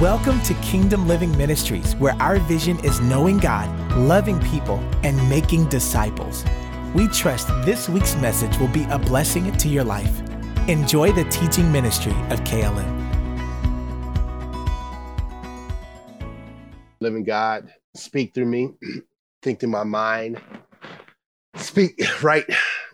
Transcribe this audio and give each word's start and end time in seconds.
Welcome 0.00 0.40
to 0.44 0.54
Kingdom 0.62 1.06
Living 1.06 1.36
Ministries, 1.36 1.94
where 1.96 2.14
our 2.22 2.38
vision 2.38 2.82
is 2.82 3.02
knowing 3.02 3.36
God, 3.36 3.68
loving 3.98 4.40
people, 4.40 4.78
and 5.02 5.28
making 5.28 5.68
disciples. 5.68 6.42
We 6.94 7.06
trust 7.08 7.48
this 7.66 7.86
week's 7.86 8.16
message 8.16 8.56
will 8.56 8.68
be 8.68 8.84
a 8.84 8.98
blessing 8.98 9.52
to 9.52 9.68
your 9.68 9.84
life. 9.84 10.22
Enjoy 10.68 11.12
the 11.12 11.24
teaching 11.24 11.70
ministry 11.70 12.14
of 12.30 12.40
KLM. 12.44 12.88
Living 17.02 17.24
God, 17.24 17.70
speak 17.94 18.32
through 18.32 18.46
me, 18.46 18.70
think 19.42 19.60
through 19.60 19.68
my 19.68 19.84
mind, 19.84 20.40
speak 21.56 22.00
right. 22.22 22.46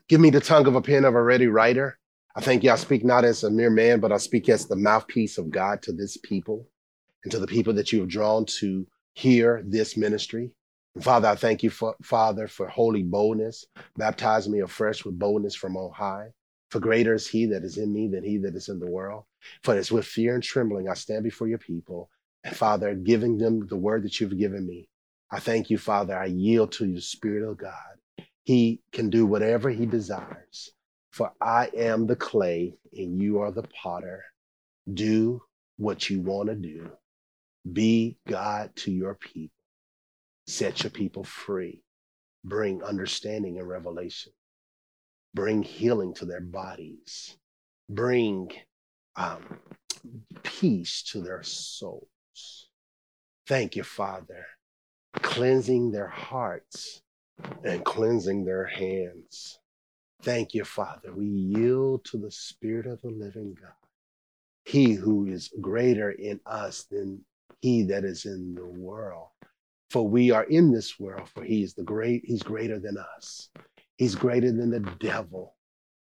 Give 0.09 0.21
me 0.21 0.31
the 0.31 0.41
tongue 0.41 0.67
of 0.67 0.75
a 0.75 0.83
pen 0.83 1.05
of 1.05 1.15
a 1.15 1.23
ready 1.23 1.47
writer. 1.47 2.01
I 2.35 2.41
thank 2.41 2.65
you. 2.65 2.73
I 2.73 2.75
speak 2.75 3.05
not 3.05 3.25
as 3.25 3.45
a 3.45 3.51
mere 3.51 3.71
man, 3.71 4.01
but 4.01 4.11
I 4.11 4.17
speak 4.17 4.49
as 4.49 4.67
the 4.67 4.75
mouthpiece 4.75 5.39
of 5.39 5.53
God 5.53 5.83
to 5.83 5.93
this 5.93 6.17
people 6.17 6.67
and 7.27 7.33
to 7.33 7.41
the 7.41 7.47
people 7.49 7.73
that 7.73 7.91
you 7.91 7.99
have 7.99 8.09
drawn 8.09 8.45
to 8.47 8.87
hear 9.15 9.61
this 9.67 9.97
ministry. 9.97 10.53
And 10.95 11.03
Father, 11.03 11.27
I 11.27 11.35
thank 11.35 11.65
you, 11.65 11.71
for, 11.71 11.97
Father, 12.01 12.47
for 12.47 12.69
holy 12.69 13.03
boldness. 13.03 13.65
Baptize 13.97 14.49
me 14.49 14.61
afresh 14.61 15.05
with 15.05 15.19
boldness 15.19 15.57
from 15.57 15.77
on 15.77 15.91
high. 15.93 16.29
For 16.71 16.79
greater 16.79 17.15
is 17.15 17.27
he 17.27 17.47
that 17.47 17.65
is 17.65 17.79
in 17.79 17.93
me 17.93 18.07
than 18.07 18.23
he 18.23 18.39
that 18.39 18.55
is 18.55 18.69
in 18.69 18.79
the 18.79 18.89
world. 18.89 19.25
For 19.65 19.77
it's 19.77 19.91
with 19.91 20.07
fear 20.07 20.35
and 20.35 20.43
trembling 20.43 20.89
I 20.89 20.95
stand 20.95 21.25
before 21.25 21.49
your 21.49 21.59
people. 21.59 22.11
And 22.45 22.55
Father, 22.55 22.95
giving 22.95 23.39
them 23.39 23.67
the 23.67 23.77
word 23.77 24.05
that 24.05 24.21
you've 24.21 24.39
given 24.39 24.65
me. 24.65 24.89
I 25.29 25.41
thank 25.41 25.69
you, 25.69 25.79
Father. 25.79 26.17
I 26.17 26.27
yield 26.27 26.71
to 26.73 26.87
the 26.87 27.01
Spirit 27.01 27.43
of 27.43 27.59
God. 27.59 27.73
He 28.45 28.83
can 28.93 29.11
do 29.11 29.27
whatever 29.27 29.69
he 29.69 29.85
desires. 29.85 30.71
For 31.11 31.33
I 31.41 31.71
am 31.77 32.07
the 32.07 32.15
clay 32.15 32.75
and 32.97 33.21
you 33.21 33.41
are 33.41 33.51
the 33.51 33.65
potter. 33.83 34.23
Do 34.95 35.43
what 35.77 36.09
you 36.09 36.21
want 36.21 36.51
to 36.51 36.55
do. 36.55 36.89
Be 37.73 38.19
God 38.29 38.75
to 38.77 38.93
your 38.93 39.15
people. 39.15 39.57
Set 40.47 40.83
your 40.83 40.91
people 40.91 41.25
free. 41.25 41.83
Bring 42.45 42.83
understanding 42.83 43.59
and 43.59 43.69
revelation. 43.69 44.33
Bring 45.35 45.63
healing 45.63 46.15
to 46.15 46.25
their 46.25 46.41
bodies. 46.41 47.37
Bring 47.89 48.51
um, 49.17 49.59
peace 50.43 51.03
to 51.11 51.21
their 51.21 51.43
souls. 51.43 52.69
Thank 53.47 53.77
you, 53.77 53.83
Father. 53.83 54.47
Cleansing 55.23 55.91
their 55.91 56.09
hearts 56.09 57.03
and 57.65 57.85
cleansing 57.85 58.45
their 58.45 58.67
hands. 58.67 59.59
Thank 60.23 60.55
you, 60.55 60.65
Father. 60.65 61.13
We 61.13 61.27
yield 61.27 62.05
to 62.07 62.17
the 62.17 62.31
Spirit 62.31 62.87
of 62.87 63.01
the 63.03 63.11
living 63.11 63.57
God. 63.61 63.73
He 64.65 64.95
who 64.95 65.27
is 65.27 65.51
greater 65.61 66.11
in 66.11 66.41
us 66.47 66.85
than 66.91 67.25
he 67.61 67.85
that 67.85 68.05
is 68.05 68.25
in 68.25 68.55
the 68.55 68.67
world. 68.67 69.29
For 69.91 70.07
we 70.07 70.31
are 70.31 70.45
in 70.45 70.73
this 70.73 70.99
world, 70.99 71.29
for 71.29 71.45
he 71.45 71.63
is 71.63 71.75
the 71.75 71.85
great, 71.85 72.23
he's 72.25 72.43
greater 72.43 72.79
than 72.79 72.97
us. 73.17 73.51
He's 73.97 74.15
greater 74.15 74.53
than 74.53 74.71
the 74.71 74.81
devil. 74.99 75.55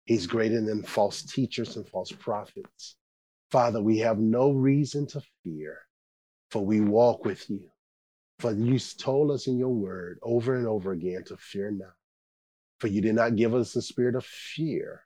He's 0.04 0.26
greater 0.26 0.60
than 0.60 0.82
false 0.82 1.22
teachers 1.22 1.76
and 1.76 1.88
false 1.88 2.10
prophets. 2.12 2.96
Father, 3.50 3.80
we 3.82 3.98
have 3.98 4.18
no 4.18 4.50
reason 4.50 5.06
to 5.08 5.22
fear, 5.44 5.78
for 6.50 6.64
we 6.64 6.80
walk 6.80 7.24
with 7.24 7.48
you. 7.48 7.70
For 8.40 8.52
you 8.52 8.78
told 8.78 9.30
us 9.30 9.46
in 9.46 9.58
your 9.58 9.74
word 9.74 10.18
over 10.22 10.54
and 10.54 10.66
over 10.66 10.92
again 10.92 11.24
to 11.26 11.36
fear 11.36 11.70
not. 11.70 11.94
For 12.80 12.86
you 12.86 13.00
did 13.00 13.14
not 13.14 13.36
give 13.36 13.54
us 13.54 13.72
the 13.72 13.82
spirit 13.82 14.14
of 14.14 14.24
fear, 14.24 15.02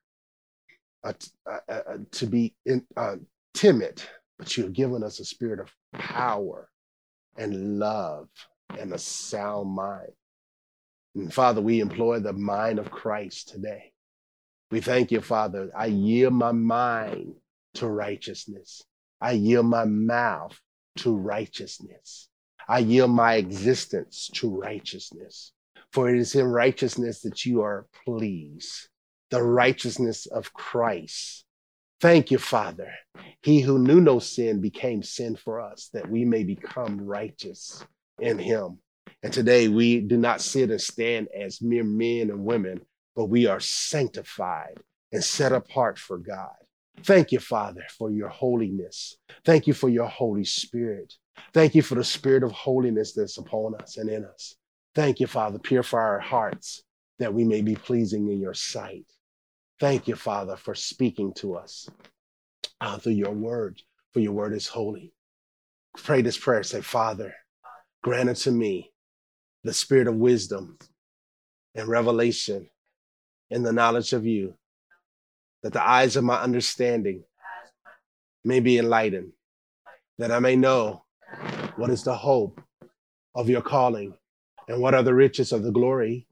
uh, 1.05 1.14
uh, 1.50 1.58
uh, 1.69 1.96
to 2.12 2.27
be 2.27 2.55
in, 2.67 2.84
uh, 2.96 3.17
timid, 3.55 4.02
but 4.38 4.56
you 4.56 4.64
have 4.64 4.72
given 4.72 5.02
us 5.02 5.20
a 5.20 5.25
spirit 5.25 5.61
of 5.61 5.72
power 5.92 6.69
and 7.36 7.78
love 7.78 8.28
and 8.78 8.92
a 8.92 8.98
sound 8.98 9.70
mind. 9.70 10.12
And 11.14 11.33
Father, 11.33 11.61
we 11.61 11.80
employ 11.80 12.20
the 12.20 12.33
mind 12.33 12.79
of 12.79 12.90
Christ 12.90 13.48
today. 13.48 13.92
We 14.70 14.80
thank 14.80 15.12
you, 15.12 15.20
Father. 15.20 15.70
I 15.77 15.86
yield 15.86 16.33
my 16.33 16.52
mind 16.52 17.34
to 17.74 17.86
righteousness. 17.86 18.83
I 19.20 19.33
yield 19.33 19.67
my 19.67 19.84
mouth 19.84 20.58
to 20.98 21.14
righteousness. 21.14 22.28
I 22.68 22.78
yield 22.78 23.11
my 23.11 23.34
existence 23.34 24.30
to 24.34 24.48
righteousness. 24.48 25.52
For 25.92 26.08
it 26.08 26.18
is 26.18 26.34
in 26.34 26.46
righteousness 26.46 27.20
that 27.20 27.45
you 27.45 27.61
are 27.61 27.86
pleased, 28.05 28.89
the 29.30 29.42
righteousness 29.42 30.24
of 30.27 30.55
Christ. 30.55 31.45
Thank 32.02 32.33
you, 32.33 32.39
Father. 32.39 32.92
He 33.42 33.61
who 33.61 33.79
knew 33.79 34.01
no 34.01 34.18
sin 34.18 34.61
became 34.61 35.05
sin 35.05 35.36
for 35.36 35.61
us, 35.61 35.89
that 35.92 36.11
we 36.11 36.24
may 36.24 36.42
become 36.42 37.01
righteous 37.01 37.85
in 38.18 38.40
him. 38.40 38.79
And 39.23 39.33
today 39.33 39.68
we 39.68 40.01
do 40.01 40.17
not 40.17 40.40
sit 40.40 40.73
and 40.73 40.80
stand 40.80 41.29
as 41.29 41.63
mere 41.63 41.85
men 41.85 42.30
and 42.30 42.45
women, 42.45 42.80
but 43.14 43.27
we 43.27 43.46
are 43.46 43.61
sanctified 43.61 44.80
and 45.13 45.23
set 45.23 45.52
apart 45.52 45.96
for 45.96 46.18
God. 46.18 46.57
Thank 47.05 47.30
you, 47.30 47.39
Father, 47.39 47.85
for 47.96 48.11
your 48.11 48.30
holiness. 48.30 49.17
Thank 49.45 49.69
you 49.69 49.73
for 49.73 49.89
your 49.89 50.08
Holy 50.08 50.45
Spirit. 50.45 51.14
Thank 51.55 51.77
you 51.77 51.83
for 51.83 51.95
the 51.95 52.02
spirit 52.02 52.42
of 52.42 52.51
holiness 52.51 53.13
that's 53.13 53.39
upon 53.39 53.77
us 53.77 53.96
and 53.96 54.11
in 54.11 54.24
us. 54.24 54.57
Thank 54.96 55.20
you, 55.20 55.29
Father. 55.29 55.61
Purify 55.61 55.98
our 55.98 56.19
hearts 56.19 56.83
that 57.20 57.33
we 57.33 57.45
may 57.45 57.61
be 57.61 57.77
pleasing 57.77 58.29
in 58.29 58.40
your 58.40 58.55
sight. 58.55 59.07
Thank 59.83 60.07
you, 60.07 60.15
Father, 60.15 60.55
for 60.55 60.77
speaking 60.77 61.35
to 61.39 61.57
us 61.57 61.91
uh, 62.81 62.98
through 62.98 63.15
your 63.15 63.33
word, 63.33 63.83
for 64.13 64.20
your 64.20 64.31
word 64.31 64.53
is 64.53 64.69
holy. 64.69 65.13
Pray 65.97 66.23
this 66.23 66.39
prayer. 66.39 66.63
Say, 66.63 66.83
Father, 66.83 67.35
grant 68.01 68.29
unto 68.29 68.53
me 68.53 68.93
the 69.65 69.73
spirit 69.73 70.07
of 70.07 70.15
wisdom 70.15 70.79
and 71.75 71.89
revelation 71.89 72.70
in 73.51 73.65
the 73.65 73.73
knowledge 73.73 74.13
of 74.13 74.25
you, 74.25 74.55
that 75.65 75.73
the 75.73 75.83
eyes 75.83 76.14
of 76.14 76.23
my 76.23 76.41
understanding 76.41 77.25
may 78.45 78.61
be 78.61 78.79
enlightened, 78.79 79.33
that 80.17 80.31
I 80.31 80.39
may 80.39 80.55
know 80.55 81.03
what 81.75 81.91
is 81.91 82.05
the 82.05 82.14
hope 82.14 82.61
of 83.35 83.51
your 83.51 83.63
calling 83.63 84.14
and 84.69 84.81
what 84.81 84.95
are 84.95 85.03
the 85.03 85.13
riches 85.13 85.51
of 85.51 85.64
the 85.64 85.73
glory 85.73 86.29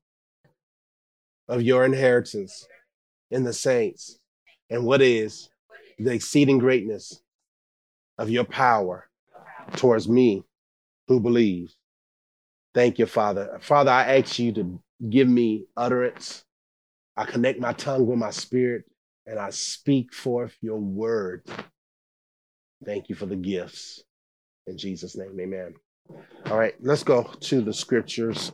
of 1.49 1.63
your 1.63 1.85
inheritance 1.85 2.69
in 3.31 3.45
the 3.45 3.53
saints? 3.53 4.19
And 4.69 4.85
what 4.85 5.03
is 5.03 5.51
the 5.99 6.13
exceeding 6.13 6.59
greatness 6.59 7.23
of 8.19 8.31
your 8.31 8.45
power 8.45 9.09
towards 9.77 10.09
me 10.09 10.45
who 11.09 11.21
believe? 11.21 11.75
Thank 12.75 12.99
you, 12.99 13.07
Father. 13.07 13.59
Father, 13.61 13.91
I 13.91 14.19
ask 14.19 14.39
you 14.39 14.53
to 14.53 14.81
give 15.09 15.29
me 15.29 15.67
utterance. 15.77 16.45
I 17.17 17.25
connect 17.25 17.59
my 17.59 17.73
tongue 17.73 18.07
with 18.07 18.19
my 18.19 18.31
spirit 18.31 18.85
and 19.27 19.39
I 19.39 19.51
speak 19.51 20.15
forth 20.15 20.57
your 20.61 20.79
word. 20.79 21.45
Thank 22.85 23.09
you 23.09 23.15
for 23.15 23.27
the 23.27 23.37
gifts. 23.37 24.03
In 24.67 24.79
Jesus' 24.79 25.17
name, 25.17 25.39
amen. 25.41 25.75
All 26.47 26.59
right, 26.59 26.75
let's 26.81 27.03
go 27.03 27.25
to 27.25 27.61
the 27.61 27.73
scriptures. 27.73 28.53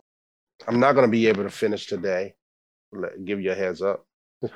I'm 0.66 0.80
not 0.80 0.92
going 0.92 1.06
to 1.06 1.10
be 1.10 1.26
able 1.26 1.42
to 1.42 1.50
finish 1.50 1.86
today. 1.86 2.34
Give 3.24 3.40
you 3.40 3.52
a 3.52 3.54
heads 3.54 3.82
up. 3.82 4.05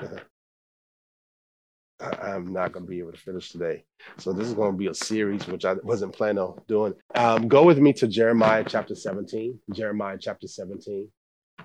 I'm 2.00 2.52
not 2.52 2.72
going 2.72 2.86
to 2.86 2.90
be 2.90 2.98
able 2.98 3.12
to 3.12 3.18
finish 3.18 3.50
today. 3.50 3.84
So 4.18 4.32
this 4.32 4.46
is 4.46 4.54
going 4.54 4.72
to 4.72 4.78
be 4.78 4.86
a 4.86 4.94
series, 4.94 5.46
which 5.46 5.64
I 5.64 5.74
wasn't 5.82 6.14
planning 6.14 6.38
on 6.38 6.60
doing. 6.66 6.94
Um, 7.14 7.48
go 7.48 7.64
with 7.64 7.78
me 7.78 7.92
to 7.94 8.08
Jeremiah 8.08 8.64
chapter 8.66 8.94
17. 8.94 9.58
Jeremiah 9.74 10.16
chapter 10.18 10.46
17. 10.46 11.08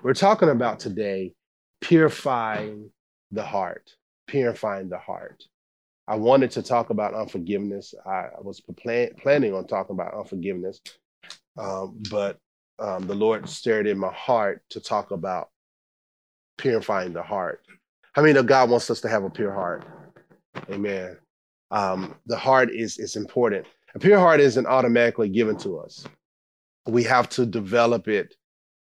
We're 0.02 0.14
talking 0.14 0.50
about 0.50 0.78
today 0.78 1.34
purifying 1.80 2.90
the 3.30 3.44
heart, 3.44 3.90
purifying 4.26 4.88
the 4.88 4.98
heart. 4.98 5.44
I 6.08 6.16
wanted 6.16 6.50
to 6.52 6.62
talk 6.62 6.90
about 6.90 7.14
unforgiveness. 7.14 7.94
I, 8.04 8.28
was 8.40 8.60
plan, 8.60 9.10
planning 9.20 9.54
on 9.54 9.66
talking 9.66 9.94
about 9.94 10.14
unforgiveness, 10.14 10.80
um, 11.58 12.00
but 12.10 12.38
um, 12.78 13.06
the 13.06 13.14
Lord 13.14 13.48
stirred 13.48 13.86
in 13.86 13.98
my 13.98 14.12
heart 14.12 14.62
to 14.70 14.80
talk 14.80 15.10
about 15.10 15.48
purifying 16.58 17.12
the 17.12 17.22
heart. 17.22 17.62
I 18.16 18.22
mean, 18.22 18.34
God 18.46 18.70
wants 18.70 18.90
us 18.90 19.02
to 19.02 19.08
have 19.08 19.24
a 19.24 19.30
pure 19.30 19.52
heart. 19.52 19.84
Amen. 20.70 21.18
Um, 21.70 22.14
the 22.26 22.36
heart 22.36 22.70
is 22.72 22.98
is 22.98 23.16
important. 23.16 23.66
A 23.94 23.98
pure 23.98 24.18
heart 24.18 24.40
isn't 24.40 24.66
automatically 24.66 25.28
given 25.28 25.56
to 25.58 25.78
us. 25.78 26.04
We 26.86 27.02
have 27.04 27.28
to 27.30 27.44
develop 27.44 28.08
it 28.08 28.34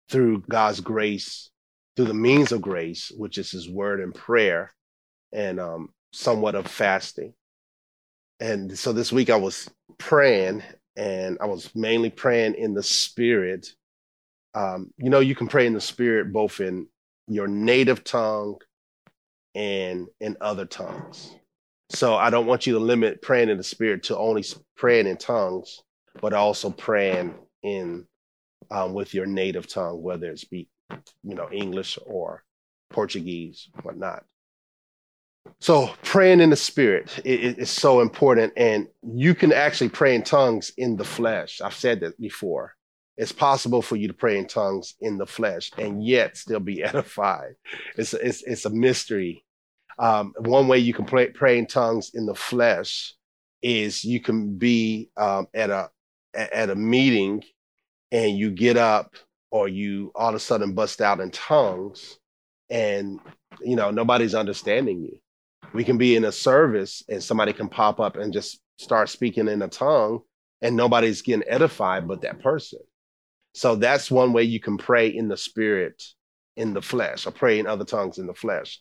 through 0.09 0.43
God's 0.49 0.81
grace, 0.81 1.49
through 1.95 2.05
the 2.05 2.13
means 2.13 2.51
of 2.51 2.61
grace, 2.61 3.11
which 3.15 3.37
is 3.37 3.51
His 3.51 3.69
Word 3.69 4.01
and 4.01 4.13
prayer, 4.13 4.73
and 5.31 5.59
um, 5.59 5.89
somewhat 6.11 6.55
of 6.55 6.67
fasting. 6.67 7.33
And 8.41 8.77
so 8.77 8.91
this 8.91 9.11
week 9.11 9.29
I 9.29 9.35
was 9.37 9.69
praying 9.97 10.63
and 10.97 11.37
I 11.39 11.45
was 11.45 11.73
mainly 11.75 12.09
praying 12.09 12.55
in 12.55 12.73
the 12.73 12.83
spirit. 12.83 13.73
Um, 14.55 14.91
you 14.97 15.09
know, 15.09 15.19
you 15.19 15.35
can 15.35 15.47
pray 15.47 15.67
in 15.67 15.73
the 15.73 15.79
spirit 15.79 16.33
both 16.33 16.59
in 16.59 16.87
your 17.27 17.47
native 17.47 18.03
tongue 18.03 18.57
and 19.55 20.07
in 20.19 20.37
other 20.41 20.65
tongues. 20.65 21.35
So 21.89 22.15
I 22.15 22.29
don't 22.29 22.47
want 22.47 22.67
you 22.67 22.73
to 22.73 22.79
limit 22.79 23.21
praying 23.21 23.49
in 23.49 23.57
the 23.57 23.63
spirit 23.63 24.03
to 24.03 24.17
only 24.17 24.45
praying 24.77 25.07
in 25.07 25.17
tongues. 25.17 25.81
but 26.21 26.33
also 26.33 26.69
praying 26.69 27.33
in 27.63 28.05
um, 28.71 28.93
with 28.93 29.13
your 29.13 29.25
native 29.25 29.67
tongue, 29.67 30.01
whether 30.01 30.29
it's 30.31 30.43
be 30.45 30.69
you 31.23 31.35
know 31.35 31.49
English 31.51 31.97
or 32.05 32.43
Portuguese, 32.89 33.69
whatnot. 33.83 34.25
So 35.59 35.91
praying 36.03 36.41
in 36.41 36.49
the 36.49 36.55
spirit 36.55 37.19
is, 37.25 37.57
is 37.57 37.69
so 37.69 38.01
important, 38.01 38.53
and 38.57 38.87
you 39.03 39.35
can 39.35 39.53
actually 39.53 39.89
pray 39.89 40.15
in 40.15 40.23
tongues 40.23 40.71
in 40.77 40.97
the 40.97 41.03
flesh. 41.03 41.61
I've 41.61 41.73
said 41.73 42.01
that 42.01 42.19
before. 42.19 42.75
It's 43.17 43.31
possible 43.31 43.81
for 43.81 43.95
you 43.95 44.07
to 44.07 44.13
pray 44.13 44.37
in 44.37 44.47
tongues 44.47 44.95
in 45.01 45.17
the 45.17 45.25
flesh 45.25 45.71
and 45.77 46.03
yet 46.05 46.37
still 46.37 46.59
be 46.59 46.83
edified. 46.83 47.55
It's 47.97 48.13
it's 48.13 48.43
it's 48.43 48.65
a 48.65 48.69
mystery. 48.69 49.45
Um, 49.99 50.33
one 50.39 50.67
way 50.67 50.79
you 50.79 50.93
can 50.93 51.05
pray, 51.05 51.29
pray 51.29 51.59
in 51.59 51.67
tongues 51.67 52.11
in 52.13 52.25
the 52.25 52.33
flesh 52.33 53.13
is 53.61 54.03
you 54.03 54.19
can 54.19 54.57
be 54.57 55.09
um, 55.17 55.47
at 55.53 55.69
a 55.69 55.89
at 56.33 56.69
a 56.69 56.75
meeting 56.75 57.43
and 58.11 58.37
you 58.37 58.51
get 58.51 58.77
up 58.77 59.15
or 59.51 59.67
you 59.67 60.11
all 60.15 60.29
of 60.29 60.35
a 60.35 60.39
sudden 60.39 60.73
bust 60.73 61.01
out 61.01 61.19
in 61.19 61.29
tongues 61.31 62.17
and 62.69 63.19
you 63.61 63.75
know 63.75 63.91
nobody's 63.91 64.33
understanding 64.33 65.01
you 65.01 65.17
we 65.73 65.83
can 65.83 65.97
be 65.97 66.15
in 66.15 66.25
a 66.25 66.31
service 66.31 67.03
and 67.09 67.21
somebody 67.21 67.53
can 67.53 67.67
pop 67.67 67.99
up 67.99 68.15
and 68.15 68.33
just 68.33 68.59
start 68.77 69.09
speaking 69.09 69.47
in 69.47 69.61
a 69.61 69.67
tongue 69.67 70.19
and 70.61 70.75
nobody's 70.75 71.21
getting 71.21 71.47
edified 71.47 72.07
but 72.07 72.21
that 72.21 72.41
person 72.41 72.79
so 73.53 73.75
that's 73.75 74.11
one 74.11 74.33
way 74.33 74.43
you 74.43 74.59
can 74.59 74.77
pray 74.77 75.07
in 75.07 75.27
the 75.27 75.37
spirit 75.37 76.01
in 76.55 76.73
the 76.73 76.81
flesh 76.81 77.25
or 77.25 77.31
pray 77.31 77.59
in 77.59 77.67
other 77.67 77.85
tongues 77.85 78.17
in 78.17 78.27
the 78.27 78.33
flesh. 78.33 78.79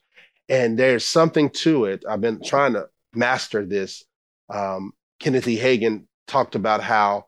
And 0.48 0.78
there's 0.78 1.04
something 1.04 1.50
to 1.50 1.84
it. 1.84 2.04
I've 2.08 2.20
been 2.20 2.42
trying 2.42 2.72
to 2.74 2.88
master 3.14 3.64
this. 3.64 4.04
Um, 4.52 4.92
kenneth 5.20 5.46
e. 5.46 5.56
Hagin 5.56 6.06
talked 6.26 6.54
about 6.54 6.82
how 6.82 7.26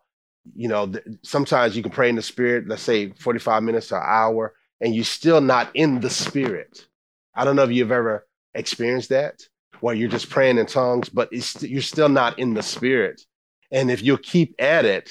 you 0.57 0.67
know 0.67 0.87
th- 0.89 1.05
sometimes 1.23 1.77
you 1.77 1.83
can 1.83 1.93
pray 1.93 2.09
in 2.09 2.17
the 2.17 2.23
spirit 2.23 2.67
let's 2.67 2.83
say 2.83 3.11
45 3.11 3.63
minutes 3.63 3.93
or 3.93 3.99
an 3.99 4.05
hour 4.05 4.55
and 4.81 4.95
you're 4.95 5.05
still 5.05 5.41
not 5.41 5.71
in 5.75 6.01
the 6.01 6.11
spirit. 6.11 6.87
I 7.35 7.45
don't 7.45 7.57
know 7.57 7.63
if 7.63 7.71
you've 7.71 7.93
ever 7.93 8.27
experienced 8.55 9.11
that 9.11 9.41
where 9.81 9.95
you're 9.95 10.09
just 10.09 10.29
praying 10.29 10.59
in 10.59 10.67
tongues, 10.67 11.09
but 11.09 11.33
you're 11.63 11.83
still 11.83 12.09
not 12.09 12.39
in 12.39 12.55
the 12.55 12.63
spirit. 12.63 13.23
And 13.71 13.91
if 13.91 14.03
you 14.03 14.19
keep 14.19 14.55
at 14.59 14.85
it, 14.85 15.11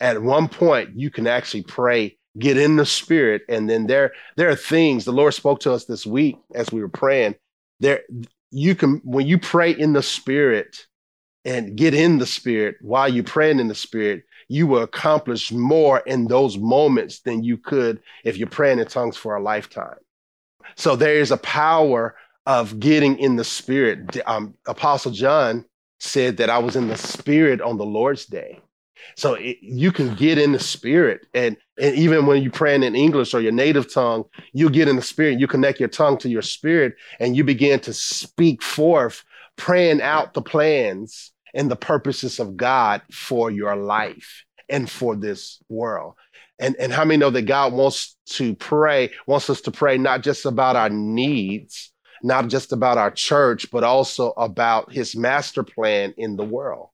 at 0.00 0.22
one 0.22 0.48
point 0.48 0.90
you 0.94 1.10
can 1.10 1.26
actually 1.26 1.62
pray, 1.62 2.16
get 2.38 2.56
in 2.56 2.76
the 2.76 2.86
spirit, 2.86 3.42
and 3.48 3.68
then 3.68 3.86
there 3.86 4.12
there 4.36 4.48
are 4.48 4.56
things 4.56 5.04
the 5.04 5.12
Lord 5.12 5.34
spoke 5.34 5.60
to 5.60 5.72
us 5.72 5.84
this 5.84 6.06
week 6.06 6.36
as 6.54 6.72
we 6.72 6.80
were 6.80 6.88
praying. 6.88 7.34
There 7.80 8.02
you 8.50 8.74
can 8.74 9.00
when 9.04 9.26
you 9.26 9.38
pray 9.38 9.72
in 9.72 9.92
the 9.92 10.02
spirit 10.02 10.86
and 11.44 11.76
get 11.76 11.94
in 11.94 12.18
the 12.18 12.26
spirit 12.26 12.76
while 12.80 13.08
you're 13.08 13.24
praying 13.24 13.60
in 13.60 13.68
the 13.68 13.74
spirit, 13.74 14.24
you 14.48 14.66
will 14.66 14.82
accomplish 14.82 15.52
more 15.52 16.00
in 16.00 16.26
those 16.26 16.58
moments 16.58 17.20
than 17.20 17.44
you 17.44 17.56
could 17.56 18.00
if 18.24 18.36
you're 18.36 18.48
praying 18.48 18.80
in 18.80 18.86
tongues 18.86 19.16
for 19.16 19.36
a 19.36 19.42
lifetime. 19.42 19.96
So 20.76 20.96
there 20.96 21.14
is 21.14 21.30
a 21.30 21.36
power 21.38 22.16
of 22.46 22.78
getting 22.80 23.18
in 23.18 23.36
the 23.36 23.44
spirit. 23.44 24.18
Um, 24.26 24.54
Apostle 24.66 25.12
John 25.12 25.64
said 26.00 26.36
that 26.38 26.50
I 26.50 26.58
was 26.58 26.76
in 26.76 26.88
the 26.88 26.96
spirit 26.96 27.60
on 27.60 27.78
the 27.78 27.86
Lord's 27.86 28.26
day. 28.26 28.60
So 29.16 29.34
it, 29.34 29.58
you 29.60 29.92
can 29.92 30.14
get 30.14 30.38
in 30.38 30.52
the 30.52 30.58
spirit. 30.58 31.26
And, 31.34 31.56
and 31.78 31.94
even 31.94 32.26
when 32.26 32.42
you're 32.42 32.52
praying 32.52 32.82
in 32.82 32.94
English 32.94 33.34
or 33.34 33.40
your 33.40 33.52
native 33.52 33.92
tongue, 33.92 34.24
you 34.52 34.70
get 34.70 34.88
in 34.88 34.96
the 34.96 35.02
spirit. 35.02 35.40
You 35.40 35.46
connect 35.46 35.80
your 35.80 35.88
tongue 35.88 36.18
to 36.18 36.28
your 36.28 36.42
spirit 36.42 36.94
and 37.20 37.36
you 37.36 37.44
begin 37.44 37.80
to 37.80 37.92
speak 37.92 38.62
forth, 38.62 39.24
praying 39.56 40.02
out 40.02 40.34
the 40.34 40.42
plans 40.42 41.32
and 41.54 41.70
the 41.70 41.76
purposes 41.76 42.38
of 42.38 42.56
God 42.56 43.02
for 43.10 43.50
your 43.50 43.76
life 43.76 44.44
and 44.68 44.90
for 44.90 45.16
this 45.16 45.60
world. 45.68 46.14
And, 46.58 46.74
and 46.76 46.92
how 46.92 47.04
many 47.04 47.18
know 47.18 47.30
that 47.30 47.42
God 47.42 47.72
wants 47.74 48.16
to 48.26 48.54
pray, 48.54 49.10
wants 49.26 49.50
us 49.50 49.60
to 49.62 49.70
pray 49.70 49.98
not 49.98 50.22
just 50.22 50.46
about 50.46 50.76
our 50.76 50.88
needs, 50.88 51.92
not 52.22 52.48
just 52.48 52.72
about 52.72 52.98
our 52.98 53.10
church, 53.10 53.70
but 53.70 53.84
also 53.84 54.30
about 54.36 54.92
his 54.92 55.14
master 55.14 55.62
plan 55.62 56.14
in 56.16 56.36
the 56.36 56.44
world. 56.44 56.88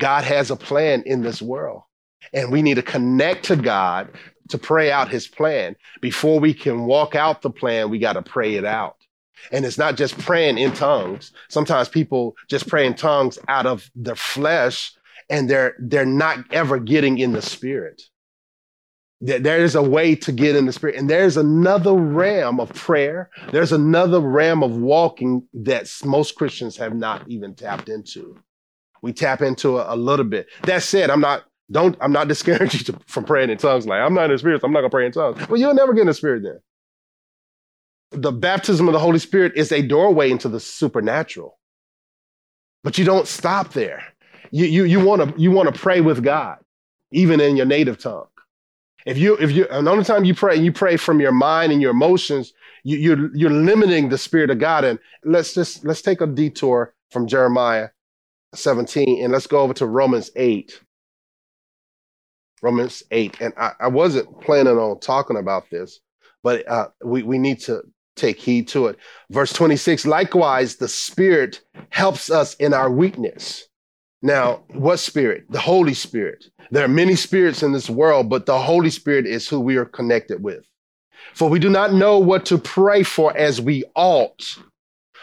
God 0.00 0.24
has 0.24 0.50
a 0.50 0.56
plan 0.56 1.02
in 1.06 1.22
this 1.22 1.40
world, 1.40 1.82
and 2.32 2.50
we 2.50 2.62
need 2.62 2.74
to 2.74 2.82
connect 2.82 3.44
to 3.46 3.56
God 3.56 4.10
to 4.48 4.58
pray 4.58 4.90
out 4.90 5.08
his 5.08 5.26
plan. 5.26 5.76
Before 6.00 6.38
we 6.38 6.54
can 6.54 6.86
walk 6.86 7.14
out 7.14 7.42
the 7.42 7.50
plan, 7.50 7.90
we 7.90 7.98
got 7.98 8.14
to 8.14 8.22
pray 8.22 8.54
it 8.54 8.64
out. 8.64 8.96
And 9.52 9.64
it's 9.64 9.78
not 9.78 9.96
just 9.96 10.18
praying 10.18 10.58
in 10.58 10.72
tongues. 10.72 11.32
Sometimes 11.48 11.88
people 11.88 12.36
just 12.48 12.68
pray 12.68 12.86
in 12.86 12.94
tongues 12.94 13.38
out 13.48 13.66
of 13.66 13.90
their 13.94 14.16
flesh 14.16 14.96
and 15.28 15.48
they're 15.50 15.74
they're 15.78 16.06
not 16.06 16.38
ever 16.52 16.78
getting 16.78 17.18
in 17.18 17.32
the 17.32 17.42
spirit 17.42 18.02
there 19.20 19.64
is 19.64 19.74
a 19.74 19.82
way 19.82 20.14
to 20.14 20.30
get 20.30 20.54
in 20.54 20.66
the 20.66 20.72
spirit 20.72 20.96
and 20.96 21.08
there's 21.08 21.36
another 21.36 21.94
realm 21.94 22.60
of 22.60 22.72
prayer 22.74 23.30
there's 23.50 23.72
another 23.72 24.20
realm 24.20 24.62
of 24.62 24.76
walking 24.76 25.42
that 25.54 25.90
most 26.04 26.34
christians 26.34 26.76
have 26.76 26.94
not 26.94 27.26
even 27.28 27.54
tapped 27.54 27.88
into 27.88 28.36
we 29.06 29.12
tap 29.12 29.40
into 29.40 29.78
it 29.78 29.86
a 29.88 29.96
little 29.96 30.24
bit. 30.24 30.48
That 30.64 30.82
said 30.82 31.10
i'm 31.10 31.20
not 31.20 31.44
don't 31.70 31.96
i'm 32.00 32.12
not 32.12 32.28
discouraging 32.28 32.80
you 32.86 33.00
from 33.06 33.24
praying 33.24 33.50
in 33.50 33.58
tongues. 33.58 33.86
Like 33.86 34.00
i'm 34.00 34.14
not 34.14 34.26
in 34.26 34.32
the 34.32 34.38
spirit 34.38 34.60
so 34.60 34.66
i'm 34.66 34.72
not 34.72 34.80
gonna 34.80 34.90
pray 34.90 35.06
in 35.06 35.12
tongues. 35.12 35.48
Well 35.48 35.58
you'll 35.58 35.74
never 35.74 35.94
get 35.94 36.02
in 36.02 36.06
the 36.08 36.14
spirit 36.14 36.42
then. 36.42 36.60
The 38.20 38.32
baptism 38.32 38.88
of 38.88 38.92
the 38.92 38.98
holy 38.98 39.18
spirit 39.18 39.52
is 39.56 39.72
a 39.72 39.82
doorway 39.82 40.30
into 40.30 40.48
the 40.48 40.60
supernatural. 40.60 41.58
But 42.84 42.98
you 42.98 43.04
don't 43.04 43.26
stop 43.26 43.72
there. 43.72 44.02
You 44.50 44.66
you 44.66 44.84
you 44.84 45.04
want 45.04 45.22
to 45.22 45.40
you 45.40 45.50
want 45.50 45.72
to 45.72 45.80
pray 45.80 46.00
with 46.00 46.22
god 46.22 46.58
even 47.12 47.40
in 47.40 47.56
your 47.56 47.66
native 47.66 47.98
tongue. 47.98 48.26
If 49.06 49.16
you 49.18 49.36
if 49.36 49.52
you 49.52 49.66
and 49.70 49.86
the 49.86 49.90
only 49.90 50.04
time 50.04 50.24
you 50.24 50.34
pray, 50.34 50.56
you 50.56 50.72
pray 50.72 50.96
from 50.96 51.20
your 51.20 51.32
mind 51.32 51.72
and 51.72 51.80
your 51.80 51.92
emotions, 51.92 52.52
you, 52.82 52.96
you're 52.96 53.36
you're 53.36 53.50
limiting 53.50 54.08
the 54.08 54.18
spirit 54.18 54.50
of 54.50 54.58
God. 54.58 54.84
And 54.84 54.98
let's 55.24 55.54
just 55.54 55.84
let's 55.84 56.02
take 56.02 56.20
a 56.20 56.26
detour 56.26 56.92
from 57.10 57.28
Jeremiah 57.28 57.88
17 58.58 59.22
and 59.22 59.32
let's 59.32 59.46
go 59.46 59.60
over 59.60 59.74
to 59.74 59.86
Romans 59.86 60.30
8. 60.36 60.80
Romans 62.62 63.02
8. 63.10 63.40
And 63.40 63.54
I, 63.56 63.72
I 63.80 63.88
wasn't 63.88 64.40
planning 64.40 64.76
on 64.76 64.98
talking 65.00 65.36
about 65.36 65.70
this, 65.70 66.00
but 66.42 66.68
uh, 66.68 66.88
we, 67.04 67.22
we 67.22 67.38
need 67.38 67.60
to 67.60 67.82
take 68.16 68.38
heed 68.38 68.68
to 68.68 68.86
it. 68.86 68.98
Verse 69.30 69.52
26 69.52 70.06
likewise, 70.06 70.76
the 70.76 70.88
Spirit 70.88 71.60
helps 71.90 72.30
us 72.30 72.54
in 72.54 72.72
our 72.72 72.90
weakness. 72.90 73.68
Now, 74.22 74.64
what 74.68 74.96
spirit? 74.98 75.44
The 75.50 75.60
Holy 75.60 75.94
Spirit. 75.94 76.46
There 76.70 76.84
are 76.84 76.88
many 76.88 77.14
spirits 77.14 77.62
in 77.62 77.72
this 77.72 77.88
world, 77.88 78.28
but 78.28 78.46
the 78.46 78.58
Holy 78.58 78.90
Spirit 78.90 79.26
is 79.26 79.48
who 79.48 79.60
we 79.60 79.76
are 79.76 79.84
connected 79.84 80.42
with. 80.42 80.64
For 81.34 81.48
we 81.48 81.58
do 81.58 81.68
not 81.68 81.92
know 81.92 82.18
what 82.18 82.46
to 82.46 82.58
pray 82.58 83.02
for 83.02 83.36
as 83.36 83.60
we 83.60 83.84
ought, 83.94 84.58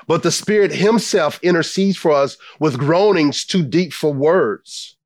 but 0.07 0.23
the 0.23 0.31
Spirit 0.31 0.71
Himself 0.71 1.39
intercedes 1.43 1.97
for 1.97 2.11
us 2.11 2.37
with 2.59 2.77
groanings 2.77 3.45
too 3.45 3.63
deep 3.63 3.93
for 3.93 4.13
words. 4.13 4.97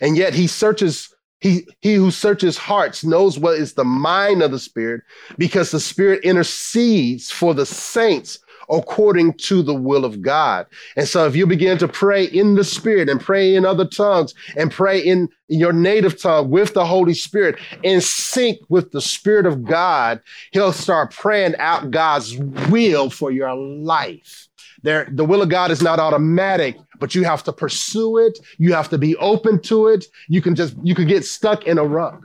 And 0.00 0.16
yet 0.16 0.34
He 0.34 0.46
searches, 0.46 1.14
He, 1.40 1.66
he 1.80 1.94
who 1.94 2.10
searches 2.10 2.56
hearts 2.56 3.04
knows 3.04 3.38
what 3.38 3.58
is 3.58 3.74
the 3.74 3.84
mind 3.84 4.42
of 4.42 4.50
the 4.50 4.58
Spirit, 4.58 5.02
because 5.38 5.70
the 5.70 5.80
Spirit 5.80 6.24
intercedes 6.24 7.30
for 7.30 7.54
the 7.54 7.66
saints 7.66 8.38
according 8.70 9.34
to 9.34 9.62
the 9.62 9.74
will 9.74 10.04
of 10.04 10.22
God. 10.22 10.66
And 10.96 11.08
so 11.08 11.26
if 11.26 11.36
you 11.36 11.46
begin 11.46 11.78
to 11.78 11.88
pray 11.88 12.24
in 12.24 12.54
the 12.54 12.64
spirit 12.64 13.08
and 13.08 13.20
pray 13.20 13.54
in 13.54 13.64
other 13.64 13.86
tongues 13.86 14.34
and 14.56 14.70
pray 14.70 14.98
in 15.00 15.28
your 15.48 15.72
native 15.72 16.20
tongue 16.20 16.50
with 16.50 16.74
the 16.74 16.86
Holy 16.86 17.14
Spirit 17.14 17.58
and 17.82 18.02
sync 18.02 18.58
with 18.68 18.92
the 18.92 19.00
Spirit 19.00 19.46
of 19.46 19.64
God, 19.64 20.20
he'll 20.52 20.72
start 20.72 21.12
praying 21.12 21.54
out 21.58 21.90
God's 21.90 22.36
will 22.38 23.10
for 23.10 23.30
your 23.30 23.54
life. 23.54 24.48
There, 24.82 25.08
the 25.10 25.24
will 25.24 25.40
of 25.40 25.48
God 25.48 25.70
is 25.70 25.82
not 25.82 25.98
automatic, 25.98 26.76
but 27.00 27.14
you 27.14 27.24
have 27.24 27.42
to 27.44 27.52
pursue 27.52 28.18
it. 28.18 28.38
You 28.58 28.74
have 28.74 28.90
to 28.90 28.98
be 28.98 29.16
open 29.16 29.60
to 29.62 29.88
it. 29.88 30.04
You 30.28 30.42
can 30.42 30.54
just, 30.54 30.74
you 30.82 30.94
can 30.94 31.06
get 31.06 31.24
stuck 31.24 31.66
in 31.66 31.78
a 31.78 31.84
rut, 31.84 32.20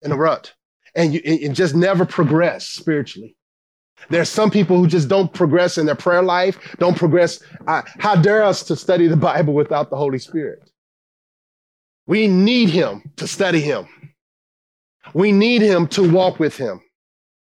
in 0.00 0.10
a 0.10 0.16
rut, 0.16 0.54
and 0.94 1.12
you 1.12 1.20
and 1.24 1.54
just 1.54 1.74
never 1.74 2.06
progress 2.06 2.66
spiritually. 2.66 3.36
There's 4.08 4.28
some 4.28 4.50
people 4.50 4.76
who 4.76 4.86
just 4.86 5.08
don't 5.08 5.32
progress 5.32 5.78
in 5.78 5.86
their 5.86 5.94
prayer 5.94 6.22
life, 6.22 6.76
don't 6.78 6.96
progress. 6.96 7.42
Uh, 7.66 7.82
how 7.98 8.14
dare 8.14 8.42
us 8.42 8.62
to 8.64 8.76
study 8.76 9.06
the 9.06 9.16
Bible 9.16 9.54
without 9.54 9.90
the 9.90 9.96
Holy 9.96 10.18
Spirit? 10.18 10.62
We 12.06 12.26
need 12.26 12.68
Him 12.68 13.10
to 13.16 13.26
study 13.26 13.60
Him. 13.60 13.86
We 15.14 15.32
need 15.32 15.62
Him 15.62 15.86
to 15.88 16.10
walk 16.10 16.38
with 16.38 16.56
Him. 16.56 16.80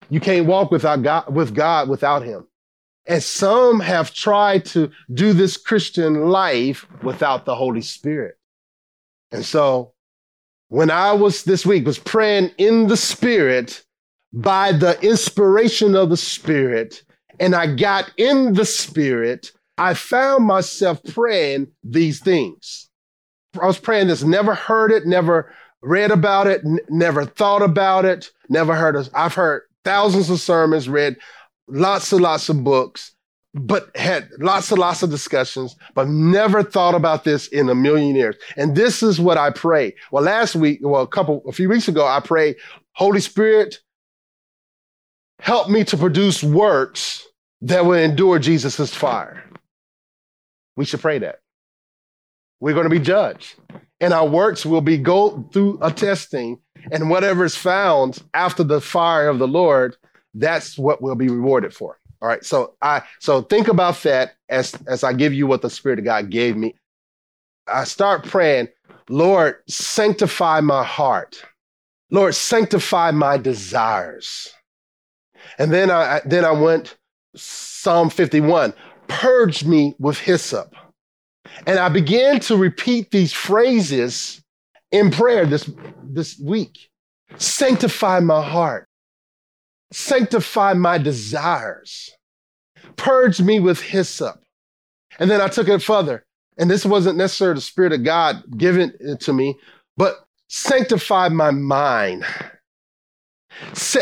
You 0.10 0.20
can't 0.20 0.46
walk 0.46 0.72
without 0.72 1.02
God, 1.02 1.34
with 1.34 1.56
God 1.56 1.90
without 1.90 2.24
Him. 2.24 2.48
And 3.06 3.22
some 3.22 3.80
have 3.80 4.14
tried 4.14 4.66
to 4.66 4.90
do 5.14 5.34
this 5.34 5.58
Christian 5.58 6.30
life 6.30 6.86
without 7.02 7.46
the 7.46 7.56
Holy 7.56 7.82
Spirit. 7.82 8.38
And 9.32 9.44
so 9.44 9.94
when 10.70 10.90
I 10.90 11.12
was 11.12 11.44
this 11.44 11.66
week 11.66 11.86
was 11.86 12.00
praying 12.00 12.52
in 12.58 12.88
the 12.88 12.98
Spirit, 12.98 13.84
by 14.34 14.72
the 14.72 15.00
inspiration 15.02 15.96
of 15.96 16.10
the 16.10 16.18
Spirit 16.18 17.04
and 17.40 17.56
I 17.56 17.74
got 17.76 18.12
in 18.18 18.54
the 18.54 18.66
Spirit, 18.66 19.52
I 19.78 19.94
found 19.94 20.46
myself 20.46 21.02
praying 21.14 21.68
these 21.84 22.20
things. 22.20 22.90
I 23.62 23.66
was 23.66 23.80
praying 23.80 24.08
this, 24.08 24.24
never 24.24 24.56
heard 24.56 24.92
it, 24.92 25.06
never 25.06 25.54
read 25.82 26.12
about 26.12 26.48
it, 26.48 26.62
n- 26.66 26.80
never 26.90 27.26
thought 27.26 27.62
about 27.62 28.06
it, 28.06 28.32
never 28.50 28.76
heard 28.76 28.96
of. 28.96 29.10
I've 29.14 29.36
heard 29.36 29.64
thousands 29.84 30.30
of 30.30 30.40
sermons, 30.40 30.90
read 30.90 31.18
lots 31.68 32.12
and 32.12 32.22
lots 32.22 32.50
of 32.50 32.64
books, 32.64 33.12
but 33.54 33.96
had 33.96 34.30
lots 34.40 34.72
and 34.72 34.80
lots 34.80 35.04
of 35.04 35.12
discussions, 35.12 35.76
but 35.94 36.08
never 36.08 36.64
thought 36.64 36.96
about 36.96 37.24
this 37.24 37.48
in 37.48 37.70
a 37.70 37.76
million 37.76 38.16
years. 38.16 38.36
And 38.58 38.76
this 38.76 39.04
is 39.04 39.20
what 39.20 39.38
I 39.38 39.52
pray. 39.52 39.94
Well, 40.12 40.24
last 40.24 40.56
week, 40.56 40.80
well, 40.82 41.04
a 41.04 41.08
couple, 41.08 41.44
a 41.48 41.52
few 41.52 41.70
weeks 41.70 41.88
ago, 41.88 42.08
I 42.08 42.20
prayed, 42.20 42.56
Holy 42.94 43.20
Spirit, 43.20 43.80
help 45.44 45.70
me 45.70 45.84
to 45.84 45.98
produce 45.98 46.42
works 46.42 47.28
that 47.62 47.86
will 47.86 48.00
endure 48.00 48.40
Jesus' 48.40 48.94
fire. 48.96 49.44
We 50.78 50.86
should 50.86 51.02
pray 51.02 51.20
that. 51.20 51.40
We're 52.62 52.74
going 52.74 52.86
to 52.86 52.90
be 52.90 53.00
judged. 53.00 53.56
And 54.00 54.14
our 54.14 54.26
works 54.26 54.66
will 54.66 54.80
be 54.80 54.98
go 54.98 55.50
through 55.52 55.80
a 55.82 55.92
testing, 55.92 56.60
and 56.92 57.10
whatever 57.10 57.44
is 57.44 57.58
found 57.58 58.24
after 58.34 58.64
the 58.64 58.80
fire 58.80 59.28
of 59.28 59.38
the 59.38 59.48
Lord, 59.48 59.98
that's 60.34 60.78
what 60.78 61.02
we'll 61.02 61.16
be 61.16 61.28
rewarded 61.28 61.74
for. 61.74 62.00
All 62.22 62.30
right. 62.30 62.44
So 62.46 62.76
I 62.82 63.04
so 63.20 63.42
think 63.42 63.68
about 63.68 64.02
that 64.04 64.36
as 64.48 64.74
as 64.88 65.04
I 65.04 65.12
give 65.12 65.34
you 65.34 65.46
what 65.46 65.62
the 65.62 65.70
Spirit 65.70 66.00
of 66.00 66.06
God 66.06 66.30
gave 66.30 66.56
me. 66.56 66.74
I 67.68 67.84
start 67.84 68.24
praying, 68.24 68.70
Lord, 69.10 69.58
sanctify 69.68 70.62
my 70.62 70.86
heart. 70.86 71.44
Lord, 72.12 72.34
sanctify 72.34 73.12
my 73.12 73.38
desires. 73.38 74.54
And 75.58 75.72
then 75.72 75.92
I 75.92 76.22
then 76.26 76.46
I 76.46 76.52
went 76.52 76.96
Psalm 77.36 78.10
51, 78.10 78.74
purge 79.08 79.64
me 79.66 79.96
with 80.00 80.18
hyssop. 80.20 80.76
And 81.68 81.80
I 81.80 81.90
began 81.90 82.40
to 82.42 82.56
repeat 82.58 83.12
these 83.12 83.34
phrases 83.34 84.42
in 84.92 85.12
prayer 85.12 85.46
this, 85.46 85.70
this 86.04 86.40
week. 86.40 86.90
Sanctify 87.38 88.20
my 88.22 88.42
heart 88.42 88.88
sanctify 89.94 90.74
my 90.74 90.98
desires, 90.98 92.10
purge 92.96 93.40
me 93.42 93.60
with 93.60 93.80
hyssop. 93.80 94.44
And 95.20 95.30
then 95.30 95.40
I 95.40 95.48
took 95.48 95.68
it 95.68 95.82
further. 95.82 96.26
And 96.58 96.70
this 96.70 96.86
wasn't 96.86 97.18
necessarily 97.18 97.56
the 97.56 97.62
Spirit 97.62 97.94
of 97.94 98.04
God 98.04 98.44
given 98.58 98.94
it 99.00 99.20
to 99.22 99.34
me, 99.34 99.58
but 99.96 100.26
sanctify 100.50 101.30
my 101.30 101.52
mind. 101.52 102.26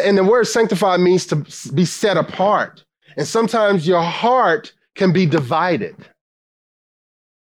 And 0.03 0.17
the 0.17 0.23
word 0.23 0.45
sanctify 0.45 0.97
means 0.97 1.25
to 1.27 1.35
be 1.73 1.85
set 1.85 2.17
apart. 2.17 2.83
And 3.17 3.27
sometimes 3.27 3.87
your 3.87 4.01
heart 4.01 4.73
can 4.95 5.11
be 5.11 5.25
divided. 5.25 5.95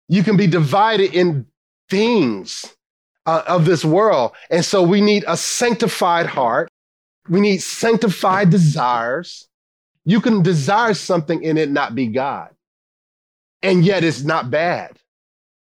You 0.08 0.24
can 0.24 0.38
be 0.38 0.48
divided 0.48 1.14
in 1.14 1.48
things 1.90 2.76
uh, 3.26 3.44
of 3.48 3.66
this 3.66 3.84
world. 3.84 4.34
And 4.50 4.64
so 4.64 4.84
we 4.84 5.02
need 5.02 5.24
a 5.28 5.36
sanctified 5.36 6.28
heart 6.28 6.70
we 7.30 7.42
need 7.42 7.62
sanctified 7.62 8.50
desires. 8.50 9.48
You 10.04 10.22
can 10.22 10.44
desire 10.44 10.94
something 10.94 11.46
and 11.46 11.58
it 11.58 11.72
not 11.72 11.96
be 11.96 12.08
God. 12.08 12.50
And 13.62 13.84
yet 13.84 14.04
it's 14.04 14.24
not 14.24 14.52
bad. 14.52 15.00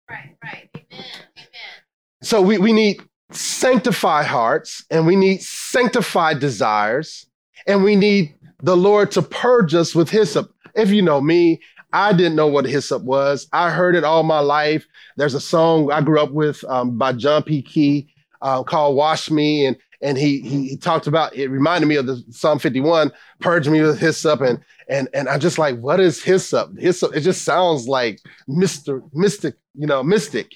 Right, 0.08 0.36
right. 0.42 0.70
Amen. 0.74 1.04
Amen. 1.36 1.82
So 2.22 2.40
we, 2.40 2.56
we 2.56 2.72
need 2.72 3.02
sanctified 3.34 4.26
hearts 4.26 4.84
and 4.90 5.06
we 5.06 5.16
need 5.16 5.42
sanctified 5.42 6.38
desires 6.38 7.26
and 7.66 7.82
we 7.84 7.96
need 7.96 8.34
the 8.62 8.76
Lord 8.76 9.10
to 9.12 9.22
purge 9.22 9.74
us 9.74 9.94
with 9.94 10.10
hyssop. 10.10 10.52
If 10.74 10.90
you 10.90 11.02
know 11.02 11.20
me, 11.20 11.60
I 11.92 12.12
didn't 12.12 12.36
know 12.36 12.46
what 12.46 12.64
hyssop 12.64 13.02
was. 13.02 13.46
I 13.52 13.70
heard 13.70 13.94
it 13.94 14.04
all 14.04 14.22
my 14.22 14.38
life. 14.38 14.86
There's 15.16 15.34
a 15.34 15.40
song 15.40 15.92
I 15.92 16.00
grew 16.00 16.20
up 16.20 16.32
with 16.32 16.64
um, 16.64 16.96
by 16.96 17.12
John 17.12 17.42
P. 17.42 17.62
Kee 17.62 18.08
uh, 18.40 18.62
called 18.62 18.96
Wash 18.96 19.30
Me. 19.30 19.66
And 19.66 19.76
and 20.02 20.18
he, 20.18 20.40
he, 20.40 20.68
he 20.68 20.76
talked 20.76 21.06
about 21.06 21.34
it 21.34 21.48
reminded 21.48 21.86
me 21.86 21.96
of 21.96 22.06
the 22.06 22.22
Psalm 22.30 22.58
51, 22.58 23.12
purge 23.40 23.68
me 23.68 23.80
with 23.80 24.00
hyssop, 24.00 24.40
and 24.40 24.58
and 24.88 25.08
and 25.14 25.28
I'm 25.28 25.40
just 25.40 25.58
like, 25.58 25.78
what 25.78 26.00
is 26.00 26.22
hyssop? 26.22 26.76
Hyssop, 26.78 27.14
it 27.14 27.20
just 27.20 27.44
sounds 27.44 27.86
like 27.86 28.20
Mr. 28.48 29.02
Mystic, 29.14 29.54
you 29.74 29.86
know, 29.86 30.02
mystic. 30.02 30.52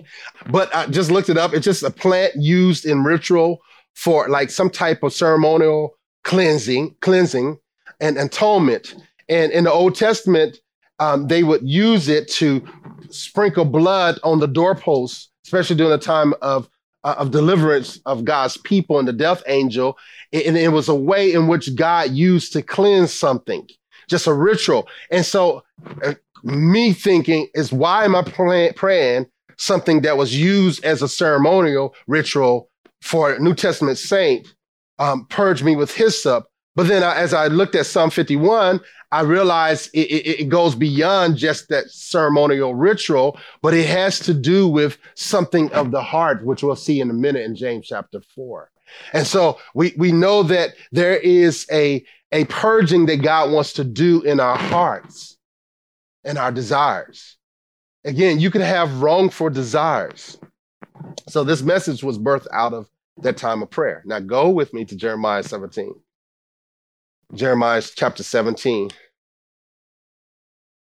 But 0.50 0.74
I 0.74 0.86
just 0.86 1.10
looked 1.10 1.28
it 1.28 1.38
up. 1.38 1.54
It's 1.54 1.64
just 1.64 1.82
a 1.82 1.90
plant 1.90 2.34
used 2.36 2.84
in 2.84 3.04
ritual 3.04 3.60
for 3.94 4.28
like 4.28 4.50
some 4.50 4.68
type 4.68 5.02
of 5.02 5.12
ceremonial 5.12 5.96
cleansing, 6.24 6.96
cleansing, 7.00 7.58
and 8.00 8.18
atonement. 8.18 8.96
And 9.28 9.52
in 9.52 9.64
the 9.64 9.72
Old 9.72 9.94
Testament, 9.94 10.58
um, 10.98 11.28
they 11.28 11.42
would 11.42 11.62
use 11.62 12.08
it 12.08 12.28
to 12.32 12.66
sprinkle 13.10 13.64
blood 13.64 14.18
on 14.24 14.40
the 14.40 14.48
doorposts, 14.48 15.30
especially 15.44 15.76
during 15.76 15.92
the 15.92 15.98
time 15.98 16.34
of 16.42 16.68
of 17.12 17.30
deliverance 17.30 18.00
of 18.06 18.24
God's 18.24 18.56
people 18.56 18.98
and 18.98 19.06
the 19.06 19.12
death 19.12 19.42
angel. 19.46 19.96
And 20.32 20.56
it 20.56 20.72
was 20.72 20.88
a 20.88 20.94
way 20.94 21.32
in 21.32 21.46
which 21.46 21.74
God 21.74 22.10
used 22.10 22.52
to 22.54 22.62
cleanse 22.62 23.12
something, 23.12 23.68
just 24.08 24.26
a 24.26 24.32
ritual. 24.32 24.88
And 25.10 25.24
so, 25.24 25.62
uh, 26.02 26.14
me 26.42 26.92
thinking 26.92 27.48
is 27.54 27.72
why 27.72 28.04
am 28.04 28.14
I 28.14 28.22
pray- 28.22 28.72
praying 28.72 29.26
something 29.56 30.02
that 30.02 30.16
was 30.16 30.36
used 30.36 30.84
as 30.84 31.02
a 31.02 31.08
ceremonial 31.08 31.94
ritual 32.06 32.70
for 33.02 33.32
a 33.32 33.38
New 33.38 33.54
Testament 33.54 33.98
saint? 33.98 34.54
Um, 34.98 35.26
purge 35.26 35.62
me 35.62 35.76
with 35.76 35.94
hyssop. 35.94 36.46
But 36.74 36.88
then, 36.88 37.02
I, 37.02 37.16
as 37.16 37.32
I 37.32 37.46
looked 37.46 37.74
at 37.74 37.86
Psalm 37.86 38.10
51, 38.10 38.80
I 39.16 39.22
realize 39.22 39.86
it, 39.94 40.10
it, 40.10 40.40
it, 40.40 40.48
goes 40.50 40.74
beyond 40.74 41.38
just 41.38 41.70
that 41.70 41.90
ceremonial 41.90 42.74
ritual, 42.74 43.38
but 43.62 43.72
it 43.72 43.86
has 43.86 44.18
to 44.20 44.34
do 44.34 44.68
with 44.68 44.98
something 45.14 45.72
of 45.72 45.90
the 45.90 46.02
heart, 46.02 46.44
which 46.44 46.62
we'll 46.62 46.76
see 46.76 47.00
in 47.00 47.08
a 47.08 47.14
minute 47.14 47.46
in 47.46 47.56
James 47.56 47.86
chapter 47.86 48.20
four. 48.20 48.70
And 49.14 49.26
so 49.26 49.58
we, 49.74 49.94
we 49.96 50.12
know 50.12 50.42
that 50.42 50.74
there 50.92 51.16
is 51.16 51.66
a, 51.72 52.04
a 52.30 52.44
purging 52.44 53.06
that 53.06 53.22
God 53.22 53.50
wants 53.50 53.72
to 53.74 53.84
do 53.84 54.20
in 54.20 54.38
our 54.38 54.58
hearts 54.58 55.38
and 56.22 56.36
our 56.36 56.52
desires. 56.52 57.38
Again, 58.04 58.38
you 58.38 58.50
can 58.50 58.60
have 58.60 59.00
wrongful 59.00 59.48
desires. 59.48 60.36
So 61.26 61.42
this 61.42 61.62
message 61.62 62.04
was 62.04 62.18
birthed 62.18 62.48
out 62.52 62.74
of 62.74 62.86
that 63.22 63.38
time 63.38 63.62
of 63.62 63.70
prayer. 63.70 64.02
Now 64.04 64.20
go 64.20 64.50
with 64.50 64.74
me 64.74 64.84
to 64.84 64.94
Jeremiah 64.94 65.42
17. 65.42 65.94
Jeremiah 67.34 67.80
chapter 67.82 68.22
17. 68.22 68.90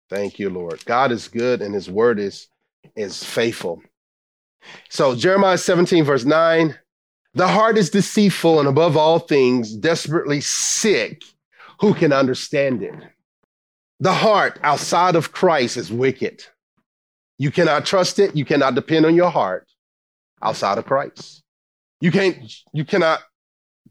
Thank 0.08 0.38
you, 0.38 0.50
Lord. 0.50 0.84
God 0.84 1.12
is 1.12 1.28
good 1.28 1.62
and 1.62 1.74
his 1.74 1.90
word 1.90 2.18
is, 2.18 2.48
is 2.94 3.24
faithful. 3.24 3.82
So, 4.88 5.14
Jeremiah 5.14 5.58
17, 5.58 6.04
verse 6.04 6.24
9 6.24 6.76
the 7.36 7.48
heart 7.48 7.76
is 7.76 7.90
deceitful 7.90 8.60
and 8.60 8.66
above 8.66 8.96
all 8.96 9.18
things, 9.18 9.74
desperately 9.76 10.40
sick. 10.40 11.22
Who 11.80 11.92
can 11.92 12.10
understand 12.10 12.82
it? 12.82 12.94
The 14.00 14.14
heart 14.14 14.58
outside 14.62 15.16
of 15.16 15.32
Christ 15.32 15.76
is 15.76 15.92
wicked. 15.92 16.44
You 17.36 17.50
cannot 17.50 17.84
trust 17.84 18.18
it. 18.18 18.34
You 18.34 18.46
cannot 18.46 18.74
depend 18.74 19.04
on 19.04 19.14
your 19.14 19.28
heart 19.28 19.68
outside 20.40 20.78
of 20.78 20.86
Christ. 20.86 21.42
You 22.00 22.10
can't, 22.10 22.38
you 22.72 22.86
cannot 22.86 23.20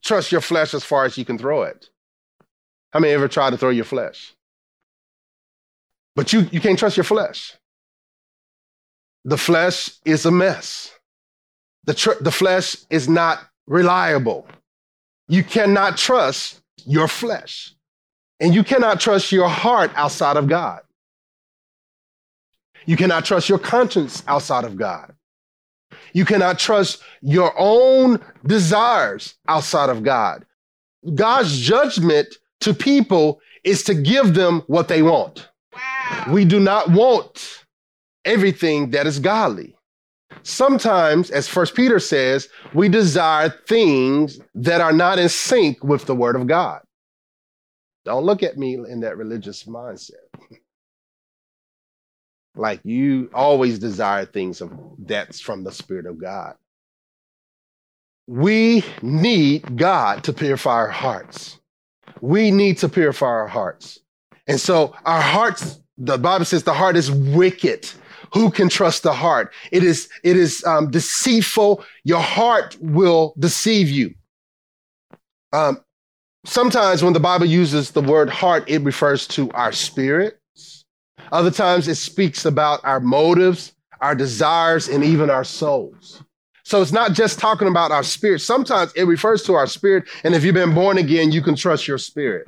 trust 0.04 0.32
your 0.32 0.42
flesh 0.42 0.74
as 0.74 0.84
far 0.84 1.06
as 1.06 1.16
you 1.16 1.24
can 1.24 1.38
throw 1.38 1.64
it. 1.64 1.88
How 2.94 3.00
many 3.00 3.14
ever 3.14 3.28
tried 3.28 3.52
to 3.52 3.58
throw 3.58 3.70
your 3.70 3.86
flesh? 3.86 4.35
But 6.16 6.32
you, 6.34 6.42
you 6.52 6.62
can't 6.62 6.80
trust 6.80 6.98
your 6.98 7.04
flesh. 7.04 7.54
The 9.26 9.38
flesh 9.38 9.90
is 10.06 10.26
a 10.26 10.32
mess. 10.32 10.92
The, 11.86 11.94
tr- 11.94 12.22
the 12.22 12.32
flesh 12.32 12.78
is 12.90 13.10
not 13.10 13.40
reliable. 13.68 14.48
You 15.28 15.44
cannot 15.44 15.98
trust 15.98 16.62
your 16.86 17.08
flesh. 17.08 17.74
And 18.40 18.54
you 18.54 18.64
cannot 18.64 19.00
trust 19.00 19.32
your 19.32 19.50
heart 19.50 19.92
outside 19.96 20.38
of 20.38 20.48
God. 20.48 20.82
You 22.86 22.98
cannot 22.98 23.26
trust 23.26 23.50
your 23.50 23.60
conscience 23.60 24.24
outside 24.28 24.64
of 24.64 24.78
God. 24.78 25.14
You 26.14 26.26
cannot 26.26 26.60
trust 26.60 27.02
your 27.22 27.54
own 27.58 28.22
desires 28.46 29.36
outside 29.48 29.90
of 29.90 30.04
God. 30.04 30.46
God's 31.14 31.60
judgment 31.60 32.36
to 32.62 32.74
people 32.74 33.42
is 33.64 33.84
to 33.84 33.94
give 33.94 34.34
them 34.34 34.64
what 34.68 34.88
they 34.88 35.02
want. 35.02 35.50
We 36.30 36.46
do 36.46 36.60
not 36.60 36.92
want 36.92 37.66
everything 38.26 38.92
that 38.92 39.08
is 39.08 39.20
godly. 39.20 39.76
Sometimes, 40.44 41.32
as 41.32 41.48
First 41.48 41.76
Peter 41.76 42.00
says, 42.00 42.50
we 42.74 42.90
desire 42.90 43.50
things 43.68 44.40
that 44.56 44.82
are 44.82 44.94
not 44.94 45.20
in 45.20 45.30
sync 45.30 45.84
with 45.84 46.06
the 46.06 46.16
Word 46.16 46.36
of 46.36 46.48
God. 46.48 46.82
Don't 48.06 48.26
look 48.26 48.44
at 48.44 48.58
me 48.58 48.76
in 48.76 49.00
that 49.02 49.18
religious 49.18 49.64
mindset. 49.64 50.12
like 52.56 52.82
you 52.84 53.30
always 53.34 53.80
desire 53.80 54.26
things 54.26 54.62
of, 54.62 54.72
that's 55.00 55.40
from 55.40 55.64
the 55.64 55.72
Spirit 55.72 56.06
of 56.06 56.20
God. 56.20 56.56
We 58.28 58.84
need 59.02 59.78
God 59.78 60.24
to 60.26 60.34
purify 60.34 60.74
our 60.74 60.90
hearts 60.90 61.60
we 62.22 62.52
need 62.52 62.78
to 62.80 62.90
purify 62.90 63.28
our 63.28 63.48
hearts. 63.48 64.00
And 64.48 64.60
so 64.60 64.96
our 65.06 65.22
hearts, 65.22 65.80
the 65.98 66.18
Bible 66.18 66.46
says 66.46 66.64
the 66.64 66.74
heart 66.74 66.96
is 66.96 67.12
wicked. 67.12 67.90
Who 68.34 68.52
can 68.52 68.70
trust 68.70 69.04
the 69.04 69.14
heart? 69.14 69.54
It 69.72 69.84
is, 69.84 70.10
it 70.24 70.36
is 70.36 70.64
um, 70.66 70.92
deceitful. 70.92 71.84
Your 72.04 72.22
heart 72.22 72.76
will 72.82 73.34
deceive 73.40 73.90
you. 73.90 74.14
Um, 75.54 75.80
sometimes 76.46 77.02
when 77.02 77.14
the 77.14 77.20
Bible 77.20 77.46
uses 77.46 77.92
the 77.92 78.02
word 78.02 78.30
heart, 78.30 78.70
it 78.70 78.82
refers 78.82 79.28
to 79.30 79.50
our 79.52 79.72
spirits. 79.72 80.84
Other 81.32 81.52
times 81.52 81.88
it 81.88 81.96
speaks 81.96 82.46
about 82.46 82.82
our 82.84 83.00
motives, 83.00 83.74
our 84.02 84.16
desires, 84.16 84.90
and 84.90 85.04
even 85.04 85.30
our 85.30 85.44
souls. 85.44 86.22
So 86.64 86.82
it's 86.82 86.92
not 86.92 87.14
just 87.14 87.40
talking 87.40 87.68
about 87.68 87.92
our 87.92 88.04
spirit. 88.04 88.40
Sometimes 88.40 88.92
it 88.94 89.04
refers 89.04 89.44
to 89.44 89.54
our 89.54 89.68
spirit. 89.68 90.06
And 90.24 90.34
if 90.34 90.44
you've 90.44 90.56
been 90.56 90.74
born 90.74 90.98
again, 90.98 91.32
you 91.32 91.42
can 91.42 91.56
trust 91.56 91.88
your 91.88 92.00
spirit. 92.00 92.48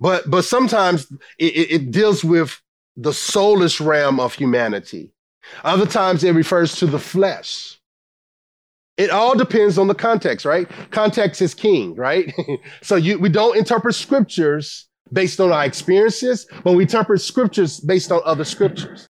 But 0.00 0.28
but 0.28 0.44
sometimes 0.44 1.10
it, 1.38 1.70
it 1.70 1.90
deals 1.90 2.24
with 2.24 2.60
the 2.96 3.10
soulish 3.10 3.84
realm 3.84 4.18
of 4.20 4.34
humanity. 4.34 5.12
Other 5.64 5.86
times 5.86 6.24
it 6.24 6.32
refers 6.32 6.76
to 6.76 6.86
the 6.86 6.98
flesh. 6.98 7.78
It 8.96 9.10
all 9.10 9.36
depends 9.36 9.76
on 9.76 9.88
the 9.88 9.94
context, 9.94 10.46
right? 10.46 10.68
Context 10.90 11.42
is 11.42 11.54
king, 11.54 11.94
right? 11.94 12.32
so 12.82 12.96
you, 12.96 13.18
we 13.18 13.28
don't 13.28 13.56
interpret 13.56 13.94
scriptures 13.94 14.88
based 15.12 15.38
on 15.38 15.52
our 15.52 15.64
experiences, 15.64 16.46
but 16.64 16.72
we 16.72 16.84
interpret 16.84 17.20
scriptures 17.20 17.78
based 17.78 18.10
on 18.10 18.22
other 18.24 18.44
scriptures. 18.44 19.06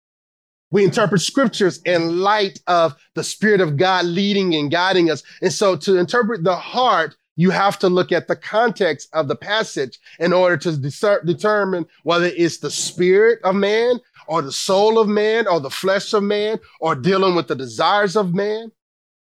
We 0.71 0.85
interpret 0.85 1.23
scriptures 1.23 1.81
in 1.85 2.21
light 2.21 2.61
of 2.67 2.95
the 3.15 3.25
Spirit 3.25 3.61
of 3.61 3.77
God 3.77 4.05
leading 4.05 4.55
and 4.55 4.71
guiding 4.71 5.11
us. 5.11 5.23
And 5.43 5.53
so 5.53 5.77
to 5.77 5.97
interpret 5.97 6.45
the 6.45 6.55
heart, 6.55 7.17
you 7.41 7.49
have 7.49 7.79
to 7.79 7.89
look 7.89 8.13
at 8.13 8.29
the 8.29 8.37
context 8.37 9.09
of 9.15 9.27
the 9.27 9.35
passage 9.35 9.99
in 10.19 10.31
order 10.31 10.59
to 10.59 10.77
de- 10.77 11.25
determine 11.25 11.87
whether 12.03 12.27
it's 12.27 12.59
the 12.59 12.71
spirit 12.71 13.39
of 13.45 13.55
man 13.55 13.99
or 14.29 14.43
the 14.43 14.53
soul 14.53 14.99
of 14.99 15.09
man 15.09 15.49
or 15.49 15.59
the 15.59 15.71
flesh 15.71 16.13
of 16.13 16.23
man 16.23 16.61
or 16.81 16.95
dealing 16.95 17.35
with 17.35 17.49
the 17.49 17.55
desires 17.55 18.15
of 18.15 18.35
man. 18.35 18.71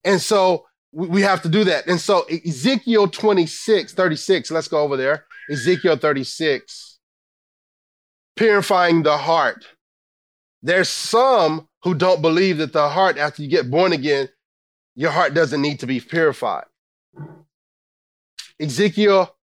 And 0.03 0.19
so 0.19 0.65
we 0.93 1.21
have 1.21 1.43
to 1.43 1.51
do 1.51 1.63
that. 1.65 1.89
And 1.89 2.01
so 2.01 2.23
Ezekiel 2.23 3.09
26, 3.09 3.93
36, 3.93 4.51
let's 4.51 4.69
go 4.69 4.81
over 4.81 4.97
there. 4.97 5.27
Ezekiel 5.51 5.99
36, 5.99 6.99
purifying 8.35 9.03
the 9.03 9.19
heart. 9.19 9.67
There's 10.63 10.89
some 10.89 11.69
who 11.83 11.93
don't 11.93 12.23
believe 12.23 12.57
that 12.59 12.73
the 12.73 12.89
heart, 12.89 13.19
after 13.19 13.43
you 13.43 13.49
get 13.51 13.71
born 13.71 13.93
again, 13.93 14.31
your 14.95 15.11
heart 15.11 15.35
doesn't 15.35 15.61
need 15.61 15.81
to 15.81 15.87
be 15.87 16.01
purified. 16.01 16.65
Ezekiel 18.61 19.35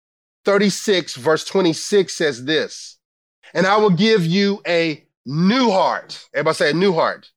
36, 0.46 1.16
verse 1.16 1.46
26 1.46 2.14
says 2.14 2.46
this, 2.46 2.98
and 3.54 3.66
I 3.66 3.78
will 3.78 3.90
give 3.90 4.26
you 4.26 4.62
a 4.68 5.04
new 5.26 5.70
heart. 5.72 6.26
Everybody 6.34 6.56
say 6.56 6.70
a 6.72 6.74
new 6.74 6.94
heart. 6.94 7.30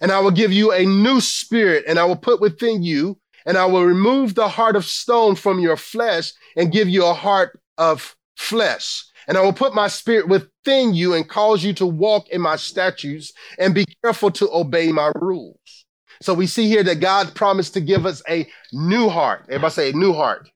And 0.00 0.12
I 0.12 0.20
will 0.20 0.30
give 0.30 0.52
you 0.52 0.72
a 0.72 0.84
new 0.84 1.20
spirit, 1.20 1.84
and 1.86 1.98
I 1.98 2.04
will 2.04 2.16
put 2.16 2.40
within 2.40 2.82
you, 2.82 3.18
and 3.46 3.56
I 3.56 3.66
will 3.66 3.84
remove 3.84 4.34
the 4.34 4.48
heart 4.48 4.76
of 4.76 4.84
stone 4.84 5.34
from 5.34 5.58
your 5.58 5.76
flesh 5.76 6.32
and 6.56 6.72
give 6.72 6.88
you 6.88 7.04
a 7.04 7.14
heart 7.14 7.58
of 7.78 8.16
flesh. 8.36 9.04
And 9.26 9.36
I 9.36 9.42
will 9.42 9.52
put 9.52 9.74
my 9.74 9.88
spirit 9.88 10.28
within 10.28 10.94
you 10.94 11.14
and 11.14 11.28
cause 11.28 11.64
you 11.64 11.72
to 11.74 11.86
walk 11.86 12.28
in 12.28 12.40
my 12.40 12.56
statutes 12.56 13.32
and 13.58 13.74
be 13.74 13.84
careful 14.02 14.30
to 14.32 14.48
obey 14.52 14.92
my 14.92 15.12
rules. 15.16 15.86
So 16.22 16.34
we 16.34 16.46
see 16.46 16.68
here 16.68 16.82
that 16.84 17.00
God 17.00 17.34
promised 17.34 17.74
to 17.74 17.80
give 17.80 18.06
us 18.06 18.22
a 18.28 18.48
new 18.72 19.08
heart. 19.08 19.44
Everybody 19.48 19.72
say 19.72 19.90
a 19.90 19.94
new 19.94 20.12
heart. 20.12 20.48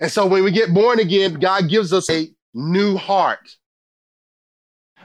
And 0.00 0.10
so 0.10 0.26
when 0.26 0.42
we 0.42 0.50
get 0.50 0.74
born 0.74 0.98
again, 0.98 1.34
God 1.34 1.68
gives 1.68 1.92
us 1.92 2.10
a 2.10 2.28
new 2.54 2.96
heart. 2.96 3.56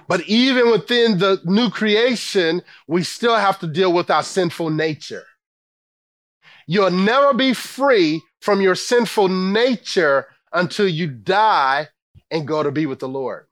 But 0.07 0.21
even 0.21 0.71
within 0.71 1.17
the 1.17 1.41
new 1.43 1.69
creation, 1.69 2.61
we 2.87 3.03
still 3.03 3.35
have 3.35 3.59
to 3.59 3.67
deal 3.67 3.91
with 3.91 4.09
our 4.09 4.23
sinful 4.23 4.69
nature. 4.69 5.25
You'll 6.67 6.91
never 6.91 7.33
be 7.33 7.53
free 7.53 8.21
from 8.41 8.61
your 8.61 8.75
sinful 8.75 9.27
nature 9.27 10.27
until 10.53 10.87
you 10.87 11.07
die 11.07 11.89
and 12.31 12.47
go 12.47 12.63
to 12.63 12.71
be 12.71 12.85
with 12.85 12.99
the 12.99 13.07
Lord. 13.07 13.47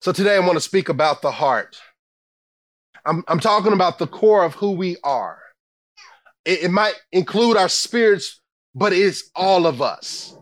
So 0.00 0.12
today 0.12 0.36
I 0.36 0.40
want 0.40 0.54
to 0.54 0.60
speak 0.60 0.88
about 0.88 1.22
the 1.22 1.30
heart. 1.30 1.76
I'm, 3.04 3.24
I'm 3.28 3.40
talking 3.40 3.72
about 3.72 3.98
the 3.98 4.06
core 4.06 4.44
of 4.44 4.54
who 4.54 4.72
we 4.72 4.96
are. 5.04 5.38
It, 6.44 6.64
it 6.64 6.70
might 6.70 6.94
include 7.12 7.56
our 7.56 7.68
spirits, 7.68 8.40
but 8.76 8.92
it's 8.92 9.30
all 9.34 9.66
of 9.66 9.80
us. 9.80 10.36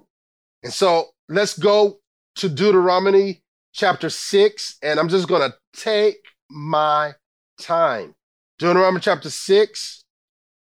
And 0.65 0.73
so 0.73 1.07
let's 1.29 1.57
go 1.57 2.01
to 2.37 2.49
Deuteronomy 2.49 3.43
chapter 3.73 4.11
6, 4.11 4.79
and 4.83 4.99
I'm 4.99 5.09
just 5.09 5.29
going 5.29 5.49
to 5.49 5.57
take 5.73 6.17
my 6.51 7.13
time. 7.61 8.17
Deuteronomy 8.59 9.01
chapter 9.01 9.31
6, 9.31 10.05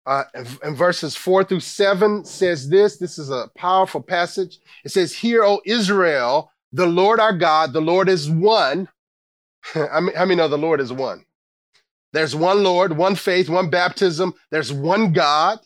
uh, 0.05 0.25
and 0.35 0.77
verses 0.77 1.17
4 1.17 1.45
through 1.45 1.61
7 1.61 2.27
says 2.27 2.69
this. 2.69 2.99
This 2.99 3.19
is 3.19 3.31
a 3.31 3.49
powerful 3.57 4.03
passage. 4.03 4.59
It 4.85 4.91
says, 4.91 5.15
Hear, 5.15 5.43
O 5.43 5.63
Israel, 5.65 6.53
the 6.73 6.87
Lord 6.87 7.19
our 7.21 7.33
God, 7.33 7.73
the 7.73 7.81
Lord 7.81 8.11
is 8.11 8.31
one. 8.31 8.89
I 9.75 10.01
mean, 10.01 10.15
how 10.15 10.27
many 10.27 10.37
know 10.37 10.49
the 10.49 10.59
Lord 10.59 10.81
is 10.81 10.93
one? 10.93 11.25
There's 12.13 12.37
one 12.37 12.63
Lord, 12.63 12.97
one 12.97 13.15
faith, 13.15 13.49
one 13.49 13.71
baptism. 13.71 14.35
There's 14.51 14.73
one 14.73 15.13
God, 15.13 15.59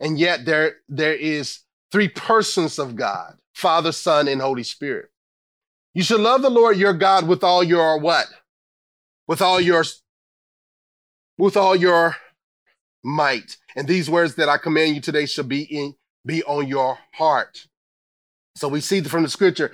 and 0.00 0.18
yet 0.18 0.44
there, 0.44 0.76
there 0.88 1.14
is 1.14 1.60
three 1.92 2.08
persons 2.08 2.78
of 2.78 2.96
God, 2.96 3.36
Father, 3.54 3.92
Son, 3.92 4.26
and 4.26 4.40
Holy 4.40 4.62
Spirit. 4.62 5.10
You 5.94 6.02
should 6.02 6.20
love 6.20 6.42
the 6.42 6.50
Lord 6.50 6.76
your 6.76 6.94
God 6.94 7.28
with 7.28 7.44
all 7.44 7.62
your 7.62 7.98
what? 7.98 8.26
With 9.26 9.42
all 9.42 9.60
your 9.60 9.84
with 11.38 11.56
all 11.56 11.74
your 11.74 12.16
might. 13.02 13.56
And 13.74 13.88
these 13.88 14.10
words 14.10 14.34
that 14.34 14.48
I 14.48 14.58
command 14.58 14.94
you 14.94 15.00
today 15.00 15.26
shall 15.26 15.44
be 15.44 15.62
in 15.62 15.94
be 16.24 16.42
on 16.44 16.68
your 16.68 16.98
heart. 17.14 17.66
So 18.56 18.68
we 18.68 18.80
see 18.80 19.00
from 19.00 19.22
the 19.22 19.28
scripture, 19.28 19.72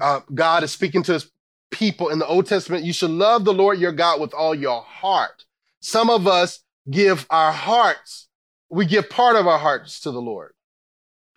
uh, 0.00 0.20
God 0.32 0.62
is 0.62 0.70
speaking 0.70 1.02
to 1.04 1.14
his 1.14 1.30
people 1.70 2.08
in 2.08 2.18
the 2.18 2.26
Old 2.26 2.46
Testament. 2.46 2.84
You 2.84 2.92
should 2.92 3.10
love 3.10 3.44
the 3.44 3.52
Lord 3.52 3.78
your 3.78 3.92
God 3.92 4.20
with 4.20 4.32
all 4.32 4.54
your 4.54 4.82
heart. 4.82 5.44
Some 5.80 6.08
of 6.08 6.26
us 6.26 6.60
give 6.90 7.26
our 7.30 7.52
hearts, 7.52 8.27
we 8.70 8.86
give 8.86 9.10
part 9.10 9.36
of 9.36 9.46
our 9.46 9.58
hearts 9.58 10.00
to 10.00 10.10
the 10.10 10.20
Lord. 10.20 10.52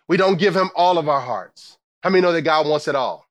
We 0.08 0.16
don't 0.16 0.38
give 0.38 0.54
him 0.56 0.70
all 0.74 0.98
of 0.98 1.08
our 1.08 1.20
hearts. 1.20 1.78
How 2.02 2.10
many 2.10 2.22
know 2.22 2.32
that 2.32 2.42
God 2.42 2.66
wants 2.66 2.88
it 2.88 2.94
all? 2.94 3.26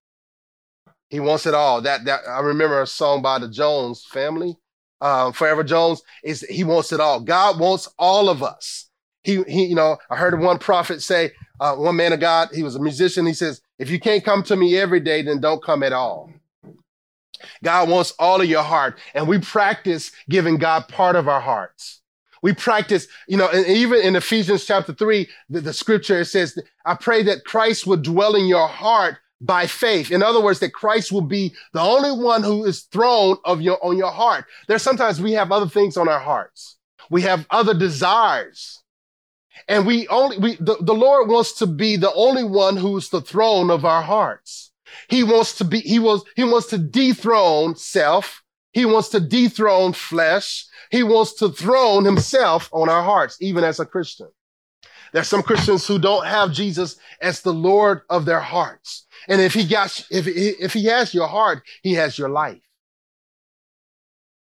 He 1.09 1.19
wants 1.19 1.45
it 1.45 1.53
all. 1.53 1.81
That 1.81 2.05
that 2.05 2.21
I 2.27 2.39
remember 2.39 2.81
a 2.81 2.87
song 2.87 3.21
by 3.21 3.39
the 3.39 3.49
Jones 3.49 4.05
family 4.05 4.57
um, 5.01 5.33
Forever 5.33 5.63
Jones 5.63 6.03
is 6.23 6.41
he 6.41 6.63
wants 6.63 6.91
it 6.91 6.99
all. 6.99 7.19
God 7.19 7.59
wants 7.59 7.89
all 7.97 8.29
of 8.29 8.43
us. 8.43 8.89
He, 9.23 9.43
he 9.43 9.65
you 9.65 9.75
know, 9.75 9.97
I 10.09 10.15
heard 10.15 10.39
one 10.39 10.59
prophet 10.59 11.01
say, 11.01 11.31
uh, 11.59 11.75
one 11.75 11.95
man 11.95 12.13
of 12.13 12.19
God, 12.19 12.49
he 12.53 12.63
was 12.63 12.75
a 12.75 12.81
musician. 12.81 13.25
He 13.25 13.33
says, 13.33 13.61
if 13.77 13.89
you 13.89 13.99
can't 13.99 14.23
come 14.23 14.43
to 14.43 14.55
me 14.55 14.77
every 14.77 14.99
day, 14.99 15.21
then 15.21 15.41
don't 15.41 15.63
come 15.63 15.83
at 15.83 15.93
all. 15.93 16.31
God 17.63 17.89
wants 17.89 18.13
all 18.19 18.41
of 18.41 18.47
your 18.47 18.63
heart. 18.63 18.99
And 19.13 19.27
we 19.27 19.39
practice 19.39 20.11
giving 20.29 20.57
God 20.57 20.87
part 20.87 21.15
of 21.15 21.27
our 21.27 21.41
hearts. 21.41 22.00
We 22.41 22.53
practice, 22.53 23.07
you 23.27 23.37
know, 23.37 23.47
and 23.47 23.65
even 23.67 24.01
in 24.01 24.15
Ephesians 24.15 24.65
chapter 24.65 24.93
three, 24.93 25.29
the, 25.49 25.61
the 25.61 25.73
scripture 25.73 26.23
says, 26.23 26.57
I 26.85 26.95
pray 26.95 27.23
that 27.23 27.45
Christ 27.45 27.85
would 27.85 28.01
dwell 28.01 28.35
in 28.35 28.45
your 28.45 28.67
heart 28.67 29.17
by 29.39 29.67
faith. 29.67 30.11
In 30.11 30.23
other 30.23 30.41
words, 30.41 30.59
that 30.59 30.73
Christ 30.73 31.11
will 31.11 31.21
be 31.21 31.53
the 31.73 31.81
only 31.81 32.11
one 32.11 32.43
who 32.43 32.65
is 32.65 32.81
throne 32.81 33.37
of 33.45 33.61
your 33.61 33.83
on 33.83 33.97
your 33.97 34.11
heart. 34.11 34.45
There's 34.67 34.81
sometimes 34.81 35.21
we 35.21 35.33
have 35.33 35.51
other 35.51 35.67
things 35.67 35.97
on 35.97 36.07
our 36.07 36.19
hearts. 36.19 36.77
We 37.09 37.23
have 37.23 37.45
other 37.49 37.73
desires. 37.73 38.83
And 39.67 39.85
we 39.85 40.07
only 40.07 40.37
we 40.37 40.55
the, 40.55 40.77
the 40.81 40.93
Lord 40.93 41.29
wants 41.29 41.53
to 41.59 41.67
be 41.67 41.95
the 41.95 42.13
only 42.13 42.43
one 42.43 42.77
who's 42.77 43.09
the 43.09 43.21
throne 43.21 43.69
of 43.69 43.85
our 43.85 44.01
hearts. 44.01 44.71
He 45.07 45.23
wants 45.23 45.57
to 45.57 45.63
be, 45.63 45.79
he 45.79 45.99
was, 45.99 46.23
he 46.35 46.43
wants 46.43 46.67
to 46.67 46.77
dethrone 46.77 47.75
self. 47.75 48.43
He 48.73 48.85
wants 48.85 49.09
to 49.09 49.19
dethrone 49.19 49.93
flesh. 49.93 50.65
He 50.91 51.03
wants 51.03 51.33
to 51.35 51.49
throne 51.49 52.05
himself 52.05 52.69
on 52.71 52.89
our 52.89 53.01
hearts, 53.01 53.37
even 53.39 53.63
as 53.63 53.79
a 53.79 53.85
Christian. 53.85 54.27
There's 55.13 55.27
some 55.27 55.41
Christians 55.41 55.87
who 55.87 55.99
don't 55.99 56.25
have 56.25 56.51
Jesus 56.51 56.97
as 57.21 57.41
the 57.41 57.53
Lord 57.53 58.01
of 58.09 58.25
their 58.25 58.39
hearts. 58.39 59.07
And 59.27 59.41
if 59.41 59.53
he 59.53 59.65
got, 59.65 60.05
if, 60.11 60.27
if 60.27 60.73
he 60.73 60.85
has 60.85 61.13
your 61.13 61.27
heart, 61.27 61.63
he 61.81 61.93
has 61.93 62.17
your 62.17 62.29
life. 62.29 62.61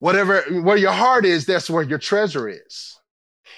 Whatever, 0.00 0.42
where 0.62 0.76
your 0.76 0.92
heart 0.92 1.24
is, 1.24 1.46
that's 1.46 1.70
where 1.70 1.82
your 1.82 1.98
treasure 1.98 2.48
is. 2.48 2.98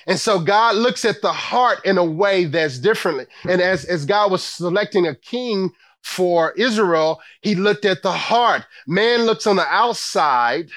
And 0.07 0.21
so 0.21 0.39
God 0.39 0.77
looks 0.77 1.05
at 1.05 1.21
the 1.21 1.33
heart 1.33 1.85
in 1.85 1.99
a 1.99 2.05
way 2.05 2.45
that's 2.45 2.79
differently. 2.79 3.27
And 3.49 3.61
as, 3.61 3.85
as 3.85 4.05
God 4.05 4.31
was 4.31 4.45
selecting 4.45 5.07
a 5.07 5.15
king 5.15 5.73
for 6.03 6.53
Israel, 6.53 7.21
he 7.41 7.57
looked 7.57 7.85
at 7.85 8.03
the 8.03 8.12
heart. 8.12 8.65
Man 8.87 9.23
looks 9.27 9.47
on 9.47 9.57
the 9.57 9.67
outside, 9.67 10.69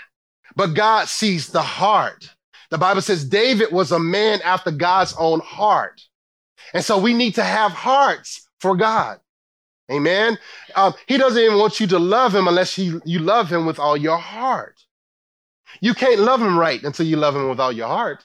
but 0.56 0.74
God 0.74 1.08
sees 1.08 1.48
the 1.48 1.62
heart. 1.62 2.30
The 2.70 2.78
Bible 2.78 3.02
says 3.02 3.26
David 3.26 3.72
was 3.72 3.92
a 3.92 4.00
man 4.00 4.42
after 4.44 4.72
God's 4.72 5.16
own 5.18 5.40
heart. 5.40 6.02
And 6.74 6.84
so 6.84 6.98
we 7.00 7.14
need 7.14 7.36
to 7.36 7.44
have 7.44 7.72
hearts 7.72 8.48
for 8.60 8.76
God. 8.76 9.20
Amen. 9.92 10.38
Um, 10.76 10.94
he 11.08 11.18
doesn't 11.18 11.42
even 11.42 11.58
want 11.58 11.80
you 11.80 11.88
to 11.88 12.00
love 12.00 12.36
him 12.36 12.48
unless 12.48 12.76
he, 12.76 13.00
you 13.06 13.20
love 13.20 13.50
him 13.50 13.66
with 13.66 13.80
all 13.80 13.98
your 13.98 14.18
heart. 14.18 14.80
You 15.82 15.94
can't 15.94 16.20
love 16.20 16.42
him 16.42 16.58
right 16.58 16.84
until 16.84 17.08
you 17.08 17.18
love 17.18 17.36
him 17.36 17.50
with 17.50 17.60
all 17.60 17.72
your 17.72 17.88
heart. 17.88 18.24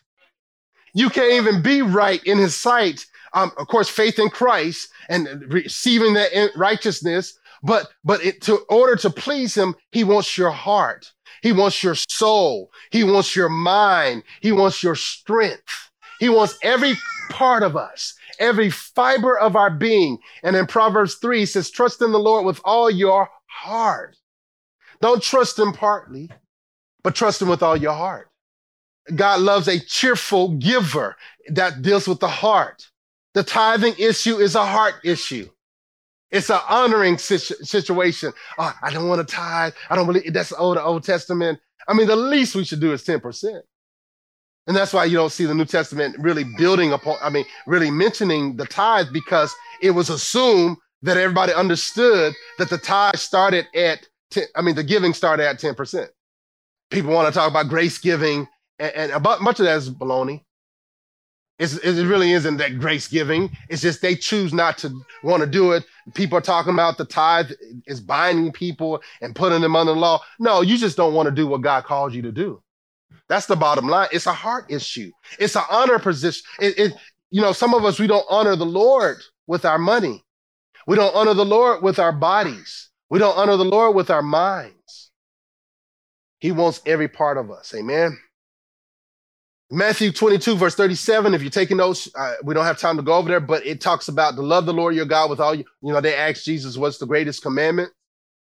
You 0.92 1.08
can't 1.08 1.32
even 1.32 1.62
be 1.62 1.82
right 1.82 2.22
in 2.24 2.38
his 2.38 2.54
sight. 2.54 3.06
Um, 3.32 3.50
of 3.56 3.66
course, 3.66 3.88
faith 3.88 4.18
in 4.18 4.30
Christ 4.30 4.88
and 5.08 5.52
receiving 5.52 6.14
that 6.14 6.50
righteousness. 6.54 7.38
But 7.62 7.88
but 8.04 8.24
it, 8.24 8.42
to 8.42 8.58
order 8.68 8.94
to 8.96 9.10
please 9.10 9.54
him, 9.54 9.74
he 9.90 10.04
wants 10.04 10.36
your 10.36 10.50
heart. 10.50 11.12
He 11.44 11.52
wants 11.52 11.82
your 11.82 11.94
soul. 11.94 12.72
He 12.90 13.04
wants 13.04 13.36
your 13.36 13.50
mind. 13.50 14.22
He 14.40 14.50
wants 14.50 14.82
your 14.82 14.94
strength. 14.94 15.90
He 16.18 16.30
wants 16.30 16.56
every 16.62 16.94
part 17.28 17.62
of 17.62 17.76
us, 17.76 18.14
every 18.38 18.70
fiber 18.70 19.38
of 19.38 19.54
our 19.54 19.68
being. 19.68 20.20
And 20.42 20.56
in 20.56 20.66
Proverbs 20.66 21.16
3, 21.16 21.40
he 21.40 21.46
says, 21.46 21.70
Trust 21.70 22.00
in 22.00 22.12
the 22.12 22.18
Lord 22.18 22.46
with 22.46 22.62
all 22.64 22.90
your 22.90 23.28
heart. 23.44 24.16
Don't 25.02 25.22
trust 25.22 25.58
him 25.58 25.74
partly, 25.74 26.30
but 27.02 27.14
trust 27.14 27.42
him 27.42 27.48
with 27.48 27.62
all 27.62 27.76
your 27.76 27.92
heart. 27.92 28.30
God 29.14 29.40
loves 29.40 29.68
a 29.68 29.78
cheerful 29.78 30.56
giver 30.56 31.14
that 31.48 31.82
deals 31.82 32.08
with 32.08 32.20
the 32.20 32.28
heart. 32.28 32.88
The 33.34 33.42
tithing 33.42 33.96
issue 33.98 34.36
is 34.36 34.54
a 34.54 34.64
heart 34.64 34.94
issue. 35.04 35.50
It's 36.34 36.50
an 36.50 36.58
honoring 36.68 37.16
situ- 37.16 37.62
situation. 37.62 38.32
Oh, 38.58 38.74
I 38.82 38.92
don't 38.92 39.08
want 39.08 39.26
to 39.26 39.34
tithe. 39.34 39.72
I 39.88 39.94
don't 39.94 40.06
believe 40.06 40.32
that's 40.32 40.52
old 40.52 40.76
Old 40.76 41.04
Testament. 41.04 41.60
I 41.86 41.94
mean, 41.94 42.08
the 42.08 42.16
least 42.16 42.56
we 42.56 42.64
should 42.64 42.80
do 42.80 42.92
is 42.92 43.04
10%. 43.04 43.60
And 44.66 44.76
that's 44.76 44.92
why 44.92 45.04
you 45.04 45.16
don't 45.16 45.30
see 45.30 45.44
the 45.44 45.54
New 45.54 45.64
Testament 45.64 46.16
really 46.18 46.42
building 46.58 46.92
upon, 46.92 47.18
I 47.22 47.30
mean, 47.30 47.44
really 47.68 47.90
mentioning 47.90 48.56
the 48.56 48.66
tithe 48.66 49.12
because 49.12 49.54
it 49.80 49.92
was 49.92 50.10
assumed 50.10 50.76
that 51.02 51.16
everybody 51.16 51.52
understood 51.52 52.34
that 52.58 52.68
the 52.68 52.78
tithe 52.78 53.14
started 53.14 53.68
at, 53.72 54.08
10, 54.32 54.44
I 54.56 54.62
mean, 54.62 54.74
the 54.74 54.82
giving 54.82 55.14
started 55.14 55.46
at 55.46 55.60
10%. 55.60 56.08
People 56.90 57.12
want 57.12 57.28
to 57.28 57.38
talk 57.38 57.48
about 57.48 57.68
grace 57.68 57.98
giving, 57.98 58.48
and, 58.80 59.12
and 59.12 59.22
much 59.22 59.60
of 59.60 59.66
that 59.66 59.76
is 59.76 59.88
baloney. 59.88 60.42
It's, 61.58 61.76
it 61.76 62.06
really 62.06 62.32
isn't 62.32 62.56
that 62.56 62.80
grace 62.80 63.06
giving. 63.06 63.56
It's 63.68 63.82
just 63.82 64.02
they 64.02 64.16
choose 64.16 64.52
not 64.52 64.76
to 64.78 64.92
want 65.22 65.40
to 65.42 65.46
do 65.46 65.72
it. 65.72 65.84
People 66.14 66.36
are 66.36 66.42
talking 66.42 66.72
about 66.72 66.98
the 66.98 67.04
tithe 67.04 67.52
is 67.86 68.00
binding 68.00 68.50
people 68.50 69.00
and 69.20 69.36
putting 69.36 69.60
them 69.60 69.76
under 69.76 69.94
the 69.94 69.98
law. 69.98 70.20
No, 70.40 70.62
you 70.62 70.76
just 70.76 70.96
don't 70.96 71.14
want 71.14 71.26
to 71.26 71.34
do 71.34 71.46
what 71.46 71.62
God 71.62 71.84
calls 71.84 72.12
you 72.12 72.22
to 72.22 72.32
do. 72.32 72.60
That's 73.28 73.46
the 73.46 73.56
bottom 73.56 73.88
line. 73.88 74.08
It's 74.12 74.26
a 74.26 74.32
heart 74.32 74.66
issue. 74.68 75.12
It's 75.38 75.54
an 75.54 75.62
honor 75.70 75.98
position. 75.98 76.44
It, 76.60 76.78
it, 76.78 76.92
you 77.30 77.40
know, 77.40 77.52
some 77.52 77.72
of 77.72 77.84
us, 77.84 78.00
we 78.00 78.08
don't 78.08 78.26
honor 78.28 78.56
the 78.56 78.66
Lord 78.66 79.18
with 79.46 79.64
our 79.64 79.78
money. 79.78 80.24
We 80.86 80.96
don't 80.96 81.14
honor 81.14 81.34
the 81.34 81.44
Lord 81.44 81.82
with 81.82 81.98
our 81.98 82.12
bodies. 82.12 82.90
We 83.10 83.18
don't 83.18 83.36
honor 83.38 83.56
the 83.56 83.64
Lord 83.64 83.94
with 83.94 84.10
our 84.10 84.22
minds. 84.22 85.10
He 86.40 86.52
wants 86.52 86.82
every 86.84 87.08
part 87.08 87.38
of 87.38 87.50
us. 87.50 87.74
Amen. 87.74 88.18
Matthew 89.70 90.12
22, 90.12 90.56
verse 90.56 90.74
37. 90.74 91.34
If 91.34 91.42
you're 91.42 91.50
taking 91.50 91.78
notes, 91.78 92.08
uh, 92.14 92.34
we 92.44 92.54
don't 92.54 92.66
have 92.66 92.78
time 92.78 92.96
to 92.96 93.02
go 93.02 93.14
over 93.14 93.28
there, 93.28 93.40
but 93.40 93.66
it 93.66 93.80
talks 93.80 94.08
about 94.08 94.36
to 94.36 94.42
love 94.42 94.66
the 94.66 94.72
Lord 94.74 94.94
your 94.94 95.06
God 95.06 95.30
with 95.30 95.40
all 95.40 95.54
you. 95.54 95.64
You 95.82 95.92
know, 95.92 96.00
they 96.00 96.14
asked 96.14 96.44
Jesus, 96.44 96.76
what's 96.76 96.98
the 96.98 97.06
greatest 97.06 97.42
commandment? 97.42 97.90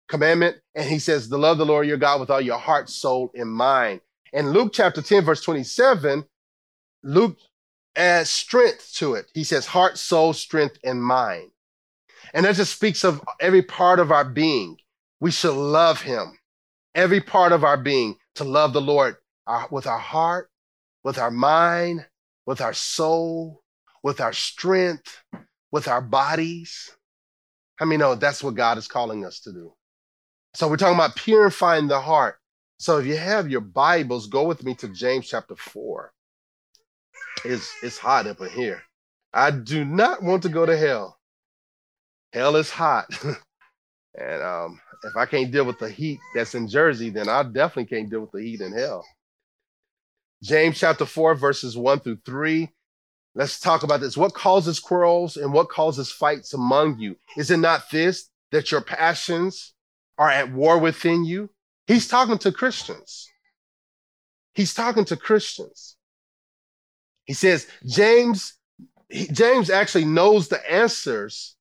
Commandment. 0.09 0.57
And 0.75 0.89
he 0.89 0.99
says, 0.99 1.29
to 1.29 1.37
love 1.37 1.59
the 1.59 1.67
Lord 1.67 1.87
your 1.87 1.97
God 1.97 2.21
with 2.21 2.31
all 2.31 2.41
your 2.41 2.59
heart, 2.59 2.91
soul, 2.91 3.31
and 3.35 3.51
mind. 3.51 4.01
And 4.33 4.53
Luke 4.53 4.73
chapter 4.73 5.01
10, 5.01 5.25
verse 5.25 5.43
27, 5.43 6.25
Luke 7.05 7.39
adds 7.97 8.31
strength 8.31 8.93
to 8.97 9.15
it. 9.15 9.27
He 9.35 9.45
says, 9.45 9.67
heart, 9.67 9.99
soul, 9.99 10.33
strength, 10.33 10.79
and 10.85 11.03
mind. 11.03 11.51
And 12.35 12.45
that 12.47 12.57
just 12.57 12.75
speaks 12.75 13.05
of 13.05 13.23
every 13.41 13.63
part 13.63 14.01
of 14.01 14.11
our 14.11 14.25
being. 14.25 14.77
We 15.21 15.31
should 15.31 15.55
love 15.55 16.03
him. 16.03 16.39
Every 16.95 17.21
part 17.21 17.53
of 17.53 17.65
our 17.65 17.77
being 17.77 18.17
to 18.35 18.45
love 18.45 18.73
the 18.73 18.81
Lord 18.81 19.17
our, 19.47 19.69
with 19.71 19.87
our 19.87 19.99
heart, 19.99 20.51
with 21.05 21.19
our 21.19 21.31
mind, 21.31 22.07
with 22.47 22.61
our 22.61 22.73
soul, 22.73 23.63
with 24.03 24.21
our 24.21 24.33
strength, 24.33 25.23
with 25.71 25.89
our 25.89 26.01
bodies. 26.01 26.91
I 27.81 27.85
mean, 27.85 28.01
no, 28.01 28.15
that's 28.15 28.43
what 28.43 28.55
God 28.55 28.79
is 28.79 28.89
calling 28.89 29.25
us 29.25 29.41
to 29.41 29.53
do. 29.53 29.73
So 30.55 30.69
we're 30.69 30.77
talking 30.77 30.97
about 30.97 31.17
purifying 31.17 31.89
the 31.89 32.01
heart. 32.01 32.37
So 32.79 32.99
if 32.99 33.07
you 33.07 33.17
have 33.17 33.51
your 33.51 33.61
Bibles, 33.61 34.27
go 34.27 34.45
with 34.45 34.65
me 34.65 34.75
to 34.77 34.89
James 34.89 35.29
chapter 35.29 35.57
4. 35.57 36.13
It's, 37.45 37.73
it's 37.83 37.99
hot 37.99 38.27
up 38.27 38.41
in 38.41 38.51
here. 38.51 38.83
I 39.33 39.51
do 39.51 39.85
not 39.85 40.23
want 40.23 40.43
to 40.43 40.49
go 40.49 40.67
to 40.67 40.77
hell. 40.77 41.19
Hell 42.33 42.57
is 42.57 42.71
hot. 42.71 43.07
and 44.19 44.43
um, 44.43 44.81
if 45.05 45.17
I 45.17 45.27
can't 45.27 45.51
deal 45.51 45.65
with 45.65 45.79
the 45.79 45.89
heat 45.89 46.21
that's 46.35 46.55
in 46.55 46.69
Jersey, 46.69 47.11
then 47.11 47.29
I 47.29 47.43
definitely 47.45 47.87
can't 47.87 48.11
deal 48.11 48.21
with 48.21 48.33
the 48.33 48.43
heat 48.43 48.61
in 48.61 48.73
hell. 48.73 49.05
James 50.43 50.79
chapter 50.79 51.07
4, 51.07 51.37
verses 51.37 51.77
1 51.77 52.01
through 52.01 52.19
3. 52.25 52.69
Let's 53.35 53.61
talk 53.61 53.85
about 53.85 54.01
this. 54.01 54.17
What 54.17 54.35
causes 54.35 54.81
quarrels 54.81 55.37
and 55.37 55.53
what 55.53 55.69
causes 55.69 56.11
fights 56.11 56.53
among 56.53 56.99
you? 56.99 57.17
Is 57.37 57.51
it 57.51 57.59
not 57.59 57.91
this, 57.91 58.29
that 58.51 58.71
your 58.71 58.81
passions 58.81 59.73
are 60.19 60.29
at 60.29 60.53
war 60.53 60.79
within 60.79 61.25
you? 61.25 61.49
He's 61.87 62.09
talking 62.09 62.39
to 62.39 62.53
Christians. 62.53 63.31
He's 64.55 64.75
talking 64.75 65.05
to 65.07 65.17
Christians. 65.17 65.97
He 67.25 67.33
says, 67.33 67.69
James, 67.87 68.55
he, 69.09 69.29
James 69.29 69.71
actually 69.71 70.05
knows 70.05 70.49
the 70.49 70.71
answers 70.71 71.57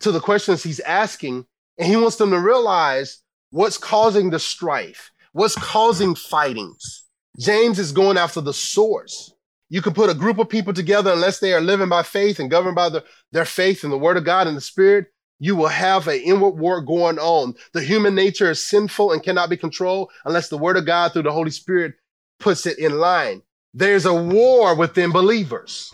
to 0.00 0.10
the 0.10 0.20
questions 0.20 0.62
he's 0.62 0.80
asking, 0.80 1.46
and 1.78 1.88
he 1.88 1.96
wants 1.96 2.16
them 2.16 2.30
to 2.30 2.40
realize 2.40 3.22
what's 3.50 3.78
causing 3.78 4.30
the 4.30 4.38
strife, 4.38 5.12
what's 5.32 5.54
causing 5.54 6.14
fightings. 6.14 7.05
James 7.38 7.78
is 7.78 7.92
going 7.92 8.16
after 8.16 8.40
the 8.40 8.52
source. 8.52 9.32
You 9.68 9.82
can 9.82 9.94
put 9.94 10.10
a 10.10 10.14
group 10.14 10.38
of 10.38 10.48
people 10.48 10.72
together 10.72 11.12
unless 11.12 11.38
they 11.40 11.52
are 11.52 11.60
living 11.60 11.88
by 11.88 12.02
faith 12.02 12.38
and 12.38 12.50
governed 12.50 12.76
by 12.76 12.88
the, 12.88 13.04
their 13.32 13.44
faith 13.44 13.84
in 13.84 13.90
the 13.90 13.98
word 13.98 14.16
of 14.16 14.24
God 14.24 14.46
and 14.46 14.56
the 14.56 14.60
spirit 14.60 15.06
you 15.38 15.54
will 15.54 15.68
have 15.68 16.08
an 16.08 16.20
inward 16.20 16.50
war 16.50 16.80
going 16.80 17.18
on. 17.18 17.54
The 17.72 17.82
human 17.82 18.14
nature 18.14 18.50
is 18.50 18.66
sinful 18.66 19.12
and 19.12 19.22
cannot 19.22 19.50
be 19.50 19.56
controlled 19.56 20.10
unless 20.24 20.48
the 20.48 20.58
word 20.58 20.76
of 20.76 20.86
God 20.86 21.12
through 21.12 21.24
the 21.24 21.32
Holy 21.32 21.50
Spirit 21.50 21.94
puts 22.38 22.66
it 22.66 22.78
in 22.78 22.98
line. 22.98 23.42
There's 23.74 24.06
a 24.06 24.14
war 24.14 24.74
within 24.74 25.12
believers. 25.12 25.92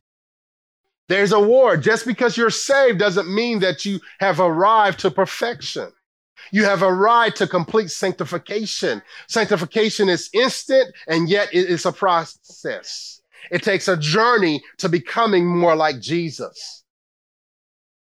There's 1.09 1.33
a 1.33 1.41
war. 1.41 1.77
Just 1.77 2.07
because 2.07 2.37
you're 2.37 2.51
saved 2.51 2.99
doesn't 2.99 3.33
mean 3.33 3.59
that 3.61 3.85
you 3.85 4.01
have 4.21 4.39
arrived 4.39 5.01
to 5.01 5.11
perfection. 5.11 5.93
You 6.51 6.65
have 6.65 6.83
arrived 6.83 7.37
to 7.37 7.47
complete 7.47 7.91
sanctification. 7.91 9.03
Sanctification 9.29 10.09
is 10.09 10.31
instant 10.33 10.95
and 11.07 11.29
yet 11.29 11.49
it 11.53 11.69
is 11.69 11.87
a 11.87 11.93
process. 11.93 13.21
It 13.51 13.63
takes 13.63 13.89
a 13.89 13.97
journey 13.97 14.63
to 14.79 14.89
becoming 14.89 15.47
more 15.47 15.77
like 15.77 16.01
Jesus. 16.01 16.85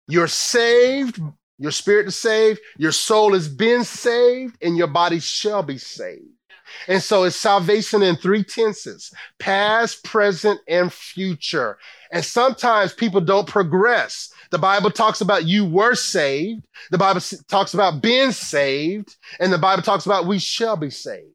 You're 0.08 0.28
saved, 0.28 1.20
your 1.58 1.72
spirit 1.72 2.08
is 2.08 2.16
saved, 2.16 2.60
your 2.78 2.92
soul 2.92 3.34
has 3.34 3.48
been 3.48 3.84
saved, 3.86 4.58
and 4.62 4.76
your 4.76 4.88
body 4.88 5.20
shall 5.20 5.64
be 5.64 5.78
saved. 5.78 6.28
And 6.88 7.02
so 7.02 7.24
it's 7.24 7.36
salvation 7.36 8.02
in 8.02 8.16
three 8.16 8.44
tenses 8.44 9.14
past, 9.40 10.04
present, 10.04 10.60
and 10.68 10.92
future. 10.92 11.78
And 12.12 12.24
sometimes 12.24 12.94
people 12.94 13.22
don't 13.22 13.48
progress. 13.48 14.32
The 14.54 14.60
Bible 14.60 14.92
talks 14.92 15.20
about 15.20 15.48
you 15.48 15.66
were 15.66 15.96
saved, 15.96 16.64
the 16.92 16.98
Bible 17.00 17.22
talks 17.48 17.74
about 17.74 18.04
being 18.04 18.32
saved, 18.32 19.16
and 19.40 19.52
the 19.52 19.58
Bible 19.58 19.82
talks 19.82 20.06
about 20.06 20.28
we 20.28 20.38
shall 20.38 20.78
be 20.78 20.92
saved 20.92 21.34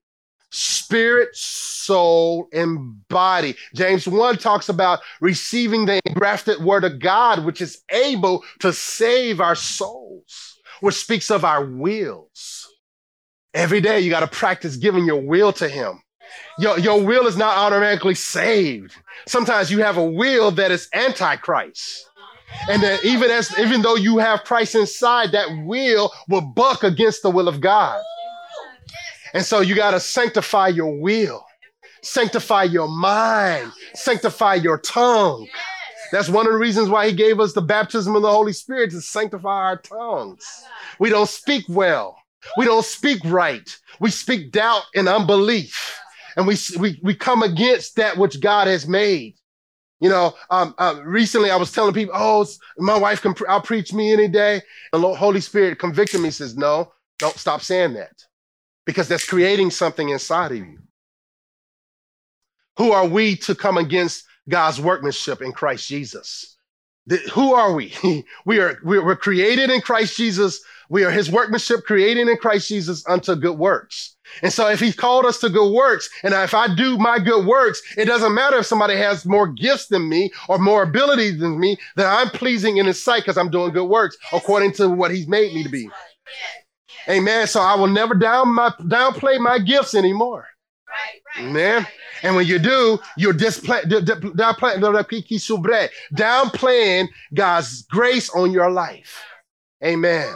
spirit, 0.53 1.35
soul, 1.35 2.49
and 2.53 3.09
body. 3.09 3.57
James 3.75 4.07
1 4.07 4.39
talks 4.39 4.69
about 4.69 5.01
receiving 5.21 5.85
the 5.85 6.01
engrafted 6.07 6.63
word 6.63 6.85
of 6.85 7.01
God, 7.01 7.45
which 7.45 7.61
is 7.61 7.83
able 7.91 8.45
to 8.61 8.73
save 8.73 9.41
our 9.41 9.57
souls, 9.57 10.57
which 10.81 10.95
speaks 10.95 11.29
of 11.29 11.45
our 11.45 11.65
wills. 11.65 12.69
Every 13.53 13.81
day 13.81 13.99
you 13.99 14.11
got 14.11 14.21
to 14.21 14.29
practice 14.29 14.77
giving 14.77 15.07
your 15.07 15.21
will 15.21 15.53
to 15.55 15.69
Him. 15.69 16.01
Your, 16.61 16.79
your 16.79 17.03
will 17.03 17.27
is 17.27 17.37
not 17.37 17.57
automatically 17.57 18.15
saved. 18.15 18.95
Sometimes 19.27 19.73
you 19.73 19.81
have 19.81 19.97
a 19.97 20.05
will 20.05 20.53
that 20.53 20.71
is 20.71 20.89
antichrist. 20.93 22.08
And 22.69 22.83
that 22.83 23.05
even 23.05 23.31
as 23.31 23.57
even 23.59 23.83
though 23.83 23.97
you 23.97 24.19
have 24.19 24.45
Christ 24.45 24.75
inside, 24.75 25.33
that 25.33 25.49
will 25.65 26.13
will 26.29 26.41
buck 26.41 26.83
against 26.83 27.23
the 27.23 27.31
will 27.31 27.49
of 27.49 27.61
God. 27.61 28.03
And 29.35 29.45
so 29.45 29.61
you 29.61 29.75
got 29.75 29.93
to 29.93 30.01
sanctify 30.01 30.69
your 30.69 30.99
will, 31.01 31.45
sanctify 32.03 32.65
your 32.65 32.89
mind, 32.89 33.73
sanctify 33.95 34.55
your 34.55 34.79
tongue. 34.79 35.47
That's 36.11 36.29
one 36.29 36.47
of 36.47 36.53
the 36.53 36.59
reasons 36.59 36.89
why 36.89 37.09
he 37.09 37.15
gave 37.15 37.39
us 37.39 37.53
the 37.53 37.61
baptism 37.61 38.17
of 38.17 38.23
the 38.23 38.31
Holy 38.31 38.53
Spirit 38.53 38.91
to 38.93 39.01
sanctify 39.01 39.49
our 39.49 39.77
tongues. 39.77 40.45
We 40.99 41.11
don't 41.11 41.29
speak 41.29 41.65
well. 41.69 42.17
We 42.57 42.65
don't 42.65 42.85
speak 42.85 43.21
right. 43.25 43.69
We 44.01 44.11
speak 44.11 44.53
doubt 44.53 44.85
and 44.95 45.09
unbelief. 45.09 46.01
And 46.37 46.47
we, 46.47 46.57
we, 46.79 47.01
we 47.03 47.15
come 47.15 47.43
against 47.43 47.97
that 47.97 48.17
which 48.17 48.41
God 48.41 48.69
has 48.69 48.87
made. 48.87 49.35
You 50.01 50.09
know, 50.11 50.35
um, 50.51 50.75
uh, 50.79 51.01
recently 51.05 51.51
I 51.51 51.57
was 51.57 51.73
telling 51.73 51.95
people, 51.95 52.15
oh, 52.17 52.47
my 52.79 52.97
wife 52.97 53.21
can 53.23 53.35
pre- 53.35 53.49
I'll 53.49 53.61
preach 53.61 53.93
me 53.93 54.13
any 54.13 54.29
day. 54.29 54.63
The 54.93 55.01
Holy 55.15 55.41
Spirit 55.41 55.79
convicted 55.79 56.21
me, 56.21 56.31
says, 56.31 56.57
no, 56.57 56.93
don't 57.19 57.37
stop 57.37 57.63
saying 57.63 57.95
that 57.95 58.25
because 58.87 59.09
that's 59.09 59.27
creating 59.27 59.71
something 59.71 60.11
inside 60.11 60.53
of 60.53 60.59
you. 60.59 60.79
Who 62.77 62.93
are 62.93 63.07
we 63.07 63.35
to 63.39 63.57
come 63.57 63.77
against 63.77 64.25
God's 64.49 64.81
workmanship 64.81 65.43
in 65.43 65.53
Christ 65.53 65.89
Jesus? 65.89 66.58
The- 67.09 67.17
who 67.33 67.55
are 67.55 67.73
we? 67.73 67.93
we 68.45 68.61
are 68.61 68.79
we- 68.85 68.99
we're 69.01 69.17
created 69.17 69.71
in 69.71 69.81
Christ 69.81 70.17
Jesus. 70.17 70.61
We 70.91 71.05
are 71.05 71.11
his 71.11 71.31
workmanship 71.31 71.85
created 71.85 72.29
in 72.29 72.37
Christ 72.39 72.69
Jesus 72.69 73.05
unto 73.09 73.35
good 73.35 73.59
works. 73.59 74.15
And 74.43 74.53
so 74.53 74.69
if 74.69 74.81
he 74.81 74.93
called 74.93 75.25
us 75.27 75.39
to 75.41 75.49
good 75.51 75.73
works, 75.73 76.09
and 76.23 76.33
if 76.35 76.55
I 76.55 76.75
do 76.75 76.97
my 76.99 77.19
good 77.19 77.47
works, 77.47 77.83
it 77.97 78.05
doesn't 78.07 78.35
matter 78.35 78.59
if 78.59 78.67
somebody 78.67 78.97
has 78.97 79.27
more 79.27 79.49
gifts 79.49 79.89
than 79.89 80.09
me 80.09 80.31
or 80.49 80.59
more 80.59 80.83
ability 80.83 81.33
than 81.33 81.59
me, 81.59 81.77
that 81.97 82.07
I'm 82.07 82.31
pleasing 82.31 82.77
in 82.79 82.87
his 82.87 83.03
sight 83.03 83.23
because 83.23 83.37
I'm 83.39 83.51
doing 83.51 83.73
good 83.73 83.87
works 83.89 84.17
according 84.33 84.73
to 84.75 84.89
what 84.89 85.11
he's 85.11 85.29
made 85.29 85.55
me 85.55 85.63
to 85.63 85.69
be. 85.71 85.91
Amen. 87.09 87.47
So 87.47 87.61
I 87.61 87.75
will 87.75 87.87
never 87.89 88.15
down 88.15 88.55
my 88.55 88.71
downplay 88.81 89.39
my 89.41 89.59
gifts 89.59 89.95
anymore. 89.95 90.47
Amen. 91.39 91.87
And 92.23 92.35
when 92.37 92.47
you 92.47 92.59
do, 92.59 92.99
you're 93.17 93.33
downplaying, 93.33 93.87
downplaying 96.15 97.09
God's 97.35 97.83
grace 97.83 98.31
on 98.31 98.51
your 98.51 98.71
life. 98.71 99.23
Amen. 99.85 100.35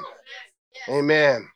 Amen. 0.88 1.48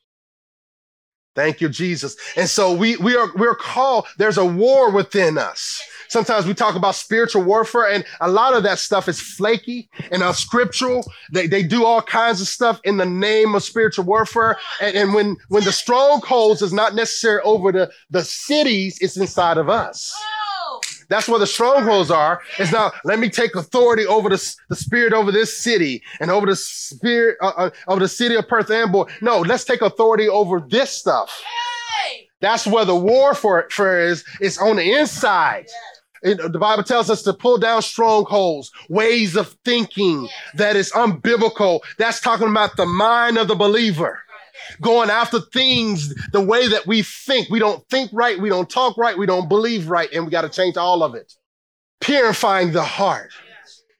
Thank 1.34 1.60
you, 1.60 1.68
Jesus. 1.68 2.16
And 2.36 2.48
so 2.48 2.72
we 2.74 2.96
we 2.96 3.14
are 3.14 3.28
we're 3.36 3.54
called. 3.54 4.06
There's 4.16 4.38
a 4.38 4.44
war 4.44 4.90
within 4.90 5.36
us. 5.36 5.82
Sometimes 6.08 6.46
we 6.46 6.54
talk 6.54 6.74
about 6.76 6.94
spiritual 6.94 7.42
warfare, 7.42 7.88
and 7.90 8.04
a 8.20 8.30
lot 8.30 8.54
of 8.54 8.62
that 8.62 8.78
stuff 8.78 9.08
is 9.08 9.20
flaky 9.20 9.88
and 10.10 10.22
unscriptural. 10.22 11.04
They, 11.32 11.46
they 11.46 11.62
do 11.62 11.84
all 11.84 12.02
kinds 12.02 12.40
of 12.40 12.48
stuff 12.48 12.80
in 12.84 12.96
the 12.96 13.06
name 13.06 13.54
of 13.54 13.62
spiritual 13.62 14.04
warfare. 14.04 14.58
And, 14.80 14.96
and 14.96 15.14
when 15.14 15.36
when 15.48 15.64
the 15.64 15.72
strongholds 15.72 16.62
is 16.62 16.72
not 16.72 16.94
necessary 16.94 17.40
over 17.42 17.72
the, 17.72 17.90
the 18.10 18.24
cities, 18.24 18.98
it's 19.00 19.16
inside 19.16 19.58
of 19.58 19.68
us. 19.68 20.12
That's 21.08 21.28
where 21.28 21.38
the 21.38 21.46
strongholds 21.46 22.10
are. 22.10 22.40
It's 22.58 22.72
not, 22.72 22.92
let 23.04 23.18
me 23.18 23.30
take 23.30 23.54
authority 23.54 24.06
over 24.06 24.28
the, 24.28 24.56
the 24.68 24.76
spirit 24.76 25.12
over 25.12 25.30
this 25.30 25.56
city 25.56 26.02
and 26.20 26.30
over 26.30 26.46
the 26.46 26.56
spirit 26.56 27.36
uh, 27.40 27.52
uh, 27.56 27.70
over 27.86 28.00
the 28.00 28.08
city 28.08 28.34
of 28.34 28.48
Perth 28.48 28.70
Amboy. 28.70 29.04
No, 29.20 29.40
let's 29.40 29.64
take 29.64 29.82
authority 29.82 30.28
over 30.28 30.60
this 30.60 30.90
stuff. 30.90 31.42
That's 32.40 32.66
where 32.66 32.84
the 32.84 32.96
warfare 32.96 33.66
for 33.70 33.98
is. 33.98 34.24
It's 34.40 34.58
on 34.58 34.76
the 34.76 34.92
inside. 34.92 35.66
It- 36.26 36.52
the 36.52 36.58
Bible 36.58 36.82
tells 36.82 37.08
us 37.08 37.22
to 37.22 37.32
pull 37.32 37.58
down 37.58 37.82
strongholds, 37.82 38.70
ways 38.88 39.36
of 39.36 39.56
thinking 39.64 40.28
that 40.54 40.76
is 40.76 40.90
unbiblical. 40.92 41.80
That's 41.98 42.20
talking 42.20 42.48
about 42.48 42.76
the 42.76 42.86
mind 42.86 43.38
of 43.38 43.48
the 43.48 43.54
believer. 43.54 44.20
Going 44.80 45.10
after 45.10 45.38
things 45.52 46.12
the 46.32 46.40
way 46.40 46.66
that 46.66 46.86
we 46.86 47.02
think. 47.02 47.48
We 47.50 47.58
don't 47.58 47.86
think 47.88 48.10
right. 48.12 48.38
We 48.40 48.48
don't 48.48 48.68
talk 48.68 48.96
right. 48.98 49.16
We 49.16 49.26
don't 49.26 49.48
believe 49.48 49.88
right. 49.88 50.10
And 50.12 50.24
we 50.24 50.30
got 50.30 50.42
to 50.42 50.48
change 50.48 50.76
all 50.76 51.02
of 51.02 51.14
it. 51.14 51.32
Purifying 52.00 52.72
the 52.72 52.82
heart. 52.82 53.30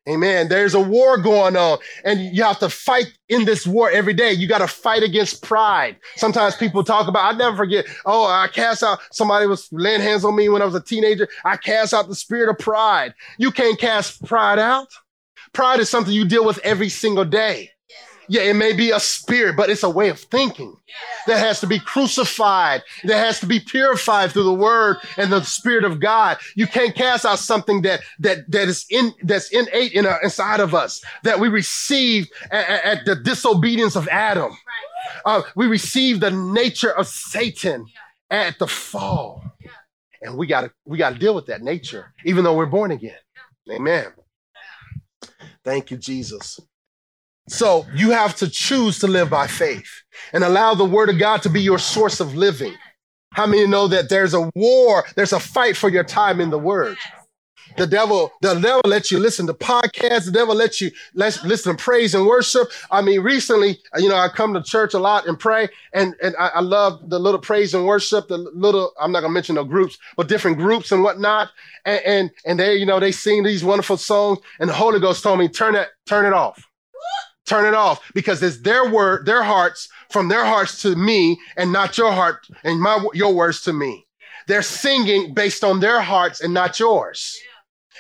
Amen. 0.08 0.48
There's 0.48 0.74
a 0.74 0.80
war 0.80 1.18
going 1.18 1.56
on, 1.56 1.78
and 2.04 2.20
you 2.20 2.44
have 2.44 2.60
to 2.60 2.68
fight 2.68 3.06
in 3.28 3.44
this 3.44 3.66
war 3.66 3.90
every 3.90 4.14
day. 4.14 4.32
You 4.32 4.46
got 4.46 4.58
to 4.58 4.68
fight 4.68 5.02
against 5.02 5.42
pride. 5.42 5.96
Sometimes 6.14 6.54
people 6.54 6.84
talk 6.84 7.08
about, 7.08 7.34
I 7.34 7.36
never 7.36 7.56
forget, 7.56 7.86
oh, 8.04 8.24
I 8.24 8.46
cast 8.46 8.84
out, 8.84 9.00
somebody 9.10 9.46
was 9.46 9.68
laying 9.72 10.00
hands 10.00 10.24
on 10.24 10.36
me 10.36 10.48
when 10.48 10.62
I 10.62 10.64
was 10.64 10.76
a 10.76 10.80
teenager. 10.80 11.28
I 11.44 11.56
cast 11.56 11.92
out 11.92 12.08
the 12.08 12.14
spirit 12.14 12.48
of 12.48 12.58
pride. 12.58 13.14
You 13.38 13.50
can't 13.50 13.80
cast 13.80 14.24
pride 14.24 14.60
out. 14.60 14.88
Pride 15.52 15.80
is 15.80 15.90
something 15.90 16.12
you 16.14 16.24
deal 16.24 16.44
with 16.44 16.58
every 16.58 16.88
single 16.88 17.24
day. 17.24 17.70
Yeah, 18.28 18.42
it 18.42 18.54
may 18.56 18.72
be 18.72 18.90
a 18.90 19.00
spirit, 19.00 19.56
but 19.56 19.70
it's 19.70 19.82
a 19.82 19.90
way 19.90 20.08
of 20.08 20.18
thinking 20.18 20.76
that 21.26 21.38
has 21.38 21.60
to 21.60 21.66
be 21.66 21.78
crucified, 21.78 22.82
that 23.04 23.16
has 23.18 23.40
to 23.40 23.46
be 23.46 23.60
purified 23.60 24.32
through 24.32 24.44
the 24.44 24.54
word 24.54 24.98
and 25.16 25.32
the 25.32 25.42
spirit 25.42 25.84
of 25.84 26.00
God. 26.00 26.38
You 26.54 26.66
can't 26.66 26.94
cast 26.94 27.24
out 27.24 27.38
something 27.38 27.82
that 27.82 28.00
that 28.20 28.50
that 28.50 28.68
is 28.68 28.86
in 28.90 29.12
that's 29.22 29.50
innate 29.50 29.92
in 29.92 30.06
our, 30.06 30.22
inside 30.22 30.60
of 30.60 30.74
us 30.74 31.02
that 31.22 31.38
we 31.40 31.48
received 31.48 32.32
at, 32.50 32.68
at- 32.84 33.04
the 33.06 33.16
disobedience 33.16 33.96
of 33.96 34.08
Adam. 34.08 34.56
Uh, 35.24 35.42
we 35.54 35.66
received 35.66 36.20
the 36.20 36.30
nature 36.30 36.90
of 36.90 37.06
Satan 37.06 37.86
at 38.30 38.58
the 38.58 38.66
fall, 38.66 39.44
and 40.22 40.36
we 40.36 40.46
got 40.46 40.62
to 40.62 40.72
we 40.84 40.98
got 40.98 41.12
to 41.12 41.18
deal 41.18 41.34
with 41.34 41.46
that 41.46 41.62
nature, 41.62 42.12
even 42.24 42.44
though 42.44 42.56
we're 42.56 42.66
born 42.66 42.90
again. 42.90 43.16
Amen. 43.70 44.06
Thank 45.64 45.90
you, 45.90 45.96
Jesus. 45.96 46.60
So 47.48 47.86
you 47.94 48.10
have 48.10 48.34
to 48.36 48.48
choose 48.48 48.98
to 49.00 49.06
live 49.06 49.30
by 49.30 49.46
faith 49.46 49.88
and 50.32 50.42
allow 50.42 50.74
the 50.74 50.84
word 50.84 51.08
of 51.08 51.18
God 51.18 51.42
to 51.42 51.48
be 51.48 51.60
your 51.60 51.78
source 51.78 52.20
of 52.20 52.34
living. 52.34 52.74
How 53.32 53.46
many 53.46 53.66
know 53.66 53.86
that 53.88 54.08
there's 54.08 54.34
a 54.34 54.50
war, 54.54 55.04
there's 55.14 55.32
a 55.32 55.40
fight 55.40 55.76
for 55.76 55.88
your 55.88 56.04
time 56.04 56.40
in 56.40 56.50
the 56.50 56.58
word? 56.58 56.96
The 57.76 57.86
devil, 57.86 58.32
the 58.40 58.54
devil 58.54 58.80
lets 58.86 59.10
you 59.10 59.18
listen 59.18 59.46
to 59.48 59.54
podcasts. 59.54 60.24
The 60.24 60.32
devil 60.32 60.54
lets 60.54 60.80
you 60.80 60.90
let 61.14 61.44
listen 61.44 61.76
to 61.76 61.82
praise 61.82 62.14
and 62.14 62.26
worship. 62.26 62.68
I 62.90 63.02
mean, 63.02 63.20
recently, 63.20 63.78
you 63.98 64.08
know, 64.08 64.16
I 64.16 64.28
come 64.28 64.54
to 64.54 64.62
church 64.62 64.94
a 64.94 64.98
lot 64.98 65.28
and 65.28 65.38
pray, 65.38 65.68
and 65.92 66.14
and 66.22 66.34
I, 66.38 66.48
I 66.54 66.60
love 66.60 67.10
the 67.10 67.18
little 67.18 67.40
praise 67.40 67.74
and 67.74 67.84
worship. 67.84 68.28
The 68.28 68.38
little, 68.38 68.92
I'm 68.98 69.12
not 69.12 69.20
gonna 69.20 69.34
mention 69.34 69.56
no 69.56 69.64
groups, 69.64 69.98
but 70.16 70.26
different 70.26 70.56
groups 70.56 70.90
and 70.90 71.02
whatnot. 71.02 71.50
And 71.84 72.00
and 72.06 72.30
and 72.46 72.60
they, 72.60 72.76
you 72.76 72.86
know, 72.86 72.98
they 72.98 73.12
sing 73.12 73.42
these 73.42 73.62
wonderful 73.62 73.98
songs, 73.98 74.38
and 74.58 74.70
the 74.70 74.74
Holy 74.74 74.98
Ghost 74.98 75.22
told 75.22 75.38
me 75.38 75.48
turn 75.48 75.74
it, 75.74 75.88
turn 76.06 76.24
it 76.24 76.32
off 76.32 76.66
turn 77.46 77.64
it 77.64 77.74
off 77.74 78.00
because 78.12 78.42
it's 78.42 78.60
their 78.60 78.90
word, 78.90 79.24
their 79.26 79.42
hearts 79.42 79.88
from 80.10 80.28
their 80.28 80.44
hearts 80.44 80.82
to 80.82 80.94
me 80.96 81.38
and 81.56 81.72
not 81.72 81.96
your 81.96 82.12
heart 82.12 82.46
and 82.64 82.80
my 82.80 83.04
your 83.14 83.34
words 83.34 83.62
to 83.62 83.72
me. 83.72 84.06
They're 84.46 84.62
singing 84.62 85.34
based 85.34 85.64
on 85.64 85.80
their 85.80 86.00
hearts 86.00 86.40
and 86.40 86.54
not 86.54 86.78
yours. 86.78 87.36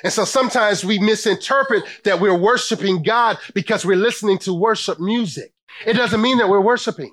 And 0.04 0.12
so 0.12 0.24
sometimes 0.24 0.84
we 0.84 0.98
misinterpret 0.98 1.84
that 2.04 2.20
we're 2.20 2.36
worshiping 2.36 3.02
God 3.02 3.38
because 3.54 3.84
we're 3.84 3.96
listening 3.96 4.38
to 4.40 4.52
worship 4.52 5.00
music. 5.00 5.52
It 5.86 5.94
doesn't 5.94 6.20
mean 6.20 6.38
that 6.38 6.48
we're 6.48 6.60
worshiping. 6.60 7.12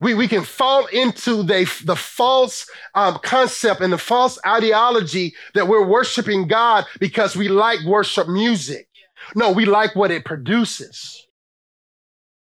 We, 0.00 0.14
we 0.14 0.28
can 0.28 0.42
fall 0.42 0.86
into 0.86 1.42
the, 1.42 1.70
the 1.84 1.96
false 1.96 2.68
um, 2.94 3.18
concept 3.22 3.80
and 3.80 3.92
the 3.92 3.98
false 3.98 4.38
ideology 4.46 5.34
that 5.54 5.68
we're 5.68 5.86
worshiping 5.86 6.46
God 6.46 6.84
because 7.00 7.36
we 7.36 7.48
like 7.48 7.80
worship 7.84 8.28
music. 8.28 8.88
No, 9.34 9.50
we 9.52 9.64
like 9.64 9.96
what 9.96 10.10
it 10.10 10.24
produces 10.24 11.23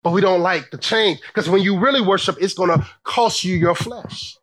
but 0.09 0.15
we 0.15 0.23
don't 0.23 0.41
like 0.41 0.71
the 0.71 0.79
change 0.79 1.21
because 1.27 1.51
when 1.51 1.61
you 1.61 1.79
really 1.79 2.01
worship, 2.01 2.39
it's 2.41 2.55
going 2.55 2.71
to 2.71 2.87
cost 3.05 3.45
you 3.45 3.55
your 3.55 3.75
flesh. 3.75 4.39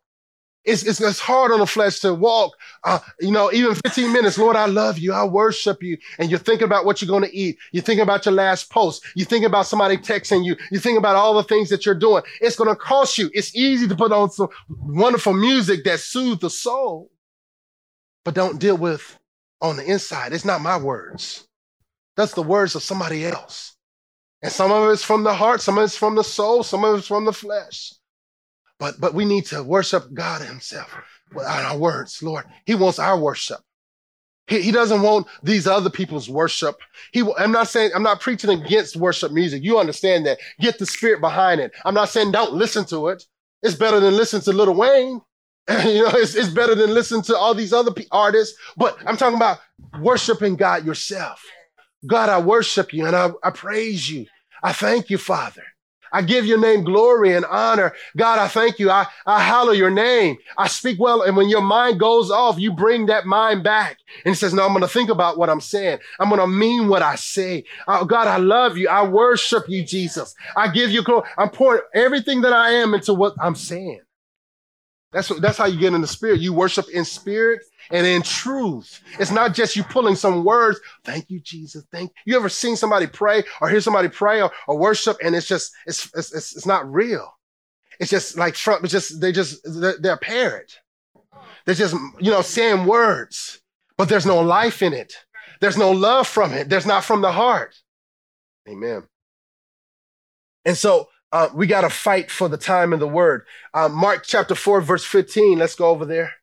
It's, 0.64 0.84
it's, 0.84 1.00
it's 1.00 1.18
hard 1.18 1.50
on 1.50 1.58
the 1.58 1.66
flesh 1.66 1.98
to 2.00 2.14
walk, 2.14 2.52
uh, 2.84 3.00
you 3.18 3.32
know, 3.32 3.50
even 3.52 3.74
15 3.74 4.12
minutes. 4.12 4.38
Lord, 4.38 4.54
I 4.54 4.66
love 4.66 4.96
you. 4.96 5.12
I 5.12 5.24
worship 5.24 5.82
you. 5.82 5.98
And 6.20 6.30
you're 6.30 6.38
thinking 6.38 6.66
about 6.66 6.84
what 6.84 7.02
you're 7.02 7.08
going 7.08 7.28
to 7.28 7.36
eat. 7.36 7.58
You're 7.72 7.82
thinking 7.82 8.04
about 8.04 8.24
your 8.26 8.34
last 8.34 8.70
post. 8.70 9.04
You're 9.16 9.26
thinking 9.26 9.48
about 9.48 9.66
somebody 9.66 9.96
texting 9.96 10.44
you. 10.44 10.54
You're 10.70 10.80
thinking 10.80 10.98
about 10.98 11.16
all 11.16 11.34
the 11.34 11.42
things 11.42 11.68
that 11.70 11.84
you're 11.84 11.96
doing. 11.96 12.22
It's 12.40 12.54
going 12.54 12.70
to 12.70 12.76
cost 12.76 13.18
you. 13.18 13.28
It's 13.34 13.52
easy 13.56 13.88
to 13.88 13.96
put 13.96 14.12
on 14.12 14.30
some 14.30 14.50
wonderful 14.68 15.32
music 15.32 15.82
that 15.82 15.98
soothes 15.98 16.42
the 16.42 16.50
soul, 16.50 17.10
but 18.24 18.34
don't 18.34 18.60
deal 18.60 18.76
with 18.76 19.18
on 19.60 19.78
the 19.78 19.84
inside. 19.84 20.32
It's 20.32 20.44
not 20.44 20.60
my 20.60 20.76
words. 20.76 21.48
That's 22.16 22.34
the 22.34 22.42
words 22.42 22.76
of 22.76 22.84
somebody 22.84 23.26
else. 23.26 23.75
And 24.46 24.52
some 24.52 24.70
of 24.70 24.88
it's 24.90 25.02
from 25.02 25.24
the 25.24 25.34
heart, 25.34 25.60
some 25.60 25.76
of 25.76 25.82
it's 25.82 25.96
from 25.96 26.14
the 26.14 26.22
soul, 26.22 26.62
some 26.62 26.84
of 26.84 26.96
it's 26.96 27.08
from 27.08 27.24
the 27.24 27.32
flesh. 27.32 27.92
But 28.78 29.00
but 29.00 29.12
we 29.12 29.24
need 29.24 29.46
to 29.46 29.64
worship 29.64 30.14
God 30.14 30.40
Himself 30.40 30.88
with 31.34 31.44
our 31.44 31.76
words, 31.76 32.22
Lord. 32.22 32.44
He 32.64 32.76
wants 32.76 33.00
our 33.00 33.18
worship. 33.18 33.58
He, 34.46 34.62
he 34.62 34.70
doesn't 34.70 35.02
want 35.02 35.26
these 35.42 35.66
other 35.66 35.90
people's 35.90 36.28
worship. 36.30 36.76
He, 37.10 37.24
I'm 37.36 37.50
not 37.50 37.66
saying 37.66 37.90
I'm 37.92 38.04
not 38.04 38.20
preaching 38.20 38.50
against 38.50 38.94
worship 38.94 39.32
music. 39.32 39.64
You 39.64 39.80
understand 39.80 40.26
that. 40.26 40.38
Get 40.60 40.78
the 40.78 40.86
spirit 40.86 41.20
behind 41.20 41.60
it. 41.60 41.72
I'm 41.84 41.94
not 41.94 42.10
saying 42.10 42.30
don't 42.30 42.54
listen 42.54 42.84
to 42.84 43.08
it. 43.08 43.24
It's 43.64 43.74
better 43.74 43.98
than 43.98 44.16
listen 44.16 44.42
to 44.42 44.52
Lil 44.52 44.76
Wayne. 44.76 45.22
you 45.68 46.04
know, 46.04 46.10
it's, 46.12 46.36
it's 46.36 46.50
better 46.50 46.76
than 46.76 46.94
listen 46.94 47.20
to 47.22 47.36
all 47.36 47.52
these 47.52 47.72
other 47.72 47.90
artists. 48.12 48.56
But 48.76 48.96
I'm 49.08 49.16
talking 49.16 49.38
about 49.38 49.58
worshiping 49.98 50.54
God 50.54 50.86
yourself. 50.86 51.42
God, 52.06 52.28
I 52.28 52.38
worship 52.38 52.92
you 52.92 53.06
and 53.06 53.16
I, 53.16 53.30
I 53.42 53.50
praise 53.50 54.08
you. 54.08 54.26
I 54.62 54.72
thank 54.72 55.10
you, 55.10 55.18
Father. 55.18 55.62
I 56.12 56.22
give 56.22 56.46
your 56.46 56.58
name 56.58 56.84
glory 56.84 57.34
and 57.34 57.44
honor. 57.44 57.92
God, 58.16 58.38
I 58.38 58.48
thank 58.48 58.78
you. 58.78 58.90
I, 58.90 59.06
I 59.26 59.40
hallow 59.40 59.72
your 59.72 59.90
name. 59.90 60.36
I 60.56 60.68
speak 60.68 60.98
well. 60.98 61.22
And 61.22 61.36
when 61.36 61.48
your 61.48 61.60
mind 61.60 62.00
goes 62.00 62.30
off, 62.30 62.58
you 62.58 62.72
bring 62.72 63.06
that 63.06 63.26
mind 63.26 63.62
back. 63.62 63.98
And 64.24 64.36
says, 64.36 64.54
No, 64.54 64.64
I'm 64.64 64.70
going 64.72 64.82
to 64.82 64.88
think 64.88 65.10
about 65.10 65.36
what 65.36 65.50
I'm 65.50 65.60
saying. 65.60 65.98
I'm 66.18 66.28
going 66.28 66.40
to 66.40 66.46
mean 66.46 66.88
what 66.88 67.02
I 67.02 67.16
say. 67.16 67.64
Oh, 67.88 68.04
God, 68.04 68.28
I 68.28 68.38
love 68.38 68.76
you. 68.76 68.88
I 68.88 69.06
worship 69.06 69.68
you, 69.68 69.84
Jesus. 69.84 70.34
I 70.56 70.68
give 70.68 70.90
you 70.90 71.02
glory. 71.02 71.28
I'm 71.36 71.50
pouring 71.50 71.82
everything 71.94 72.42
that 72.42 72.52
I 72.52 72.70
am 72.70 72.94
into 72.94 73.12
what 73.12 73.34
I'm 73.40 73.54
saying. 73.54 74.00
That's, 75.12 75.30
what, 75.30 75.40
that's 75.40 75.58
how 75.58 75.66
you 75.66 75.78
get 75.78 75.94
in 75.94 76.00
the 76.00 76.06
spirit. 76.06 76.40
You 76.40 76.52
worship 76.52 76.86
in 76.92 77.04
spirit 77.04 77.60
and 77.90 78.06
in 78.06 78.22
truth. 78.22 79.00
It's 79.18 79.30
not 79.30 79.54
just 79.54 79.76
you 79.76 79.84
pulling 79.84 80.16
some 80.16 80.44
words. 80.44 80.80
Thank 81.04 81.30
you, 81.30 81.40
Jesus. 81.40 81.84
Thank 81.92 82.12
you. 82.24 82.32
you 82.32 82.36
Ever 82.36 82.48
seen 82.48 82.76
somebody 82.76 83.06
pray 83.06 83.44
or 83.60 83.68
hear 83.68 83.80
somebody 83.80 84.08
pray 84.08 84.42
or, 84.42 84.50
or 84.66 84.76
worship 84.76 85.16
and 85.22 85.34
it's 85.34 85.46
just, 85.46 85.72
it's, 85.86 86.06
it's, 86.14 86.34
it's, 86.34 86.56
it's 86.56 86.66
not 86.66 86.90
real. 86.90 87.32
It's 87.98 88.10
just 88.10 88.36
like 88.36 88.56
from, 88.56 88.84
it's 88.84 88.92
just, 88.92 89.20
they 89.20 89.32
just, 89.32 89.60
they're, 89.64 89.96
they're 89.98 90.16
parrot. 90.16 90.78
They're 91.64 91.74
just, 91.74 91.94
you 92.20 92.30
know, 92.30 92.42
saying 92.42 92.86
words, 92.86 93.60
but 93.96 94.08
there's 94.08 94.26
no 94.26 94.40
life 94.40 94.82
in 94.82 94.92
it. 94.92 95.14
There's 95.60 95.76
no 95.76 95.90
love 95.90 96.26
from 96.26 96.52
it. 96.52 96.68
There's 96.68 96.86
not 96.86 97.04
from 97.04 97.22
the 97.22 97.32
heart. 97.32 97.74
Amen. 98.68 99.04
And 100.64 100.76
so 100.76 101.08
uh, 101.32 101.48
we 101.54 101.66
got 101.66 101.82
to 101.82 101.90
fight 101.90 102.30
for 102.30 102.48
the 102.48 102.56
time 102.56 102.92
in 102.92 102.98
the 102.98 103.08
word. 103.08 103.46
Uh, 103.72 103.88
Mark 103.88 104.24
chapter 104.24 104.54
4, 104.54 104.80
verse 104.80 105.04
15. 105.04 105.58
Let's 105.58 105.74
go 105.74 105.88
over 105.88 106.04
there. 106.04 106.34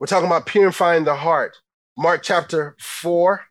We're 0.00 0.06
talking 0.06 0.26
about 0.26 0.46
purifying 0.46 1.04
the 1.04 1.14
heart. 1.14 1.58
Mark 1.96 2.22
chapter 2.22 2.74
4. 2.80 3.42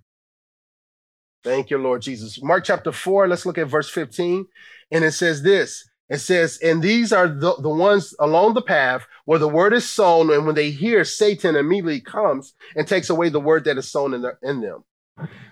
Thank 1.43 1.69
you, 1.69 1.77
Lord 1.77 2.01
Jesus. 2.01 2.41
Mark 2.41 2.65
chapter 2.65 2.91
4, 2.91 3.27
let's 3.27 3.45
look 3.45 3.59
at 3.59 3.67
verse 3.67 3.89
15. 3.89 4.47
And 4.91 5.03
it 5.03 5.11
says 5.11 5.43
this 5.43 5.89
it 6.09 6.17
says, 6.17 6.57
and 6.63 6.81
these 6.81 7.13
are 7.13 7.27
the, 7.27 7.55
the 7.61 7.69
ones 7.69 8.15
along 8.19 8.55
the 8.55 8.63
path 8.63 9.05
where 9.25 9.37
the 9.37 9.47
word 9.47 9.73
is 9.73 9.87
sown, 9.87 10.33
and 10.33 10.47
when 10.47 10.55
they 10.55 10.71
hear, 10.71 11.05
Satan 11.05 11.55
immediately 11.55 12.01
comes 12.01 12.55
and 12.75 12.87
takes 12.87 13.11
away 13.11 13.29
the 13.29 13.39
word 13.39 13.65
that 13.65 13.77
is 13.77 13.91
sown 13.91 14.15
in, 14.15 14.23
the, 14.23 14.35
in 14.41 14.59
them. 14.59 14.83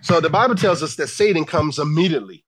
So 0.01 0.19
the 0.19 0.31
Bible 0.31 0.55
tells 0.55 0.81
us 0.81 0.95
that 0.95 1.07
Satan 1.07 1.45
comes 1.45 1.77
immediately, 1.77 2.43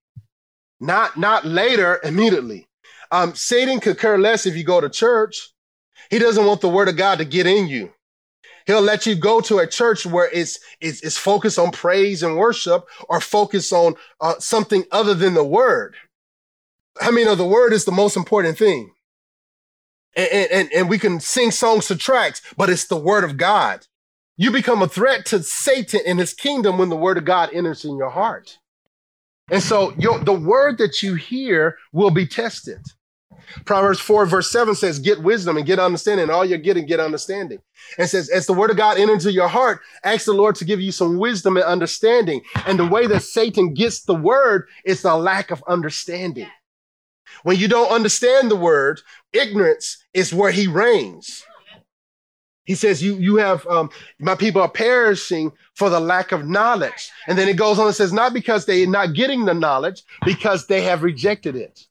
not 0.79 1.17
not 1.17 1.45
later, 1.45 1.99
immediately. 2.03 2.67
Um, 3.11 3.35
Satan 3.35 3.79
could 3.79 3.99
care 3.99 4.17
less 4.17 4.47
if 4.47 4.55
you 4.55 4.63
go 4.63 4.81
to 4.81 4.89
church. 4.89 5.51
He 6.09 6.17
doesn't 6.17 6.45
want 6.45 6.61
the 6.61 6.69
word 6.69 6.87
of 6.87 6.97
God 6.97 7.19
to 7.19 7.25
get 7.25 7.45
in 7.45 7.67
you. 7.67 7.91
He'll 8.69 8.83
let 8.83 9.07
you 9.07 9.15
go 9.15 9.41
to 9.41 9.57
a 9.57 9.65
church 9.65 10.05
where 10.05 10.29
it's, 10.31 10.59
it's, 10.79 11.01
it's 11.01 11.17
focused 11.17 11.57
on 11.57 11.71
praise 11.71 12.21
and 12.21 12.37
worship 12.37 12.87
or 13.09 13.19
focus 13.19 13.73
on 13.73 13.95
uh, 14.21 14.35
something 14.37 14.83
other 14.91 15.15
than 15.15 15.33
the 15.33 15.43
word. 15.43 15.95
I 17.01 17.09
mean, 17.09 17.35
the 17.35 17.47
word 17.47 17.73
is 17.73 17.85
the 17.85 17.91
most 17.91 18.15
important 18.15 18.59
thing. 18.59 18.91
And, 20.15 20.51
and, 20.51 20.71
and 20.71 20.87
we 20.87 20.99
can 20.99 21.19
sing 21.19 21.49
songs 21.49 21.87
to 21.87 21.95
tracks, 21.95 22.43
but 22.57 22.69
it's 22.69 22.85
the 22.85 22.95
word 22.95 23.23
of 23.23 23.37
God. 23.37 23.87
You 24.37 24.51
become 24.51 24.83
a 24.83 24.87
threat 24.87 25.25
to 25.25 25.41
Satan 25.41 26.01
and 26.05 26.19
his 26.19 26.35
kingdom 26.35 26.77
when 26.77 26.89
the 26.89 26.95
word 26.95 27.17
of 27.17 27.25
God 27.25 27.49
enters 27.51 27.83
in 27.83 27.97
your 27.97 28.11
heart. 28.11 28.59
And 29.49 29.63
so 29.63 29.95
your, 29.97 30.19
the 30.19 30.31
word 30.31 30.77
that 30.77 31.01
you 31.01 31.15
hear 31.15 31.79
will 31.91 32.11
be 32.11 32.27
tested. 32.27 32.81
Proverbs 33.65 33.99
4, 33.99 34.25
verse 34.25 34.51
7 34.51 34.75
says, 34.75 34.99
Get 34.99 35.21
wisdom 35.21 35.57
and 35.57 35.65
get 35.65 35.79
understanding. 35.79 36.23
And 36.23 36.31
all 36.31 36.45
you're 36.45 36.57
getting, 36.57 36.85
get 36.85 36.99
understanding. 36.99 37.59
And 37.97 38.09
says, 38.09 38.29
As 38.29 38.45
the 38.45 38.53
word 38.53 38.71
of 38.71 38.77
God 38.77 38.97
enters 38.97 39.25
into 39.25 39.31
your 39.31 39.47
heart, 39.47 39.81
ask 40.03 40.25
the 40.25 40.33
Lord 40.33 40.55
to 40.55 40.65
give 40.65 40.81
you 40.81 40.91
some 40.91 41.17
wisdom 41.17 41.57
and 41.57 41.65
understanding. 41.65 42.41
And 42.65 42.79
the 42.79 42.87
way 42.87 43.07
that 43.07 43.23
Satan 43.23 43.73
gets 43.73 44.03
the 44.03 44.15
word 44.15 44.67
is 44.85 45.01
the 45.01 45.15
lack 45.15 45.51
of 45.51 45.63
understanding. 45.67 46.47
When 47.43 47.57
you 47.57 47.67
don't 47.67 47.91
understand 47.91 48.51
the 48.51 48.55
word, 48.55 49.01
ignorance 49.33 50.03
is 50.13 50.33
where 50.33 50.51
he 50.51 50.67
reigns. 50.67 51.45
He 52.65 52.75
says, 52.75 53.01
"You 53.01 53.15
you 53.15 53.37
have 53.37 53.65
um, 53.65 53.89
my 54.19 54.35
people 54.35 54.61
are 54.61 54.69
perishing 54.69 55.51
for 55.73 55.89
the 55.89 55.99
lack 55.99 56.31
of 56.31 56.47
knowledge." 56.47 57.09
And 57.27 57.35
then 57.35 57.47
it 57.49 57.57
goes 57.57 57.79
on 57.79 57.87
and 57.87 57.95
says, 57.95 58.13
"Not 58.13 58.31
because 58.31 58.65
they're 58.65 58.85
not 58.85 59.15
getting 59.15 59.45
the 59.45 59.55
knowledge, 59.55 60.03
because 60.23 60.67
they 60.67 60.81
have 60.81 61.01
rejected 61.01 61.55
it." 61.55 61.87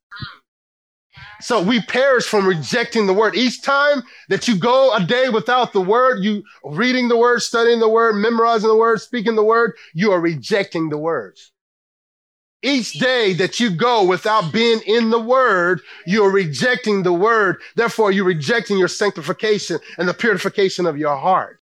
So 1.40 1.62
we 1.62 1.80
perish 1.82 2.26
from 2.26 2.46
rejecting 2.46 3.06
the 3.06 3.12
word. 3.12 3.36
Each 3.36 3.62
time 3.62 4.02
that 4.28 4.48
you 4.48 4.56
go 4.56 4.94
a 4.94 5.04
day 5.04 5.28
without 5.28 5.72
the 5.72 5.80
word, 5.80 6.22
you 6.22 6.42
reading 6.64 7.08
the 7.08 7.16
word, 7.16 7.40
studying 7.40 7.80
the 7.80 7.88
word, 7.88 8.14
memorizing 8.14 8.68
the 8.68 8.76
word, 8.76 9.00
speaking 9.00 9.36
the 9.36 9.44
word, 9.44 9.76
you 9.94 10.10
are 10.12 10.20
rejecting 10.20 10.88
the 10.88 10.98
words. 10.98 11.52
Each 12.62 12.92
day 12.94 13.34
that 13.34 13.60
you 13.60 13.70
go 13.70 14.04
without 14.04 14.52
being 14.52 14.80
in 14.84 15.10
the 15.10 15.20
word, 15.20 15.80
you're 16.06 16.32
rejecting 16.32 17.04
the 17.04 17.12
word. 17.12 17.60
Therefore, 17.76 18.10
you're 18.10 18.24
rejecting 18.24 18.78
your 18.78 18.88
sanctification 18.88 19.78
and 19.96 20.08
the 20.08 20.14
purification 20.14 20.84
of 20.84 20.98
your 20.98 21.16
heart. 21.16 21.60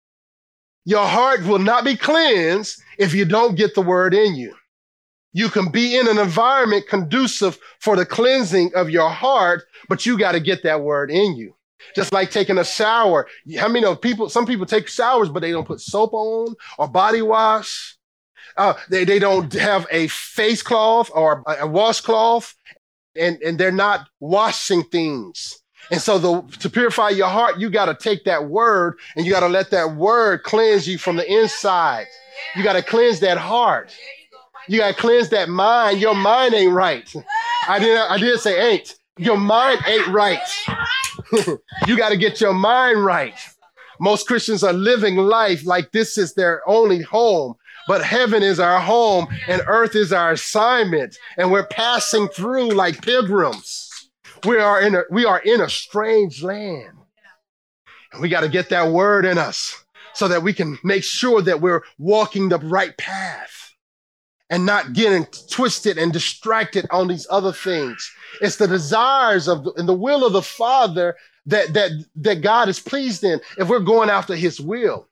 Your 0.84 1.06
heart 1.06 1.44
will 1.44 1.60
not 1.60 1.84
be 1.84 1.96
cleansed 1.96 2.82
if 2.98 3.14
you 3.14 3.24
don't 3.24 3.54
get 3.54 3.74
the 3.74 3.80
word 3.80 4.12
in 4.12 4.34
you. 4.34 4.54
You 5.32 5.48
can 5.48 5.70
be 5.70 5.96
in 5.96 6.08
an 6.08 6.18
environment 6.18 6.86
conducive 6.88 7.58
for 7.80 7.96
the 7.96 8.04
cleansing 8.04 8.72
of 8.74 8.90
your 8.90 9.08
heart, 9.08 9.64
but 9.88 10.04
you 10.04 10.18
got 10.18 10.32
to 10.32 10.40
get 10.40 10.62
that 10.64 10.82
word 10.82 11.10
in 11.10 11.36
you. 11.36 11.54
Just 11.96 12.12
like 12.12 12.30
taking 12.30 12.58
a 12.58 12.64
shower. 12.64 13.26
How 13.58 13.68
many 13.68 13.86
of 13.86 14.00
people, 14.00 14.28
some 14.28 14.46
people 14.46 14.66
take 14.66 14.88
showers, 14.88 15.28
but 15.28 15.40
they 15.40 15.50
don't 15.50 15.66
put 15.66 15.80
soap 15.80 16.12
on 16.12 16.54
or 16.78 16.86
body 16.86 17.22
wash. 17.22 17.96
Uh, 18.56 18.74
they, 18.90 19.04
they 19.04 19.18
don't 19.18 19.52
have 19.54 19.86
a 19.90 20.06
face 20.08 20.62
cloth 20.62 21.10
or 21.14 21.42
a, 21.46 21.62
a 21.62 21.66
washcloth 21.66 22.54
and, 23.16 23.40
and 23.42 23.58
they're 23.58 23.72
not 23.72 24.08
washing 24.20 24.84
things. 24.84 25.58
And 25.90 26.00
so 26.00 26.18
the, 26.18 26.42
to 26.58 26.70
purify 26.70 27.10
your 27.10 27.28
heart, 27.28 27.58
you 27.58 27.68
got 27.68 27.86
to 27.86 27.94
take 27.94 28.24
that 28.24 28.48
word 28.48 28.98
and 29.16 29.26
you 29.26 29.32
got 29.32 29.40
to 29.40 29.48
let 29.48 29.70
that 29.70 29.96
word 29.96 30.42
cleanse 30.42 30.86
you 30.86 30.98
from 30.98 31.16
the 31.16 31.30
inside. 31.30 32.06
You 32.54 32.62
got 32.62 32.74
to 32.74 32.82
cleanse 32.82 33.20
that 33.20 33.38
heart. 33.38 33.92
You 34.68 34.78
got 34.78 34.94
to 34.94 35.00
cleanse 35.00 35.28
that 35.30 35.48
mind. 35.48 36.00
Your 36.00 36.14
mind 36.14 36.54
ain't 36.54 36.72
right. 36.72 37.12
I 37.68 37.78
didn't, 37.78 38.10
I 38.10 38.18
didn't 38.18 38.40
say 38.40 38.72
ain't. 38.72 38.96
Your 39.18 39.36
mind 39.36 39.80
ain't 39.86 40.06
right. 40.08 40.40
you 41.86 41.96
got 41.96 42.10
to 42.10 42.16
get 42.16 42.40
your 42.40 42.54
mind 42.54 43.04
right. 43.04 43.34
Most 44.00 44.26
Christians 44.26 44.64
are 44.64 44.72
living 44.72 45.16
life 45.16 45.64
like 45.66 45.92
this 45.92 46.16
is 46.18 46.34
their 46.34 46.62
only 46.68 47.02
home. 47.02 47.54
But 47.88 48.04
heaven 48.04 48.42
is 48.42 48.60
our 48.60 48.80
home 48.80 49.26
and 49.48 49.62
earth 49.66 49.96
is 49.96 50.12
our 50.12 50.32
assignment. 50.32 51.16
And 51.36 51.50
we're 51.50 51.66
passing 51.66 52.28
through 52.28 52.70
like 52.70 53.02
pilgrims. 53.02 54.10
We 54.44 54.58
are 54.58 54.80
in 54.80 54.94
a, 54.94 55.02
we 55.10 55.24
are 55.24 55.40
in 55.40 55.60
a 55.60 55.68
strange 55.68 56.42
land. 56.42 56.96
And 58.12 58.22
we 58.22 58.28
got 58.28 58.42
to 58.42 58.48
get 58.48 58.68
that 58.70 58.90
word 58.90 59.24
in 59.24 59.38
us 59.38 59.84
so 60.14 60.28
that 60.28 60.42
we 60.42 60.52
can 60.52 60.78
make 60.84 61.04
sure 61.04 61.42
that 61.42 61.60
we're 61.60 61.82
walking 61.98 62.48
the 62.48 62.58
right 62.58 62.96
path 62.98 63.61
and 64.52 64.66
not 64.66 64.92
getting 64.92 65.26
twisted 65.48 65.96
and 65.96 66.12
distracted 66.12 66.86
on 66.90 67.08
these 67.08 67.26
other 67.30 67.54
things. 67.54 68.12
It's 68.42 68.56
the 68.56 68.68
desires 68.68 69.48
of 69.48 69.64
the, 69.64 69.72
and 69.72 69.88
the 69.88 69.94
will 69.94 70.26
of 70.26 70.34
the 70.34 70.42
Father 70.42 71.16
that, 71.46 71.72
that, 71.72 71.90
that 72.16 72.42
God 72.42 72.68
is 72.68 72.78
pleased 72.78 73.24
in 73.24 73.40
if 73.56 73.68
we're 73.68 73.80
going 73.80 74.10
after 74.10 74.36
his 74.36 74.60
will. 74.60 75.08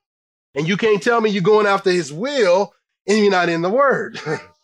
And 0.55 0.69
you 0.69 0.77
can't 0.77 1.03
tell 1.03 1.23
me 1.23 1.31
you're 1.31 1.43
going 1.43 1.67
after 1.67 1.91
his 1.91 2.13
will 2.13 2.75
and 3.09 3.17
you're 3.17 3.31
not 3.31 3.49
in 3.49 3.63
the 3.63 3.71
word. 3.71 4.21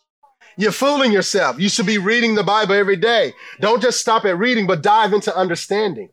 you're 0.57 0.71
fooling 0.71 1.11
yourself. 1.11 1.59
You 1.59 1.69
should 1.69 1.87
be 1.87 1.97
reading 1.97 2.35
the 2.35 2.43
Bible 2.43 2.75
every 2.75 2.97
day. 2.97 3.33
Don't 3.59 3.81
just 3.81 3.99
stop 3.99 4.25
at 4.25 4.37
reading, 4.37 4.67
but 4.67 4.83
dive 4.83 5.11
into 5.11 5.35
understanding. 5.35 6.09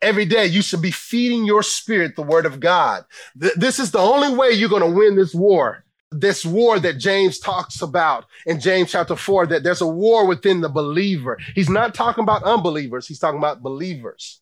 Every 0.00 0.24
day, 0.24 0.46
you 0.46 0.62
should 0.62 0.80
be 0.80 0.90
feeding 0.90 1.44
your 1.44 1.62
spirit 1.62 2.16
the 2.16 2.22
word 2.22 2.46
of 2.46 2.60
God. 2.60 3.04
Th- 3.38 3.54
this 3.56 3.78
is 3.78 3.90
the 3.90 3.98
only 3.98 4.34
way 4.34 4.52
you're 4.52 4.70
going 4.70 4.90
to 4.90 4.98
win 4.98 5.16
this 5.16 5.34
war. 5.34 5.84
This 6.10 6.44
war 6.44 6.78
that 6.80 6.98
James 6.98 7.38
talks 7.38 7.82
about 7.82 8.24
in 8.46 8.60
James 8.60 8.90
chapter 8.90 9.14
four, 9.14 9.46
that 9.46 9.62
there's 9.62 9.82
a 9.82 9.86
war 9.86 10.26
within 10.26 10.60
the 10.60 10.68
believer. 10.68 11.38
He's 11.54 11.68
not 11.68 11.94
talking 11.94 12.22
about 12.22 12.42
unbelievers. 12.44 13.06
He's 13.06 13.18
talking 13.18 13.38
about 13.38 13.62
believers. 13.62 14.40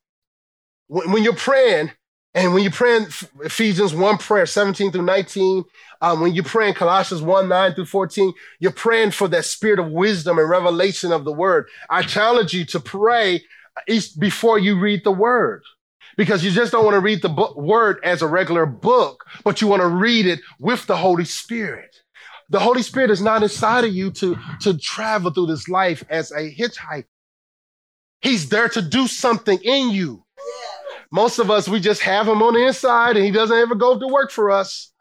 When, 0.86 1.10
when 1.10 1.24
you're 1.24 1.34
praying, 1.34 1.90
and 2.34 2.52
when 2.52 2.62
you 2.62 2.70
pray 2.70 2.98
in 2.98 3.06
Ephesians 3.44 3.94
1 3.94 4.18
prayer, 4.18 4.46
17 4.46 4.92
through 4.92 5.02
19, 5.02 5.64
um, 6.02 6.20
when 6.20 6.34
you 6.34 6.42
pray 6.42 6.68
in 6.68 6.74
Colossians 6.74 7.22
1, 7.22 7.48
9 7.48 7.74
through 7.74 7.86
14, 7.86 8.32
you're 8.60 8.70
praying 8.72 9.12
for 9.12 9.26
that 9.28 9.46
spirit 9.46 9.78
of 9.78 9.90
wisdom 9.90 10.38
and 10.38 10.48
revelation 10.48 11.12
of 11.12 11.24
the 11.24 11.32
word. 11.32 11.66
I 11.88 12.02
challenge 12.02 12.52
you 12.52 12.66
to 12.66 12.78
pray 12.78 13.42
each 13.88 14.18
before 14.18 14.58
you 14.58 14.78
read 14.78 15.02
the 15.02 15.12
word 15.12 15.62
because 16.16 16.44
you 16.44 16.50
just 16.50 16.72
don't 16.72 16.84
want 16.84 16.94
to 16.94 17.00
read 17.00 17.22
the 17.22 17.28
book, 17.28 17.56
word 17.56 17.98
as 18.02 18.22
a 18.22 18.26
regular 18.26 18.66
book, 18.66 19.24
but 19.44 19.60
you 19.60 19.68
want 19.68 19.82
to 19.82 19.88
read 19.88 20.26
it 20.26 20.40
with 20.58 20.86
the 20.86 20.96
Holy 20.96 21.24
Spirit. 21.24 21.96
The 22.48 22.60
Holy 22.60 22.82
Spirit 22.82 23.10
is 23.10 23.20
not 23.20 23.42
inside 23.42 23.84
of 23.84 23.92
you 23.92 24.10
to, 24.12 24.36
to 24.60 24.78
travel 24.78 25.30
through 25.32 25.46
this 25.46 25.68
life 25.68 26.04
as 26.08 26.30
a 26.30 26.54
hitchhiker. 26.54 27.06
He's 28.20 28.48
there 28.48 28.68
to 28.70 28.82
do 28.82 29.06
something 29.06 29.58
in 29.62 29.90
you. 29.90 30.24
Most 31.12 31.38
of 31.38 31.50
us, 31.50 31.68
we 31.68 31.80
just 31.80 32.02
have 32.02 32.26
him 32.26 32.42
on 32.42 32.54
the 32.54 32.66
inside 32.66 33.16
and 33.16 33.24
he 33.24 33.30
doesn't 33.30 33.56
ever 33.56 33.74
go 33.74 33.98
to 33.98 34.06
work 34.08 34.30
for 34.30 34.50
us. 34.50 34.92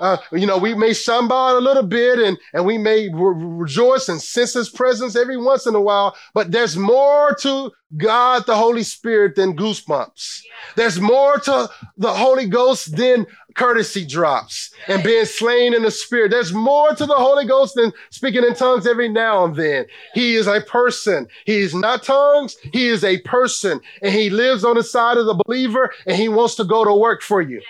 Uh, 0.00 0.16
you 0.32 0.46
know, 0.46 0.56
we 0.56 0.74
may 0.74 0.94
stumble 0.94 1.58
a 1.58 1.60
little 1.60 1.82
bit 1.82 2.18
and, 2.18 2.38
and 2.54 2.64
we 2.64 2.78
may 2.78 3.08
re- 3.12 3.34
rejoice 3.36 4.08
and 4.08 4.20
sense 4.20 4.54
his 4.54 4.70
presence 4.70 5.14
every 5.14 5.36
once 5.36 5.66
in 5.66 5.74
a 5.74 5.80
while, 5.80 6.16
but 6.32 6.50
there's 6.50 6.76
more 6.76 7.36
to 7.40 7.70
God, 7.96 8.46
the 8.46 8.56
Holy 8.56 8.82
Spirit, 8.82 9.34
than 9.36 9.56
goosebumps. 9.56 10.40
There's 10.76 11.00
more 11.00 11.38
to 11.40 11.68
the 11.98 12.12
Holy 12.12 12.46
Ghost 12.46 12.96
than 12.96 13.26
courtesy 13.54 14.06
drops 14.06 14.70
and 14.88 15.02
being 15.02 15.24
slain 15.24 15.74
in 15.74 15.82
the 15.82 15.90
spirit. 15.90 16.30
There's 16.30 16.52
more 16.52 16.94
to 16.94 17.04
the 17.04 17.14
Holy 17.14 17.44
Ghost 17.44 17.74
than 17.74 17.92
speaking 18.10 18.44
in 18.44 18.54
tongues 18.54 18.86
every 18.86 19.08
now 19.08 19.44
and 19.44 19.56
then. 19.56 19.86
He 20.14 20.36
is 20.36 20.46
a 20.46 20.60
person. 20.60 21.26
He 21.44 21.58
is 21.58 21.74
not 21.74 22.04
tongues. 22.04 22.56
He 22.72 22.86
is 22.86 23.04
a 23.04 23.20
person 23.22 23.80
and 24.02 24.14
he 24.14 24.30
lives 24.30 24.64
on 24.64 24.76
the 24.76 24.84
side 24.84 25.16
of 25.16 25.26
the 25.26 25.42
believer 25.44 25.92
and 26.06 26.16
he 26.16 26.28
wants 26.28 26.54
to 26.56 26.64
go 26.64 26.84
to 26.84 26.94
work 26.94 27.22
for 27.22 27.42
you. 27.42 27.60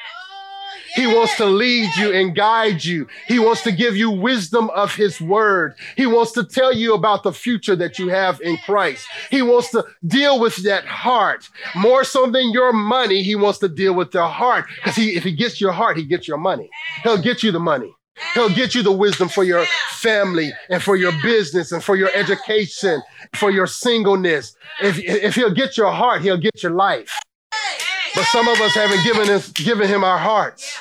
He 0.94 1.06
wants 1.06 1.36
to 1.36 1.46
lead 1.46 1.94
you 1.96 2.12
and 2.12 2.34
guide 2.34 2.84
you. 2.84 3.06
He 3.28 3.38
wants 3.38 3.62
to 3.62 3.72
give 3.72 3.96
you 3.96 4.10
wisdom 4.10 4.70
of 4.70 4.94
his 4.94 5.20
word. 5.20 5.74
He 5.96 6.06
wants 6.06 6.32
to 6.32 6.44
tell 6.44 6.72
you 6.72 6.94
about 6.94 7.22
the 7.22 7.32
future 7.32 7.76
that 7.76 7.98
you 7.98 8.08
have 8.08 8.40
in 8.40 8.56
Christ. 8.58 9.06
He 9.30 9.42
wants 9.42 9.70
to 9.70 9.84
deal 10.06 10.40
with 10.40 10.56
that 10.64 10.84
heart 10.86 11.48
more 11.76 12.04
so 12.04 12.30
than 12.30 12.52
your 12.52 12.72
money. 12.72 13.22
He 13.22 13.34
wants 13.34 13.58
to 13.60 13.68
deal 13.68 13.94
with 13.94 14.12
your 14.14 14.28
heart 14.28 14.66
because 14.76 14.96
he, 14.96 15.16
if 15.16 15.24
he 15.24 15.32
gets 15.32 15.60
your 15.60 15.72
heart, 15.72 15.96
he 15.96 16.04
gets 16.04 16.26
your 16.26 16.38
money. 16.38 16.68
He'll 17.02 17.22
get 17.22 17.42
you 17.42 17.52
the 17.52 17.60
money. 17.60 17.94
He'll 18.34 18.54
get 18.54 18.74
you 18.74 18.82
the 18.82 18.92
wisdom 18.92 19.28
for 19.28 19.44
your 19.44 19.64
family 19.92 20.52
and 20.68 20.82
for 20.82 20.96
your 20.96 21.12
business 21.22 21.72
and 21.72 21.82
for 21.82 21.96
your 21.96 22.10
education, 22.14 23.02
for 23.34 23.50
your 23.50 23.66
singleness. 23.66 24.54
If, 24.82 24.98
if 24.98 25.34
he'll 25.34 25.54
get 25.54 25.76
your 25.76 25.90
heart, 25.90 26.22
he'll 26.22 26.36
get 26.36 26.62
your 26.62 26.72
life. 26.72 27.10
But 28.14 28.24
some 28.26 28.48
of 28.48 28.60
us 28.60 28.74
haven't 28.74 29.04
given, 29.04 29.30
us, 29.30 29.50
given 29.52 29.88
him 29.88 30.04
our 30.04 30.18
hearts. 30.18 30.78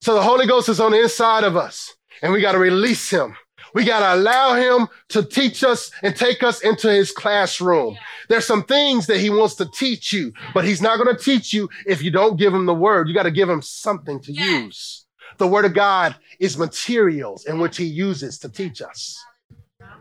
So 0.00 0.14
the 0.14 0.22
Holy 0.22 0.46
Ghost 0.46 0.68
is 0.68 0.80
on 0.80 0.92
the 0.92 1.02
inside 1.02 1.44
of 1.44 1.56
us 1.56 1.94
and 2.22 2.32
we 2.32 2.40
got 2.40 2.52
to 2.52 2.58
release 2.58 3.10
him. 3.10 3.36
We 3.74 3.84
got 3.84 4.00
to 4.00 4.20
allow 4.20 4.54
him 4.54 4.88
to 5.10 5.22
teach 5.22 5.64
us 5.64 5.90
and 6.02 6.14
take 6.14 6.42
us 6.42 6.60
into 6.60 6.90
his 6.90 7.10
classroom. 7.10 7.96
There's 8.28 8.46
some 8.46 8.64
things 8.64 9.06
that 9.06 9.18
he 9.18 9.30
wants 9.30 9.54
to 9.56 9.66
teach 9.66 10.12
you, 10.12 10.32
but 10.52 10.64
he's 10.64 10.82
not 10.82 10.98
going 10.98 11.14
to 11.14 11.22
teach 11.22 11.52
you 11.54 11.70
if 11.86 12.02
you 12.02 12.10
don't 12.10 12.38
give 12.38 12.52
him 12.52 12.66
the 12.66 12.74
word. 12.74 13.08
You 13.08 13.14
got 13.14 13.22
to 13.22 13.30
give 13.30 13.48
him 13.48 13.62
something 13.62 14.20
to 14.20 14.32
use. 14.32 15.06
The 15.38 15.46
word 15.46 15.64
of 15.64 15.74
God 15.74 16.14
is 16.38 16.58
materials 16.58 17.46
in 17.46 17.58
which 17.58 17.78
he 17.78 17.84
uses 17.84 18.38
to 18.40 18.48
teach 18.50 18.82
us. 18.82 19.18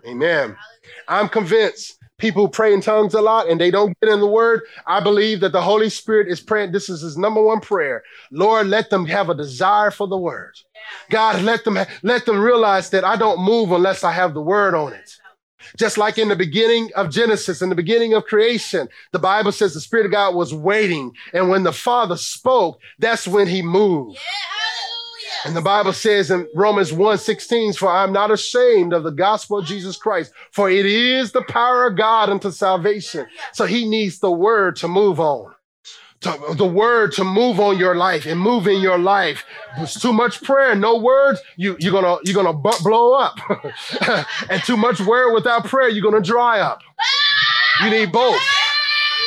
Amen. 0.06 0.58
I'm 1.08 1.30
convinced 1.30 1.98
people 2.22 2.48
pray 2.48 2.72
in 2.74 2.80
tongues 2.82 3.16
a 3.16 3.22
lot 3.22 3.50
and 3.50 3.60
they 3.60 3.72
don't 3.72 4.00
get 4.00 4.12
in 4.12 4.20
the 4.20 4.28
word. 4.28 4.62
I 4.86 5.02
believe 5.02 5.40
that 5.42 5.52
the 5.52 5.62
Holy 5.62 5.90
Spirit 5.90 6.28
is 6.30 6.40
praying. 6.40 6.72
This 6.72 6.88
is 6.88 7.02
his 7.02 7.18
number 7.18 7.44
one 7.44 7.60
prayer. 7.60 8.04
Lord, 8.32 8.68
let 8.68 8.92
them 8.92 9.08
have 9.08 9.30
a 9.30 9.36
desire 9.36 9.92
for 9.92 10.08
the 10.08 10.18
word. 10.18 10.54
God, 11.10 11.42
let 11.42 11.66
them, 11.66 11.78
let 12.04 12.26
them 12.26 12.40
realize 12.40 12.92
that 12.92 13.04
I 13.04 13.18
don't 13.18 13.44
move 13.44 13.72
unless 13.72 14.04
I 14.04 14.12
have 14.12 14.34
the 14.36 14.42
word 14.42 14.76
on 14.76 14.94
it. 14.94 15.18
Just 15.78 15.98
like 15.98 16.18
in 16.18 16.30
the 16.30 16.36
beginning 16.36 16.92
of 16.96 17.12
Genesis, 17.12 17.62
in 17.62 17.70
the 17.70 17.76
beginning 17.76 18.14
of 18.14 18.26
creation, 18.26 18.88
the 19.12 19.20
Bible 19.20 19.52
says 19.52 19.74
the 19.74 19.82
Spirit 19.82 20.06
of 20.06 20.12
God 20.12 20.36
was 20.36 20.54
waiting. 20.54 21.14
And 21.34 21.50
when 21.50 21.64
the 21.64 21.74
Father 21.74 22.18
spoke, 22.18 22.80
that's 23.00 23.28
when 23.28 23.48
he 23.48 23.62
moved. 23.62 24.20
And 25.46 25.56
the 25.56 25.62
Bible 25.62 25.94
says 25.94 26.30
in 26.32 26.48
Romans 26.54 26.94
1 26.94 27.18
16, 27.18 27.74
for 27.74 27.90
I'm 27.90 28.14
not 28.14 28.32
ashamed 28.32 28.94
of 28.94 29.04
the 29.04 29.12
gospel 29.12 29.60
of 29.60 29.66
Jesus 29.66 29.98
Christ, 29.98 30.34
for 30.52 30.70
it 30.70 30.86
is 30.86 31.32
the 31.32 31.44
power 31.44 31.88
of 31.88 31.98
God 31.98 32.30
unto 32.30 32.52
salvation. 32.52 33.26
So 33.54 33.66
he 33.66 33.88
needs 33.88 34.20
the 34.20 34.32
word 34.32 34.76
to 34.78 34.88
move 34.88 35.20
on. 35.20 35.54
To, 36.22 36.54
the 36.56 36.68
word 36.68 37.14
to 37.14 37.24
move 37.24 37.60
on 37.60 37.80
your 37.80 37.96
life 37.96 38.28
and 38.28 38.40
move 38.40 38.68
in 38.68 38.80
your 38.80 39.00
life. 39.00 39.44
It's 39.78 40.00
too 40.00 40.14
much 40.14 40.44
prayer, 40.44 40.76
no 40.76 41.00
words, 41.00 41.42
you, 41.58 41.76
you're 41.80 41.92
gonna 41.92 42.18
you're 42.24 42.36
gonna 42.36 42.54
blow 42.84 43.14
up. 43.14 43.40
and 44.50 44.62
too 44.64 44.78
much 44.78 45.02
word 45.02 45.34
without 45.34 45.66
prayer, 45.66 45.90
you're 45.90 46.04
gonna 46.04 46.24
dry 46.24 46.60
up. 46.60 46.82
You 47.84 47.90
need 47.90 48.12
both. 48.12 48.40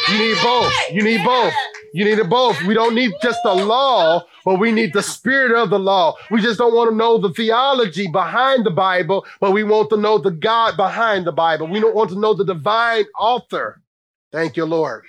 You 0.09 0.19
need 0.19 0.37
both. 0.41 0.73
You 0.93 1.03
need 1.03 1.25
both. 1.25 1.53
You 1.95 2.05
need 2.05 2.19
it 2.19 2.29
both. 2.29 2.61
We 2.65 2.75
don't 2.75 2.97
need 2.97 3.13
just 3.23 3.39
the 3.45 3.55
law, 3.55 4.25
but 4.45 4.59
we 4.59 4.73
need 4.73 4.93
the 4.93 5.01
spirit 5.01 5.57
of 5.57 5.71
the 5.71 5.79
law. 5.79 6.17
We 6.29 6.41
just 6.41 6.59
don't 6.59 6.75
want 6.75 6.91
to 6.91 6.97
know 6.97 7.19
the 7.19 7.31
theology 7.31 8.09
behind 8.09 8.67
the 8.67 8.73
Bible, 8.73 9.25
but 9.41 9.53
we 9.53 9.63
want 9.63 9.91
to 9.91 9.97
know 9.97 10.19
the 10.19 10.33
God 10.33 10.77
behind 10.77 11.25
the 11.25 11.31
Bible. 11.31 11.69
We 11.69 11.79
don't 11.79 11.95
want 11.95 12.11
to 12.11 12.19
know 12.19 12.35
the 12.35 12.45
divine 12.45 13.05
author. 13.17 13.81
Thank 14.33 14.57
you, 14.57 14.65
Lord. 14.65 15.05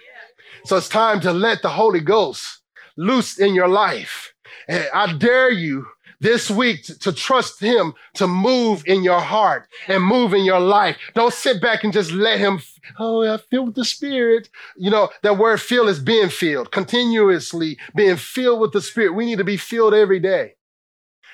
So 0.66 0.78
it's 0.78 0.88
time 0.88 1.22
to 1.22 1.34
let 1.34 1.64
the 1.64 1.70
Holy 1.70 2.02
Ghost 2.02 2.62
loose 2.98 3.40
in 3.40 3.56
your 3.56 3.68
life. 3.68 4.36
And 4.68 4.88
I 4.94 5.12
dare 5.14 5.50
you 5.50 5.88
this 6.20 6.50
week 6.50 6.84
to, 6.84 7.00
to, 7.00 7.14
trust 7.14 7.60
him 7.60 7.94
to 8.16 8.28
move 8.28 8.84
in 8.86 9.04
your 9.04 9.20
heart 9.20 9.68
and 9.88 10.04
move 10.04 10.34
in 10.34 10.44
your 10.44 10.60
life. 10.60 10.98
Don't 11.14 11.34
sit 11.34 11.62
back 11.62 11.84
and 11.84 11.94
just 11.94 12.12
let 12.12 12.40
him, 12.40 12.62
oh, 13.00 13.22
I 13.22 13.38
feel 13.38 13.66
with 13.66 13.76
the 13.76 13.86
spirit. 13.86 14.50
You 14.76 14.90
know, 14.90 15.10
that 15.24 15.38
word 15.38 15.62
feel 15.62 15.88
is 15.88 16.00
being 16.00 16.30
filled, 16.30 16.72
continuously 16.72 17.78
being 17.96 18.18
filled 18.18 18.62
with 18.62 18.72
the 18.72 18.82
spirit. 18.82 19.14
We 19.14 19.26
need 19.26 19.38
to 19.38 19.44
be 19.44 19.58
filled 19.58 19.94
every 19.94 20.20
day. 20.20 20.56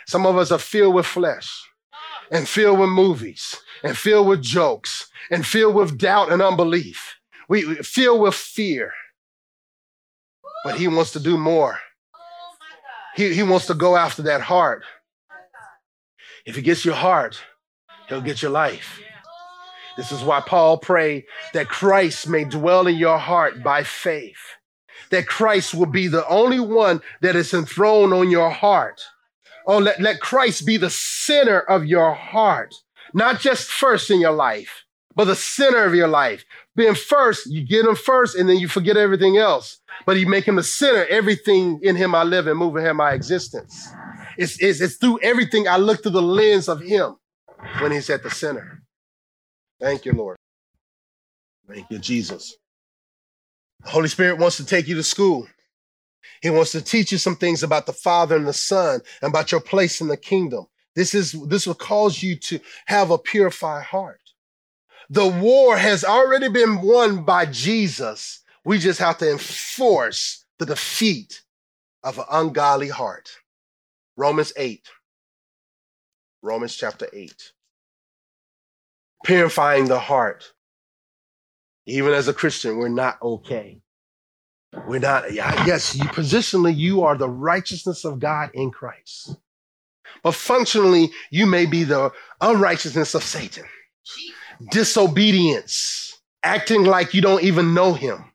Some 0.08 0.26
of 0.26 0.38
us 0.38 0.52
are 0.52 0.60
filled 0.60 0.96
with 0.96 1.06
flesh 1.06 1.68
and 2.32 2.48
filled 2.48 2.80
with 2.80 2.90
movies 2.90 3.58
and 3.84 3.98
filled 3.98 4.28
with 4.28 4.42
jokes 4.42 5.10
and 5.30 5.46
filled 5.46 5.76
with 5.76 5.98
doubt 5.98 6.32
and 6.32 6.42
unbelief. 6.42 7.16
We, 7.48 7.66
we 7.66 7.76
with 7.76 8.34
fear. 8.34 8.94
But 10.64 10.76
he 10.76 10.88
wants 10.88 11.12
to 11.14 11.20
do 11.20 11.38
more. 11.38 11.80
He, 13.16 13.34
he 13.34 13.44
wants 13.44 13.68
to 13.68 13.74
go 13.74 13.96
after 13.96 14.22
that 14.24 14.42
heart. 14.42 14.84
If 16.46 16.56
he 16.56 16.62
gets 16.62 16.86
your 16.86 16.96
heart, 16.96 17.42
he'll 18.08 18.22
get 18.22 18.42
your 18.42 18.52
life. 18.52 19.02
This 19.98 20.12
is 20.12 20.24
why 20.24 20.42
Paul 20.42 20.78
prayed 20.78 21.26
that 21.54 21.68
Christ 21.68 22.28
may 22.28 22.46
dwell 22.46 22.88
in 22.88 22.96
your 22.96 23.18
heart 23.18 23.62
by 23.62 23.84
faith, 23.84 24.40
that 25.10 25.28
Christ 25.28 25.74
will 25.74 25.86
be 25.86 26.08
the 26.08 26.28
only 26.28 26.60
one 26.60 27.02
that 27.22 27.36
is 27.36 27.54
enthroned 27.54 28.14
on 28.14 28.32
your 28.32 28.50
heart. 28.50 29.02
Oh, 29.68 29.78
let, 29.78 30.02
let 30.02 30.20
Christ 30.20 30.66
be 30.66 30.78
the 30.78 30.90
center 30.90 31.60
of 31.60 31.86
your 31.86 32.14
heart, 32.14 32.74
not 33.14 33.40
just 33.40 33.70
first 33.70 34.10
in 34.10 34.20
your 34.20 34.32
life, 34.32 34.86
but 35.16 35.26
the 35.26 35.36
center 35.36 35.84
of 35.84 35.94
your 35.94 36.08
life. 36.08 36.46
Being 36.76 36.96
first, 36.96 37.48
you 37.48 37.66
get 37.66 37.86
him 37.86 37.96
first 37.96 38.36
and 38.36 38.48
then 38.50 38.58
you 38.58 38.68
forget 38.68 38.98
everything 38.98 39.38
else 39.38 39.82
but 40.06 40.18
he 40.18 40.26
make 40.26 40.48
him 40.48 40.56
the 40.56 40.64
center. 40.64 41.06
Everything 41.08 41.80
in 41.82 41.96
him 41.96 42.16
I 42.16 42.24
live 42.24 42.48
and 42.48 42.58
move 42.58 42.76
in 42.78 42.86
him 42.86 42.98
my 42.98 43.14
existence. 43.14 43.90
It's, 44.38 44.62
it's, 44.62 44.82
it's 44.82 44.96
through 44.96 45.20
everything 45.22 45.68
I 45.68 45.78
look 45.78 46.04
through 46.04 46.12
the 46.12 46.22
lens 46.22 46.68
of 46.68 46.82
him 46.82 47.18
when 47.80 47.92
he's 47.92 48.10
at 48.10 48.24
the 48.24 48.30
center. 48.30 48.84
Thank 49.80 50.06
you, 50.06 50.14
Lord. 50.14 50.38
Thank 51.68 51.90
you, 51.90 52.00
Jesus. 52.00 52.56
The 53.84 53.90
Holy 53.92 54.08
Spirit 54.08 54.38
wants 54.38 54.58
to 54.58 54.66
take 54.66 54.88
you 54.88 54.96
to 54.96 55.04
school. 55.04 55.48
He 56.42 56.50
wants 56.50 56.72
to 56.72 56.82
teach 56.82 57.12
you 57.12 57.18
some 57.18 57.36
things 57.36 57.64
about 57.64 57.86
the 57.86 57.94
Father 57.94 58.36
and 58.36 58.48
the 58.48 58.54
Son 58.54 59.02
and 59.22 59.30
about 59.30 59.52
your 59.52 59.62
place 59.62 60.02
in 60.02 60.08
the 60.08 60.18
kingdom. 60.18 60.68
This 60.96 61.16
is 61.16 61.32
this 61.48 61.66
will 61.66 61.74
cause 61.74 62.22
you 62.22 62.36
to 62.36 62.60
have 62.86 63.12
a 63.12 63.18
purified 63.18 63.84
heart. 63.86 64.21
The 65.12 65.28
war 65.28 65.78
has 65.78 66.04
already 66.04 66.48
been 66.48 66.82
won 66.82 67.24
by 67.24 67.46
Jesus 67.46 68.42
we 68.64 68.78
just 68.78 69.00
have 69.00 69.18
to 69.20 69.32
enforce 69.32 70.46
the 70.60 70.66
defeat 70.66 71.42
of 72.04 72.20
an 72.20 72.26
ungodly 72.32 72.90
heart. 72.90 73.30
Romans 74.18 74.54
8. 74.56 74.88
Romans 76.42 76.76
chapter 76.76 77.08
8. 77.12 77.52
Purifying 79.24 79.86
the 79.86 80.00
heart. 80.00 80.54
Even 81.86 82.14
as 82.14 82.28
a 82.28 82.34
Christian, 82.34 82.78
we're 82.78 82.90
not 82.90 83.22
okay. 83.22 83.82
We're 84.88 85.00
not, 85.00 85.34
yeah, 85.34 85.66
yes, 85.66 85.96
you, 85.96 86.06
positionally, 86.06 86.76
you 86.76 87.04
are 87.04 87.18
the 87.18 87.30
righteousness 87.30 88.06
of 88.06 88.20
God 88.20 88.52
in 88.54 88.72
Christ. 88.72 89.36
But 90.24 90.36
functionally, 90.36 91.10
you 91.32 91.46
may 91.46 91.66
be 91.66 91.84
the 91.84 92.12
unrighteousness 92.40 93.16
of 93.16 93.24
Satan. 93.24 93.66
Disobedience, 94.70 96.20
acting 96.44 96.84
like 96.84 97.14
you 97.14 97.22
don't 97.22 97.44
even 97.44 97.74
know 97.74 97.94
him 97.94 98.32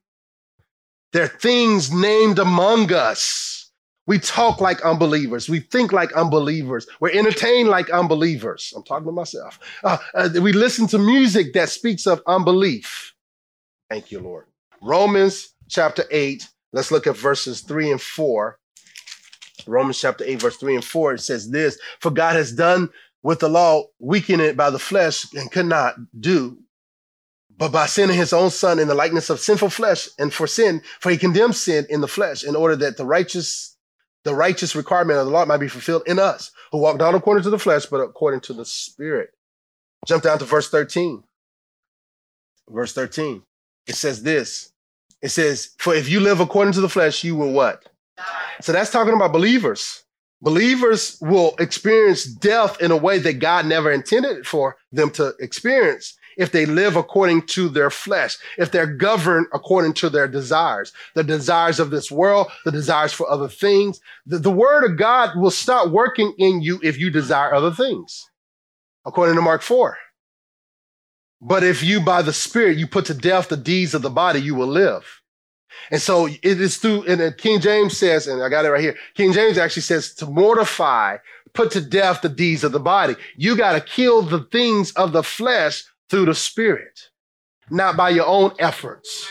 there 1.16 1.24
are 1.24 1.28
things 1.28 1.90
named 1.90 2.38
among 2.38 2.92
us. 2.92 3.70
We 4.06 4.18
talk 4.18 4.60
like 4.60 4.84
unbelievers. 4.84 5.48
We 5.48 5.60
think 5.60 5.90
like 5.90 6.12
unbelievers. 6.12 6.86
We're 7.00 7.18
entertained 7.18 7.70
like 7.70 7.88
unbelievers. 7.88 8.70
I'm 8.76 8.82
talking 8.82 9.06
to 9.06 9.12
myself. 9.12 9.58
Uh, 9.82 9.96
uh, 10.14 10.28
we 10.42 10.52
listen 10.52 10.86
to 10.88 10.98
music 10.98 11.54
that 11.54 11.70
speaks 11.70 12.06
of 12.06 12.22
unbelief. 12.26 13.14
Thank 13.88 14.12
you, 14.12 14.20
Lord. 14.20 14.44
Romans 14.82 15.54
chapter 15.70 16.04
8, 16.10 16.46
let's 16.74 16.90
look 16.90 17.06
at 17.06 17.16
verses 17.16 17.62
3 17.62 17.92
and 17.92 18.02
4. 18.02 18.58
Romans 19.66 19.98
chapter 19.98 20.22
8, 20.22 20.42
verse 20.42 20.56
3 20.58 20.74
and 20.74 20.84
4, 20.84 21.14
it 21.14 21.20
says 21.20 21.50
this 21.50 21.78
For 22.00 22.10
God 22.10 22.36
has 22.36 22.52
done 22.52 22.90
with 23.26 23.40
the 23.40 23.48
law, 23.48 23.84
weakened 23.98 24.56
by 24.56 24.70
the 24.70 24.78
flesh, 24.78 25.26
and 25.34 25.50
could 25.50 25.66
not 25.66 25.94
do 26.18 26.58
but 27.58 27.72
by 27.72 27.86
sending 27.86 28.16
his 28.16 28.32
own 28.32 28.50
son 28.50 28.78
in 28.78 28.88
the 28.88 28.94
likeness 28.94 29.30
of 29.30 29.40
sinful 29.40 29.70
flesh 29.70 30.08
and 30.18 30.32
for 30.32 30.46
sin, 30.46 30.82
for 31.00 31.10
he 31.10 31.16
condemned 31.16 31.54
sin 31.56 31.86
in 31.88 32.00
the 32.00 32.08
flesh 32.08 32.44
in 32.44 32.54
order 32.54 32.76
that 32.76 32.96
the 32.96 33.04
righteous, 33.04 33.76
the 34.24 34.34
righteous 34.34 34.76
requirement 34.76 35.18
of 35.18 35.26
the 35.26 35.32
law 35.32 35.44
might 35.44 35.56
be 35.58 35.68
fulfilled 35.68 36.02
in 36.06 36.18
us 36.18 36.50
who 36.70 36.78
walk 36.78 36.98
not 36.98 37.14
according 37.14 37.42
to 37.42 37.50
the 37.50 37.58
flesh, 37.58 37.86
but 37.86 38.00
according 38.00 38.40
to 38.40 38.52
the 38.52 38.64
spirit. 38.64 39.30
Jump 40.06 40.22
down 40.22 40.38
to 40.38 40.44
verse 40.44 40.68
13. 40.68 41.22
Verse 42.68 42.92
13. 42.92 43.42
It 43.86 43.94
says 43.94 44.22
this. 44.22 44.72
It 45.22 45.30
says, 45.30 45.70
for 45.78 45.94
if 45.94 46.08
you 46.08 46.20
live 46.20 46.40
according 46.40 46.74
to 46.74 46.80
the 46.80 46.88
flesh, 46.88 47.24
you 47.24 47.34
will 47.36 47.52
what? 47.52 47.88
So 48.60 48.72
that's 48.72 48.90
talking 48.90 49.14
about 49.14 49.32
believers. 49.32 50.04
Believers 50.42 51.18
will 51.20 51.54
experience 51.58 52.24
death 52.24 52.80
in 52.80 52.90
a 52.90 52.96
way 52.96 53.18
that 53.18 53.38
God 53.38 53.66
never 53.66 53.90
intended 53.90 54.46
for 54.46 54.76
them 54.92 55.10
to 55.12 55.34
experience 55.40 56.16
if 56.36 56.52
they 56.52 56.66
live 56.66 56.96
according 56.96 57.46
to 57.46 57.68
their 57.68 57.90
flesh, 57.90 58.36
if 58.58 58.70
they're 58.70 58.86
governed 58.86 59.46
according 59.54 59.94
to 59.94 60.10
their 60.10 60.28
desires, 60.28 60.92
the 61.14 61.24
desires 61.24 61.80
of 61.80 61.90
this 61.90 62.10
world, 62.10 62.48
the 62.64 62.70
desires 62.70 63.12
for 63.12 63.28
other 63.30 63.48
things. 63.48 64.00
The, 64.26 64.38
the 64.38 64.50
word 64.50 64.84
of 64.84 64.98
God 64.98 65.30
will 65.36 65.50
start 65.50 65.90
working 65.90 66.34
in 66.38 66.60
you 66.60 66.78
if 66.82 66.98
you 66.98 67.10
desire 67.10 67.54
other 67.54 67.72
things, 67.72 68.30
according 69.06 69.36
to 69.36 69.42
Mark 69.42 69.62
4. 69.62 69.96
But 71.40 71.64
if 71.64 71.82
you, 71.82 72.00
by 72.00 72.22
the 72.22 72.32
Spirit, 72.32 72.78
you 72.78 72.86
put 72.86 73.06
to 73.06 73.14
death 73.14 73.48
the 73.48 73.56
deeds 73.56 73.94
of 73.94 74.02
the 74.02 74.10
body, 74.10 74.40
you 74.40 74.54
will 74.54 74.68
live. 74.68 75.22
And 75.90 76.00
so 76.00 76.26
it 76.26 76.38
is 76.42 76.78
through, 76.78 77.04
and 77.04 77.36
King 77.36 77.60
James 77.60 77.96
says, 77.96 78.26
and 78.26 78.42
I 78.42 78.48
got 78.48 78.64
it 78.64 78.70
right 78.70 78.80
here. 78.80 78.96
King 79.14 79.32
James 79.32 79.58
actually 79.58 79.82
says 79.82 80.14
to 80.14 80.26
mortify, 80.26 81.18
put 81.52 81.70
to 81.72 81.80
death 81.80 82.22
the 82.22 82.28
deeds 82.28 82.64
of 82.64 82.72
the 82.72 82.80
body. 82.80 83.14
You 83.36 83.56
got 83.56 83.72
to 83.72 83.80
kill 83.80 84.22
the 84.22 84.40
things 84.50 84.92
of 84.92 85.12
the 85.12 85.22
flesh 85.22 85.84
through 86.10 86.26
the 86.26 86.34
Spirit, 86.34 87.10
not 87.70 87.96
by 87.96 88.10
your 88.10 88.26
own 88.26 88.52
efforts. 88.58 89.28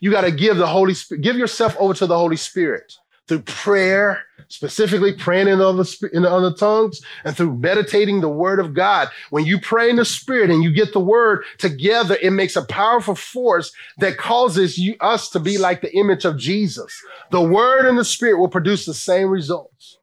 You 0.00 0.10
got 0.10 0.22
to 0.22 0.30
give 0.30 0.56
the 0.56 0.66
Holy 0.66 0.94
Spirit, 0.94 1.22
give 1.22 1.36
yourself 1.36 1.76
over 1.78 1.94
to 1.94 2.06
the 2.06 2.16
Holy 2.16 2.36
Spirit 2.36 2.92
through 3.26 3.42
prayer, 3.42 4.24
specifically 4.48 5.12
praying 5.12 5.48
in 5.48 5.60
other, 5.60 5.84
in 6.12 6.24
other 6.24 6.52
tongues, 6.52 7.00
and 7.24 7.36
through 7.36 7.58
meditating 7.58 8.20
the 8.20 8.28
word 8.28 8.60
of 8.60 8.74
God. 8.74 9.08
When 9.30 9.44
you 9.44 9.60
pray 9.60 9.90
in 9.90 9.96
the 9.96 10.04
spirit 10.04 10.50
and 10.50 10.62
you 10.62 10.72
get 10.72 10.92
the 10.92 11.00
word 11.00 11.44
together, 11.58 12.16
it 12.22 12.30
makes 12.30 12.56
a 12.56 12.64
powerful 12.64 13.14
force 13.14 13.72
that 13.98 14.16
causes 14.16 14.78
you, 14.78 14.96
us 15.00 15.28
to 15.30 15.40
be 15.40 15.58
like 15.58 15.80
the 15.80 15.94
image 15.94 16.24
of 16.24 16.38
Jesus. 16.38 16.94
The 17.30 17.42
word 17.42 17.86
and 17.86 17.98
the 17.98 18.04
spirit 18.04 18.38
will 18.38 18.48
produce 18.48 18.86
the 18.86 18.94
same 18.94 19.28
results, 19.28 19.98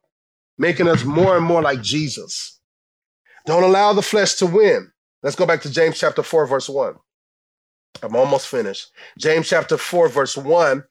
making 0.58 0.88
us 0.88 1.04
more 1.04 1.36
and 1.36 1.44
more 1.44 1.62
like 1.62 1.82
Jesus. 1.82 2.60
Don't 3.46 3.62
allow 3.62 3.92
the 3.92 4.02
flesh 4.02 4.34
to 4.34 4.46
win. 4.46 4.90
Let's 5.22 5.36
go 5.36 5.46
back 5.46 5.62
to 5.62 5.70
James 5.70 5.98
chapter 5.98 6.22
4, 6.22 6.46
verse 6.46 6.68
1. 6.68 6.94
I'm 8.02 8.16
almost 8.16 8.48
finished. 8.48 8.90
James 9.18 9.48
chapter 9.48 9.78
4, 9.78 10.08
verse 10.08 10.36
1 10.36 10.84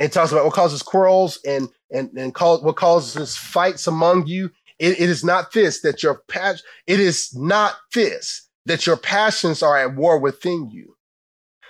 it 0.00 0.12
talks 0.12 0.32
about 0.32 0.46
what 0.46 0.54
causes 0.54 0.82
quarrels 0.82 1.38
and 1.46 1.68
and 1.92 2.10
and 2.16 2.34
cause, 2.34 2.62
what 2.62 2.76
causes 2.76 3.36
fights 3.36 3.86
among 3.86 4.26
you. 4.26 4.50
It, 4.78 4.98
it 4.98 5.10
is 5.10 5.22
not 5.22 5.52
this 5.52 5.82
that 5.82 6.02
your 6.02 6.22
passion. 6.26 6.64
It 6.86 7.00
is 7.00 7.34
not 7.34 7.76
this 7.94 8.48
that 8.64 8.86
your 8.86 8.96
passions 8.96 9.62
are 9.62 9.78
at 9.78 9.94
war 9.94 10.18
within 10.18 10.70
you. 10.70 10.96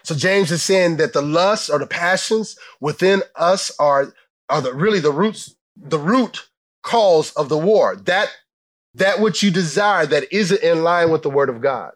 So 0.05 0.14
James 0.14 0.53
is 0.53 0.62
saying 0.62 0.97
that 0.99 1.12
the 1.12 1.20
lusts 1.22 1.68
or 1.68 1.81
the 1.81 1.89
passions 1.89 2.57
within 2.81 3.22
us 3.35 3.72
are 3.81 4.14
are 4.49 4.61
the 4.61 4.72
really 4.72 5.01
the 5.01 5.12
roots 5.12 5.57
the 5.76 5.99
root 5.99 6.49
cause 6.85 7.33
of 7.33 7.49
the 7.49 7.59
war. 7.59 7.97
That 7.97 8.31
that 8.95 9.20
which 9.20 9.43
you 9.43 9.51
desire 9.51 10.07
that 10.07 10.33
isn't 10.33 10.62
in 10.62 10.85
line 10.85 11.11
with 11.11 11.22
the 11.22 11.31
word 11.31 11.49
of 11.49 11.61
God. 11.61 11.93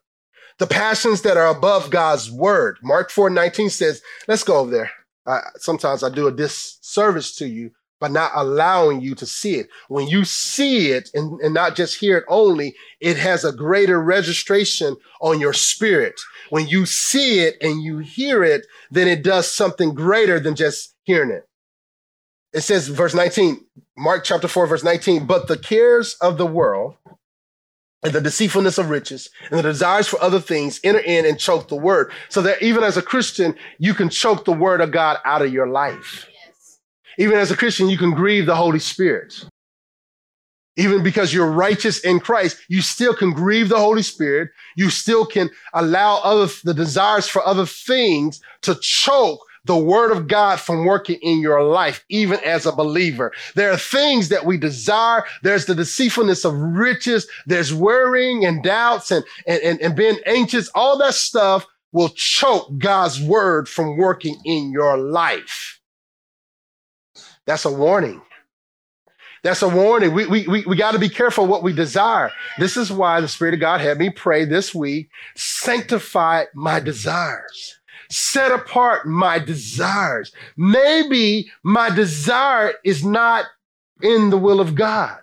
The 0.58 0.66
passions 0.66 1.22
that 1.22 1.36
are 1.36 1.48
above 1.48 1.90
God's 1.90 2.30
word. 2.30 2.78
Mark 2.82 3.10
4 3.10 3.30
19 3.30 3.70
says, 3.70 4.02
let's 4.26 4.42
go 4.42 4.56
over 4.58 4.70
there. 4.72 4.90
I, 5.26 5.40
sometimes 5.56 6.02
I 6.02 6.10
do 6.10 6.26
a 6.26 6.32
disservice 6.32 7.34
to 7.36 7.46
you 7.46 7.70
by 8.00 8.08
not 8.08 8.32
allowing 8.34 9.00
you 9.00 9.14
to 9.14 9.24
see 9.24 9.54
it. 9.54 9.68
When 9.88 10.08
you 10.08 10.24
see 10.24 10.90
it 10.90 11.08
and, 11.14 11.40
and 11.40 11.54
not 11.54 11.76
just 11.76 11.98
hear 11.98 12.18
it 12.18 12.24
only, 12.28 12.74
it 13.00 13.16
has 13.16 13.44
a 13.44 13.52
greater 13.52 14.02
registration 14.02 14.96
on 15.20 15.40
your 15.40 15.52
spirit. 15.52 16.20
When 16.50 16.66
you 16.66 16.86
see 16.86 17.40
it 17.40 17.56
and 17.62 17.82
you 17.82 17.98
hear 17.98 18.44
it, 18.44 18.66
then 18.90 19.08
it 19.08 19.22
does 19.22 19.50
something 19.50 19.94
greater 19.94 20.38
than 20.38 20.54
just 20.54 20.94
hearing 21.04 21.30
it. 21.30 21.48
It 22.52 22.60
says, 22.60 22.88
verse 22.88 23.14
19, 23.14 23.64
Mark 23.96 24.24
chapter 24.24 24.48
4, 24.48 24.66
verse 24.66 24.84
19, 24.84 25.26
but 25.26 25.48
the 25.48 25.58
cares 25.58 26.14
of 26.20 26.36
the 26.36 26.46
world 26.46 26.96
and 28.04 28.12
the 28.12 28.20
deceitfulness 28.20 28.76
of 28.78 28.90
riches 28.90 29.30
and 29.50 29.58
the 29.58 29.62
desires 29.62 30.06
for 30.06 30.22
other 30.22 30.38
things 30.38 30.78
enter 30.84 31.00
in 31.00 31.24
and 31.24 31.38
choke 31.38 31.68
the 31.68 31.76
word. 31.76 32.12
So 32.28 32.42
that 32.42 32.62
even 32.62 32.84
as 32.84 32.96
a 32.96 33.02
Christian, 33.02 33.56
you 33.78 33.94
can 33.94 34.10
choke 34.10 34.44
the 34.44 34.52
word 34.52 34.80
of 34.80 34.90
God 34.90 35.18
out 35.24 35.42
of 35.42 35.52
your 35.52 35.66
life. 35.66 36.28
Yes. 36.30 36.78
Even 37.18 37.38
as 37.38 37.50
a 37.50 37.56
Christian, 37.56 37.88
you 37.88 37.96
can 37.96 38.12
grieve 38.12 38.46
the 38.46 38.54
Holy 38.54 38.78
Spirit. 38.78 39.46
Even 40.76 41.02
because 41.02 41.32
you're 41.32 41.50
righteous 41.50 42.00
in 42.00 42.20
Christ, 42.20 42.58
you 42.68 42.82
still 42.82 43.14
can 43.14 43.32
grieve 43.32 43.68
the 43.68 43.78
Holy 43.78 44.02
Spirit. 44.02 44.50
You 44.76 44.90
still 44.90 45.24
can 45.24 45.48
allow 45.72 46.18
other, 46.18 46.52
the 46.64 46.74
desires 46.74 47.28
for 47.28 47.46
other 47.46 47.64
things 47.64 48.40
to 48.62 48.74
choke 48.74 49.40
the 49.64 49.76
word 49.76 50.12
of 50.12 50.28
God 50.28 50.60
from 50.60 50.84
working 50.84 51.18
in 51.22 51.40
your 51.40 51.62
life, 51.62 52.04
even 52.08 52.38
as 52.40 52.66
a 52.66 52.72
believer. 52.72 53.32
There 53.54 53.70
are 53.70 53.78
things 53.78 54.28
that 54.28 54.44
we 54.44 54.58
desire. 54.58 55.24
There's 55.42 55.66
the 55.66 55.74
deceitfulness 55.74 56.44
of 56.44 56.54
riches. 56.54 57.26
There's 57.46 57.72
worrying 57.72 58.44
and 58.44 58.62
doubts 58.62 59.10
and, 59.10 59.24
and, 59.46 59.62
and, 59.62 59.80
and 59.80 59.96
being 59.96 60.18
anxious. 60.26 60.70
All 60.74 60.98
that 60.98 61.14
stuff 61.14 61.66
will 61.92 62.10
choke 62.10 62.76
God's 62.78 63.22
word 63.22 63.68
from 63.68 63.96
working 63.96 64.36
in 64.44 64.70
your 64.70 64.98
life. 64.98 65.80
That's 67.46 67.64
a 67.64 67.72
warning. 67.72 68.20
That's 69.42 69.60
a 69.60 69.68
warning. 69.68 70.14
We, 70.14 70.26
we, 70.26 70.48
we, 70.48 70.64
we 70.64 70.76
got 70.76 70.92
to 70.92 70.98
be 70.98 71.10
careful 71.10 71.46
what 71.46 71.62
we 71.62 71.74
desire. 71.74 72.32
This 72.58 72.78
is 72.78 72.90
why 72.90 73.20
the 73.20 73.28
Spirit 73.28 73.54
of 73.54 73.60
God 73.60 73.82
had 73.82 73.98
me 73.98 74.08
pray 74.08 74.46
this 74.46 74.74
week 74.74 75.10
sanctify 75.36 76.44
my 76.54 76.80
desires 76.80 77.78
set 78.10 78.52
apart 78.52 79.06
my 79.06 79.38
desires. 79.38 80.32
Maybe 80.56 81.50
my 81.62 81.90
desire 81.90 82.74
is 82.84 83.04
not 83.04 83.46
in 84.02 84.30
the 84.30 84.38
will 84.38 84.60
of 84.60 84.74
God. 84.74 85.20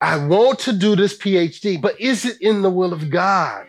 I 0.00 0.16
want 0.26 0.58
to 0.60 0.72
do 0.72 0.96
this 0.96 1.16
PhD, 1.16 1.80
but 1.80 1.98
is 2.00 2.24
it 2.24 2.40
in 2.40 2.62
the 2.62 2.70
will 2.70 2.92
of 2.92 3.10
God? 3.10 3.66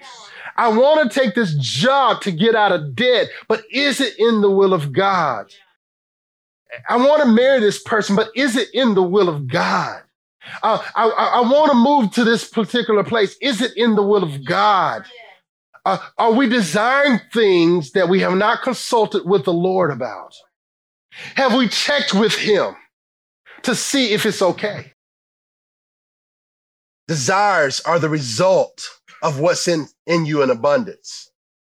I 0.57 0.69
want 0.69 1.11
to 1.11 1.19
take 1.19 1.35
this 1.35 1.53
job 1.55 2.21
to 2.21 2.31
get 2.31 2.55
out 2.55 2.71
of 2.71 2.95
debt, 2.95 3.27
but 3.47 3.63
is 3.71 3.99
it 4.01 4.17
in 4.17 4.41
the 4.41 4.49
will 4.49 4.73
of 4.73 4.91
God? 4.93 5.53
I 6.89 6.97
want 6.97 7.23
to 7.23 7.29
marry 7.29 7.59
this 7.59 7.81
person, 7.81 8.15
but 8.15 8.29
is 8.35 8.55
it 8.55 8.69
in 8.73 8.95
the 8.95 9.03
will 9.03 9.29
of 9.29 9.47
God? 9.47 10.01
Uh, 10.61 10.79
I, 10.95 11.09
I, 11.09 11.25
I 11.25 11.41
want 11.41 11.71
to 11.71 11.77
move 11.77 12.11
to 12.13 12.23
this 12.23 12.47
particular 12.47 13.03
place. 13.03 13.35
Is 13.41 13.61
it 13.61 13.75
in 13.75 13.95
the 13.95 14.03
will 14.03 14.23
of 14.23 14.45
God? 14.45 15.05
Uh, 15.85 15.99
are 16.17 16.33
we 16.33 16.49
desiring 16.49 17.19
things 17.31 17.91
that 17.91 18.09
we 18.09 18.21
have 18.21 18.35
not 18.35 18.63
consulted 18.63 19.23
with 19.23 19.45
the 19.45 19.53
Lord 19.53 19.91
about? 19.91 20.33
Have 21.35 21.53
we 21.53 21.67
checked 21.67 22.13
with 22.13 22.33
Him 22.33 22.75
to 23.61 23.75
see 23.75 24.13
if 24.13 24.25
it's 24.25 24.41
okay? 24.41 24.93
Desires 27.07 27.81
are 27.81 27.99
the 27.99 28.09
result 28.09 28.89
of 29.21 29.39
what's 29.39 29.67
in, 29.67 29.87
in 30.07 30.25
you 30.25 30.41
in 30.41 30.49
abundance. 30.49 31.31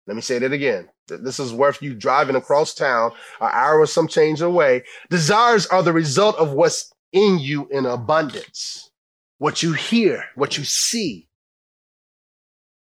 Let 0.07 0.17
me 0.17 0.23
say 0.23 0.39
that 0.39 0.53
again. 0.53 0.89
This 1.07 1.39
is 1.39 1.53
worth 1.53 1.83
you 1.83 1.95
driving 1.95 2.37
across 2.37 2.75
town, 2.75 3.13
an 3.41 3.51
hour 3.53 3.81
or 3.81 3.87
some 3.87 4.09
change 4.09 4.41
away. 4.41 4.85
Desires 5.11 5.67
are 5.67 5.83
the 5.83 5.93
result 5.93 6.37
of 6.37 6.53
what's 6.53 6.91
in 7.13 7.39
you 7.39 7.69
in 7.71 7.85
abundance. 7.85 8.91
What 9.37 9.63
you 9.63 9.75
hear, 9.75 10.25
what 10.35 10.59
you 10.59 10.65
see, 10.65 11.28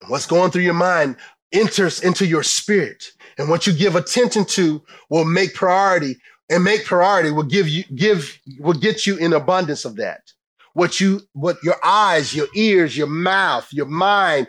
What's 0.09 0.26
going 0.26 0.50
through 0.50 0.62
your 0.62 0.74
mind 0.74 1.16
enters 1.52 2.00
into 2.00 2.26
your 2.26 2.42
spirit. 2.42 3.12
And 3.38 3.48
what 3.48 3.66
you 3.66 3.72
give 3.72 3.96
attention 3.96 4.44
to 4.46 4.82
will 5.09 5.24
make 5.24 5.55
priority 5.55 6.16
and 6.50 6.62
make 6.62 6.84
priority 6.84 7.30
will 7.30 7.44
give 7.44 7.68
you, 7.68 7.84
give, 7.94 8.38
will 8.59 8.74
get 8.74 9.07
you 9.07 9.16
in 9.16 9.32
abundance 9.32 9.84
of 9.84 9.96
that. 9.96 10.32
What 10.74 11.00
you, 11.00 11.22
what 11.32 11.57
your 11.62 11.76
eyes, 11.84 12.34
your 12.34 12.48
ears, 12.55 12.96
your 12.96 13.07
mouth, 13.07 13.72
your 13.72 13.86
mind, 13.86 14.48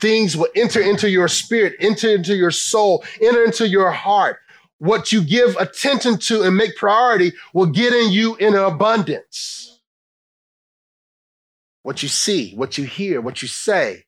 things 0.00 0.36
will 0.36 0.48
enter 0.56 0.80
into 0.80 1.08
your 1.08 1.28
spirit, 1.28 1.76
enter 1.80 2.10
into 2.10 2.34
your 2.34 2.50
soul, 2.50 3.04
enter 3.22 3.44
into 3.44 3.68
your 3.68 3.90
heart. 3.90 4.38
What 4.78 5.12
you 5.12 5.22
give 5.22 5.56
attention 5.56 6.18
to 6.18 6.42
and 6.42 6.56
make 6.56 6.76
priority 6.76 7.32
will 7.54 7.66
get 7.66 7.92
in 7.92 8.10
you 8.10 8.34
in 8.36 8.54
abundance. 8.54 9.80
What 11.82 12.02
you 12.02 12.08
see, 12.08 12.54
what 12.54 12.76
you 12.76 12.84
hear, 12.84 13.20
what 13.20 13.40
you 13.40 13.48
say, 13.48 14.04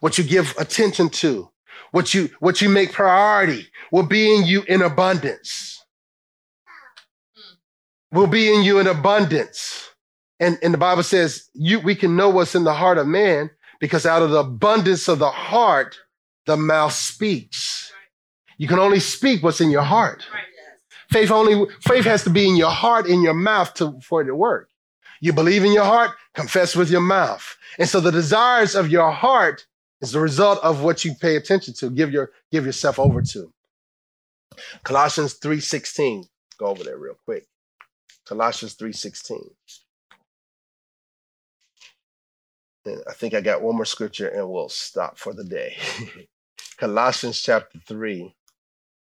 what 0.00 0.18
you 0.18 0.24
give 0.24 0.54
attention 0.58 1.08
to, 1.10 1.48
what 1.92 2.12
you, 2.12 2.30
what 2.40 2.60
you 2.60 2.68
make 2.68 2.92
priority 2.92 3.68
will 3.92 4.06
be 4.06 4.34
in 4.34 4.44
you 4.44 4.62
in 4.62 4.82
abundance. 4.82 5.84
Will 8.12 8.26
be 8.26 8.52
in 8.52 8.62
you 8.62 8.80
in 8.80 8.86
abundance. 8.86 9.90
And, 10.40 10.58
and 10.62 10.74
the 10.74 10.78
Bible 10.78 11.02
says 11.02 11.48
you, 11.54 11.80
we 11.80 11.94
can 11.94 12.16
know 12.16 12.30
what's 12.30 12.54
in 12.54 12.64
the 12.64 12.74
heart 12.74 12.98
of 12.98 13.06
man 13.06 13.50
because 13.78 14.06
out 14.06 14.22
of 14.22 14.30
the 14.30 14.40
abundance 14.40 15.06
of 15.06 15.18
the 15.18 15.30
heart, 15.30 15.98
the 16.46 16.56
mouth 16.56 16.92
speaks. 16.92 17.92
You 18.58 18.66
can 18.66 18.78
only 18.78 19.00
speak 19.00 19.42
what's 19.42 19.60
in 19.60 19.70
your 19.70 19.82
heart. 19.82 20.24
Faith 21.10 21.30
only, 21.30 21.66
faith 21.80 22.04
has 22.04 22.24
to 22.24 22.30
be 22.30 22.48
in 22.48 22.56
your 22.56 22.70
heart, 22.70 23.06
in 23.06 23.22
your 23.22 23.34
mouth 23.34 23.74
to, 23.74 23.98
for 24.00 24.22
it 24.22 24.26
to 24.26 24.34
work. 24.34 24.68
You 25.20 25.32
believe 25.32 25.64
in 25.64 25.72
your 25.72 25.84
heart, 25.84 26.12
confess 26.34 26.74
with 26.74 26.90
your 26.90 27.00
mouth. 27.00 27.56
And 27.78 27.88
so 27.88 28.00
the 28.00 28.12
desires 28.12 28.74
of 28.74 28.90
your 28.90 29.10
heart 29.10 29.66
it's 30.00 30.12
the 30.12 30.20
result 30.20 30.58
of 30.62 30.82
what 30.82 31.04
you 31.04 31.14
pay 31.14 31.36
attention 31.36 31.74
to, 31.74 31.90
give 31.90 32.10
your 32.10 32.30
give 32.50 32.64
yourself 32.64 32.98
over 32.98 33.20
to. 33.22 33.52
Colossians 34.82 35.34
3:16. 35.34 36.24
Go 36.58 36.66
over 36.66 36.84
there 36.84 36.98
real 36.98 37.16
quick. 37.24 37.46
Colossians 38.26 38.74
3:16. 38.76 39.54
And 42.86 43.02
I 43.08 43.12
think 43.12 43.34
I 43.34 43.42
got 43.42 43.60
one 43.60 43.76
more 43.76 43.84
scripture 43.84 44.28
and 44.28 44.48
we'll 44.48 44.70
stop 44.70 45.18
for 45.18 45.34
the 45.34 45.44
day. 45.44 45.76
Colossians 46.78 47.38
chapter 47.40 47.78
3. 47.86 48.34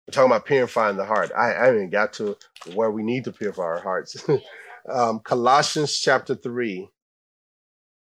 We're 0.06 0.12
talking 0.12 0.30
about 0.30 0.46
purifying 0.46 0.96
the 0.96 1.04
heart. 1.04 1.32
I, 1.36 1.54
I 1.54 1.66
haven't 1.66 1.90
got 1.90 2.12
to 2.14 2.36
where 2.74 2.90
we 2.90 3.02
need 3.02 3.24
to 3.24 3.32
purify 3.32 3.62
our 3.62 3.80
hearts. 3.80 4.16
um, 4.88 5.18
Colossians 5.20 5.98
chapter 5.98 6.36
3. 6.36 6.88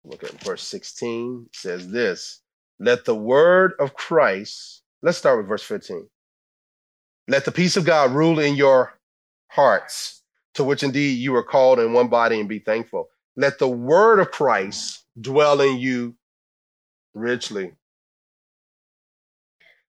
Look 0.04 0.24
at 0.24 0.44
verse 0.44 0.64
16. 0.64 1.50
says 1.54 1.90
this 1.90 2.42
Let 2.80 3.06
the 3.06 3.16
word 3.16 3.74
of 3.80 3.94
Christ, 3.94 4.84
let's 5.02 5.18
start 5.18 5.38
with 5.38 5.48
verse 5.48 5.64
15. 5.64 6.08
Let 7.28 7.46
the 7.46 7.52
peace 7.52 7.78
of 7.78 7.86
God 7.86 8.12
rule 8.12 8.40
in 8.40 8.56
your 8.56 9.00
hearts, 9.48 10.22
to 10.56 10.64
which 10.64 10.84
indeed 10.84 11.18
you 11.18 11.36
are 11.36 11.44
called 11.44 11.80
in 11.80 11.94
one 11.94 12.08
body, 12.08 12.40
and 12.40 12.50
be 12.50 12.60
thankful. 12.60 13.10
Let 13.36 13.60
the 13.60 13.70
word 13.70 14.20
of 14.20 14.32
Christ 14.32 15.06
dwell 15.20 15.62
in 15.62 15.78
you 15.78 16.16
richly. 17.14 17.74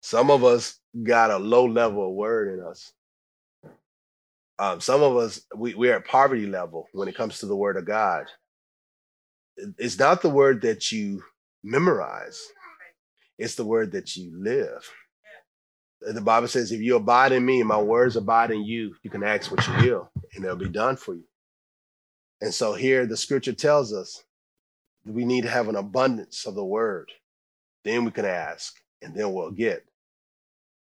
Some 0.01 0.31
of 0.31 0.43
us 0.43 0.79
got 1.03 1.31
a 1.31 1.37
low 1.37 1.65
level 1.65 2.07
of 2.07 2.15
word 2.15 2.57
in 2.57 2.65
us. 2.65 2.93
Um, 4.57 4.81
some 4.81 5.01
of 5.01 5.15
us, 5.15 5.41
we, 5.55 5.73
we're 5.73 5.95
at 5.95 6.05
poverty 6.05 6.45
level 6.45 6.87
when 6.93 7.07
it 7.07 7.15
comes 7.15 7.39
to 7.39 7.45
the 7.45 7.55
word 7.55 7.77
of 7.77 7.85
God. 7.85 8.25
It's 9.77 9.99
not 9.99 10.21
the 10.21 10.29
word 10.29 10.61
that 10.61 10.91
you 10.91 11.23
memorize, 11.63 12.45
it's 13.39 13.55
the 13.55 13.65
word 13.65 13.93
that 13.93 14.15
you 14.17 14.31
live. 14.37 14.87
The 16.01 16.21
Bible 16.21 16.49
says, 16.49 16.71
if 16.71 16.81
you 16.81 16.97
abide 16.97 17.31
in 17.31 17.43
me 17.45 17.63
my 17.63 17.81
words 17.81 18.17
abide 18.17 18.51
in 18.51 18.63
you, 18.63 18.93
you 19.01 19.09
can 19.09 19.23
ask 19.23 19.49
what 19.49 19.65
you 19.65 19.73
will 19.89 20.11
and 20.35 20.43
it'll 20.43 20.57
be 20.57 20.69
done 20.69 20.97
for 20.97 21.15
you. 21.15 21.23
And 22.41 22.53
so 22.53 22.73
here 22.73 23.05
the 23.05 23.17
scripture 23.17 23.53
tells 23.53 23.93
us 23.93 24.23
we 25.05 25.25
need 25.25 25.41
to 25.41 25.49
have 25.49 25.69
an 25.69 25.75
abundance 25.75 26.45
of 26.45 26.55
the 26.55 26.63
word. 26.63 27.11
Then 27.85 28.05
we 28.05 28.11
can 28.11 28.25
ask 28.25 28.75
and 29.01 29.15
then 29.15 29.33
we'll 29.33 29.51
get. 29.51 29.85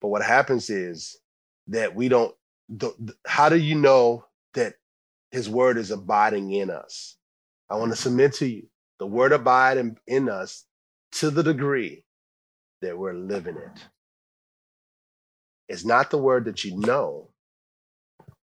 But 0.02 0.08
what 0.08 0.24
happens 0.24 0.70
is 0.70 1.18
that 1.68 1.94
we 1.94 2.08
don't, 2.08 2.34
how 3.28 3.50
do 3.50 3.58
you 3.58 3.76
know 3.76 4.26
that 4.54 4.76
his 5.32 5.50
word 5.50 5.78
is 5.78 5.92
abiding 5.92 6.52
in 6.52 6.70
us? 6.70 7.18
I 7.70 7.76
want 7.76 7.92
to 7.92 7.98
submit 7.98 8.34
to 8.36 8.48
you 8.48 8.68
the 9.00 9.08
word 9.08 9.34
abide 9.34 9.78
in, 9.78 9.98
in 10.08 10.30
us 10.30 10.66
to 11.14 11.30
the 11.30 11.44
degree 11.44 12.05
that 12.82 12.98
we're 12.98 13.14
living 13.14 13.58
it. 13.58 13.88
It's 15.68 15.86
not 15.86 16.12
the 16.12 16.18
word 16.18 16.46
that 16.46 16.64
you 16.64 16.78
know 16.78 17.30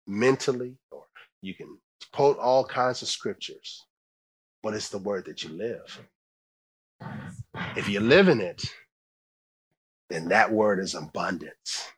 mentally, 0.06 0.76
or 0.90 1.04
you 1.42 1.54
can 1.54 1.78
quote 2.12 2.38
all 2.38 2.64
kinds 2.64 3.02
of 3.02 3.08
scriptures, 3.08 3.84
but 4.62 4.74
it's 4.74 4.88
the 4.90 4.98
word 4.98 5.26
that 5.26 5.42
you 5.42 5.50
live. 5.50 6.00
If 7.76 7.88
you 7.88 8.00
live 8.00 8.28
in 8.28 8.40
it, 8.40 8.62
then 10.08 10.28
that 10.28 10.52
word 10.52 10.80
is 10.80 10.94
abundance. 10.94 11.88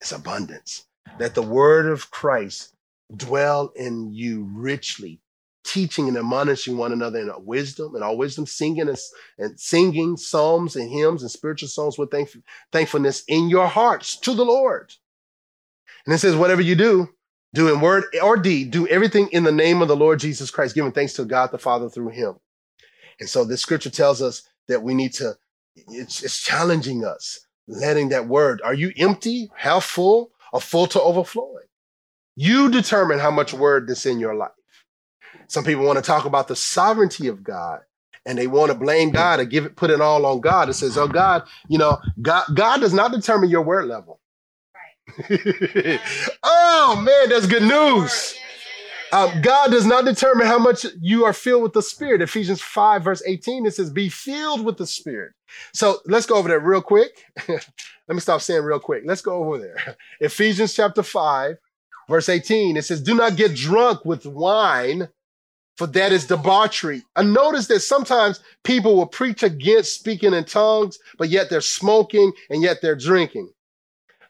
It's 0.00 0.12
abundance. 0.12 0.86
That 1.18 1.34
the 1.34 1.42
word 1.42 1.86
of 1.86 2.10
Christ 2.10 2.74
dwell 3.14 3.72
in 3.76 4.12
you 4.12 4.48
richly, 4.52 5.20
teaching 5.66 6.08
and 6.08 6.16
admonishing 6.16 6.76
one 6.76 6.92
another 6.92 7.18
in 7.18 7.30
wisdom 7.44 7.94
and 7.94 8.04
all 8.04 8.16
wisdom, 8.16 8.46
singing 8.46 8.88
and, 8.88 8.96
and 9.38 9.58
singing 9.58 10.16
psalms 10.16 10.76
and 10.76 10.90
hymns 10.90 11.22
and 11.22 11.30
spiritual 11.30 11.68
songs 11.68 11.98
with 11.98 12.10
thank, 12.10 12.30
thankfulness 12.72 13.24
in 13.28 13.48
your 13.48 13.66
hearts 13.66 14.16
to 14.20 14.34
the 14.34 14.44
Lord. 14.44 14.92
And 16.06 16.14
it 16.14 16.18
says, 16.18 16.36
whatever 16.36 16.62
you 16.62 16.76
do, 16.76 17.08
do 17.52 17.72
in 17.72 17.80
word 17.80 18.04
or 18.22 18.36
deed, 18.36 18.70
do 18.70 18.86
everything 18.86 19.28
in 19.32 19.44
the 19.44 19.52
name 19.52 19.82
of 19.82 19.88
the 19.88 19.96
Lord 19.96 20.20
Jesus 20.20 20.50
Christ, 20.50 20.74
giving 20.74 20.92
thanks 20.92 21.14
to 21.14 21.24
God 21.24 21.50
the 21.50 21.58
Father 21.58 21.88
through 21.88 22.10
him. 22.10 22.36
And 23.18 23.28
so 23.28 23.44
this 23.44 23.62
scripture 23.62 23.90
tells 23.90 24.22
us 24.22 24.42
that 24.68 24.82
we 24.82 24.94
need 24.94 25.14
to, 25.14 25.36
it's, 25.74 26.22
it's 26.22 26.42
challenging 26.42 27.04
us, 27.04 27.40
letting 27.66 28.10
that 28.10 28.28
word, 28.28 28.60
are 28.64 28.74
you 28.74 28.92
empty, 28.96 29.50
half 29.56 29.84
full, 29.84 30.30
or 30.52 30.60
full 30.60 30.86
to 30.88 31.00
overflowing? 31.00 31.64
You 32.36 32.70
determine 32.70 33.18
how 33.18 33.30
much 33.30 33.54
word 33.54 33.88
that's 33.88 34.06
in 34.06 34.20
your 34.20 34.34
life. 34.34 34.50
Some 35.48 35.64
people 35.64 35.84
want 35.84 35.96
to 35.96 36.02
talk 36.02 36.24
about 36.24 36.48
the 36.48 36.56
sovereignty 36.56 37.28
of 37.28 37.42
God 37.42 37.80
and 38.24 38.36
they 38.36 38.46
want 38.46 38.72
to 38.72 38.76
blame 38.76 39.10
God 39.10 39.40
or 39.40 39.44
give 39.44 39.64
it, 39.64 39.76
put 39.76 39.90
it 39.90 40.00
all 40.00 40.26
on 40.26 40.40
God. 40.40 40.68
It 40.68 40.74
says, 40.74 40.98
oh 40.98 41.08
God, 41.08 41.44
you 41.68 41.78
know, 41.78 41.98
God, 42.20 42.44
God 42.54 42.80
does 42.80 42.92
not 42.92 43.12
determine 43.12 43.50
your 43.50 43.62
word 43.62 43.86
level. 43.86 44.20
Right. 44.74 46.00
oh 46.42 47.02
man, 47.04 47.28
that's 47.28 47.46
good 47.46 47.62
news. 47.62 48.36
Um, 49.12 49.40
God 49.40 49.70
does 49.70 49.86
not 49.86 50.04
determine 50.04 50.46
how 50.46 50.58
much 50.58 50.84
you 51.00 51.24
are 51.24 51.32
filled 51.32 51.62
with 51.62 51.72
the 51.72 51.82
Spirit. 51.82 52.22
Ephesians 52.22 52.60
5, 52.60 53.04
verse 53.04 53.22
18, 53.24 53.64
it 53.64 53.74
says, 53.74 53.90
Be 53.90 54.08
filled 54.08 54.64
with 54.64 54.78
the 54.78 54.86
Spirit. 54.86 55.32
So 55.72 56.00
let's 56.06 56.26
go 56.26 56.36
over 56.36 56.48
there 56.48 56.60
real 56.60 56.82
quick. 56.82 57.24
Let 57.48 58.14
me 58.14 58.20
stop 58.20 58.40
saying 58.40 58.62
real 58.62 58.80
quick. 58.80 59.04
Let's 59.06 59.22
go 59.22 59.44
over 59.44 59.58
there. 59.58 59.96
Ephesians 60.20 60.74
chapter 60.74 61.02
5, 61.02 61.56
verse 62.08 62.28
18, 62.28 62.76
it 62.76 62.84
says, 62.84 63.00
Do 63.00 63.14
not 63.14 63.36
get 63.36 63.54
drunk 63.54 64.04
with 64.04 64.26
wine, 64.26 65.08
for 65.76 65.86
that 65.88 66.10
is 66.12 66.26
debauchery. 66.26 67.02
I 67.16 67.22
notice 67.22 67.66
that 67.66 67.80
sometimes 67.80 68.40
people 68.64 68.96
will 68.96 69.06
preach 69.06 69.42
against 69.42 69.94
speaking 69.94 70.32
in 70.32 70.44
tongues, 70.44 70.98
but 71.18 71.28
yet 71.28 71.50
they're 71.50 71.60
smoking 71.60 72.32
and 72.48 72.62
yet 72.62 72.78
they're 72.80 72.96
drinking. 72.96 73.50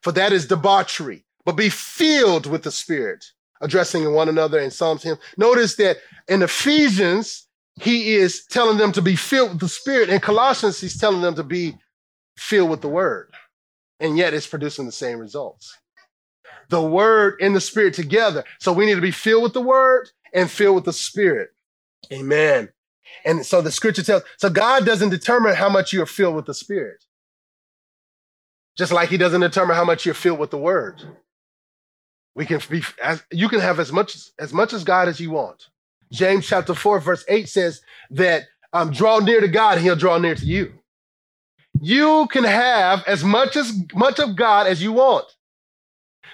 For 0.03 0.13
that 0.13 0.33
is 0.33 0.47
debauchery. 0.47 1.25
But 1.45 1.53
be 1.53 1.69
filled 1.69 2.47
with 2.47 2.65
the 2.65 2.73
Spirit, 2.73 3.25
addressing 3.61 4.13
one 4.13 4.29
another 4.29 4.59
in 4.59 4.73
Psalms 4.73 5.05
hymn. 5.05 5.19
Notice 5.37 5.77
that 5.77 5.99
in 6.27 6.43
Ephesians, 6.43 7.47
he 7.81 8.17
is 8.17 8.45
telling 8.47 8.79
them 8.79 8.91
to 8.93 9.03
be 9.03 9.15
filled 9.15 9.51
with 9.51 9.61
the 9.61 9.69
Spirit. 9.69 10.09
In 10.09 10.19
Colossians, 10.19 10.81
he's 10.81 10.99
telling 10.99 11.21
them 11.21 11.37
to 11.37 11.45
be 11.45 11.77
filled 12.37 12.71
with 12.71 12.81
the 12.81 12.89
Word. 12.89 13.33
And 14.01 14.19
yet 14.19 14.35
it's 14.35 14.47
producing 14.47 14.87
the 14.87 14.93
same 14.93 15.19
results. 15.19 15.79
The 16.69 16.83
Word 16.83 17.37
and 17.41 17.55
the 17.55 17.61
Spirit 17.61 17.95
together. 17.95 18.43
So 18.59 18.73
we 18.73 18.87
need 18.87 18.97
to 18.97 19.01
be 19.01 19.13
filled 19.13 19.45
with 19.45 19.53
the 19.53 19.61
Word 19.61 20.11
and 20.37 20.51
filled 20.51 20.77
with 20.77 20.85
the 20.85 20.93
Spirit. 20.93 21.51
Amen. 22.13 22.69
And 23.25 23.45
so 23.45 23.61
the 23.61 23.73
scripture 23.73 24.03
tells, 24.03 24.23
so 24.37 24.51
God 24.51 24.85
doesn't 24.85 25.09
determine 25.09 25.57
how 25.57 25.69
much 25.69 25.93
you're 25.93 26.07
filled 26.07 26.37
with 26.37 26.47
the 26.47 26.55
Spirit. 26.55 27.05
Just 28.77 28.93
like 28.93 29.09
He 29.09 29.17
doesn't 29.17 29.41
determine 29.41 29.75
how 29.75 29.85
much 29.85 30.05
you're 30.05 30.15
filled 30.15 30.39
with 30.39 30.51
the 30.51 30.59
Word. 30.59 31.03
We 32.35 32.45
can 32.45 32.61
be, 32.71 32.83
as, 33.03 33.25
you 33.33 33.49
can 33.49 33.61
have 33.61 33.81
as 33.81 33.91
much 33.91 34.17
as 34.39 34.53
much 34.53 34.75
as 34.75 34.85
God 34.85 35.09
as 35.09 35.19
you 35.19 35.31
want. 35.31 35.69
James 36.13 36.47
chapter 36.47 36.75
4, 36.75 37.01
verse 37.01 37.25
8 37.27 37.49
says 37.49 37.81
that 38.11 38.45
um, 38.75 38.93
draw 38.93 39.19
near 39.19 39.41
to 39.41 39.49
God, 39.49 39.79
He'll 39.79 39.97
draw 39.97 40.19
near 40.19 40.35
to 40.35 40.45
you. 40.45 40.75
You 41.81 42.29
can 42.31 42.45
have 42.45 43.03
as 43.07 43.25
much 43.25 43.57
as 43.57 43.73
much 43.95 44.19
of 44.19 44.37
God 44.37 44.67
as 44.67 44.83
you 44.83 44.93
want. 44.93 45.25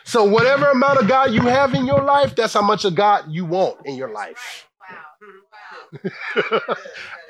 So 0.05 0.25
whatever 0.25 0.71
amount 0.71 1.01
of 1.01 1.09
God 1.09 1.33
you 1.33 1.43
have 1.43 1.75
in 1.75 1.87
your 1.87 2.03
life, 2.03 2.35
that's 2.35 2.55
how 2.55 2.63
much 2.63 2.85
of 2.85 2.95
God 2.95 3.25
you 3.31 3.45
want 3.45 3.79
in 3.87 3.95
your 3.95 4.13
life. 4.13 4.69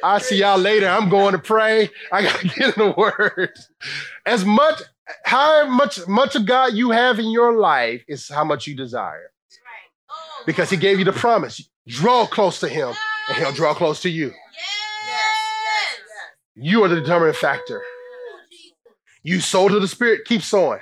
I'll 0.03 0.19
mm-hmm. 0.19 0.19
see 0.23 0.39
y'all 0.39 0.59
later. 0.59 0.89
I'm 0.89 1.09
going 1.09 1.33
to 1.33 1.39
pray. 1.39 1.91
I 2.11 2.23
gotta 2.23 2.49
get 2.57 2.77
in 2.77 2.85
the 2.87 2.95
word. 2.97 3.51
As 4.27 4.45
much 4.45 4.81
how 5.25 5.67
much 5.67 6.07
much 6.07 6.37
of 6.37 6.47
God 6.47 6.75
you 6.75 6.91
have 6.91 7.19
in 7.19 7.31
your 7.31 7.59
life 7.59 8.05
is 8.09 8.29
how 8.29 8.45
much 8.45 8.67
you 8.67 8.77
desire. 8.77 9.31
Because 10.47 10.71
he 10.71 10.77
gave 10.77 10.99
you 10.99 11.05
the 11.05 11.13
promise. 11.13 11.69
Draw 11.87 12.27
close 12.27 12.61
to 12.61 12.69
him 12.69 12.93
and 13.29 13.39
he'll 13.39 13.53
draw 13.53 13.75
close 13.75 14.03
to 14.03 14.11
you. 14.11 14.33
You 16.55 16.85
are 16.85 16.89
the 16.89 16.97
determining 16.97 17.35
factor. 17.35 17.83
You 19.23 19.41
sow 19.41 19.69
to 19.69 19.79
the 19.79 19.89
spirit, 19.89 20.25
keep 20.25 20.43
sowing. 20.43 20.81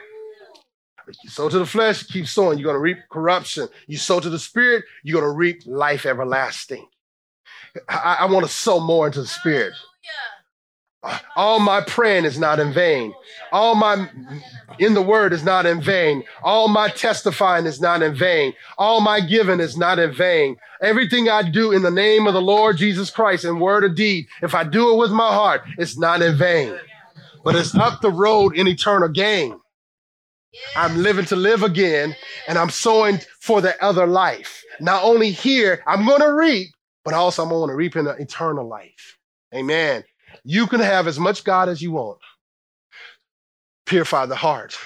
You 1.22 1.30
sow 1.30 1.48
to 1.48 1.58
the 1.58 1.66
flesh, 1.66 2.04
keep 2.04 2.26
sowing. 2.26 2.58
You're 2.58 2.72
going 2.72 2.76
to 2.76 2.80
reap 2.80 2.98
corruption. 3.11 3.68
You 3.86 3.96
sow 3.96 4.20
to 4.20 4.30
the 4.30 4.38
spirit, 4.38 4.84
you're 5.02 5.20
going 5.20 5.30
to 5.30 5.36
reap 5.36 5.62
life 5.66 6.06
everlasting. 6.06 6.86
I, 7.88 8.18
I 8.20 8.24
want 8.26 8.46
to 8.46 8.52
sow 8.52 8.80
more 8.80 9.06
into 9.06 9.20
the 9.20 9.28
spirit. 9.28 9.74
All 11.34 11.61
my 11.61 11.80
praying 11.80 12.26
is 12.26 12.38
not 12.38 12.61
in 12.61 12.72
vain. 12.74 13.14
All 13.52 13.74
my 13.74 14.11
in 14.78 14.92
the 14.92 15.00
word 15.00 15.32
is 15.32 15.42
not 15.42 15.64
in 15.64 15.80
vain. 15.80 16.24
All 16.42 16.68
my 16.68 16.88
testifying 16.88 17.64
is 17.64 17.80
not 17.80 18.02
in 18.02 18.14
vain. 18.14 18.52
All 18.76 19.00
my 19.00 19.20
giving 19.20 19.61
is 19.61 19.78
not 19.78 19.98
in 19.98 20.12
vain. 20.12 20.56
Everything 20.82 21.28
I 21.28 21.48
do 21.48 21.72
in 21.72 21.82
the 21.82 21.90
name 21.90 22.26
of 22.26 22.34
the 22.34 22.42
Lord 22.42 22.76
Jesus 22.76 23.08
Christ 23.08 23.44
in 23.44 23.61
word 23.61 23.84
or 23.84 23.88
deed, 23.88 24.26
if 24.42 24.54
I 24.54 24.62
do 24.64 24.92
it 24.92 24.98
with 24.98 25.11
my 25.11 25.32
heart, 25.32 25.62
it's 25.78 25.96
not 25.96 26.20
in 26.20 26.36
vain. 26.36 26.78
But 27.44 27.54
it's 27.54 27.74
up 27.74 28.02
the 28.02 28.11
road 28.11 28.54
in 28.54 28.68
eternal 28.68 29.08
gain. 29.08 29.58
I'm 30.76 30.96
living 30.96 31.24
to 31.26 31.36
live 31.36 31.62
again, 31.62 32.16
and 32.48 32.59
I'm 32.59 32.70
sowing 32.70 33.20
for 33.40 33.61
the 33.61 33.82
other 33.82 34.07
life. 34.07 34.62
Not 34.80 35.05
only 35.05 35.30
here, 35.30 35.82
I'm 35.86 36.07
going 36.07 36.20
to 36.20 36.32
reap, 36.32 36.70
but 37.05 37.14
also 37.14 37.42
I'm 37.42 37.51
going 37.51 37.68
to 37.70 37.76
reap 37.76 37.96
in 37.96 38.05
the 38.05 38.12
eternal 38.12 38.66
life. 38.66 39.18
Amen. 39.55 40.05
You 40.44 40.66
can 40.66 40.80
have 40.80 41.07
as 41.07 41.18
much 41.18 41.44
God 41.44 41.68
as 41.68 41.82
you 41.82 41.92
want. 41.92 42.18
Purify 43.86 44.26
the 44.26 44.36
heart. 44.36 44.76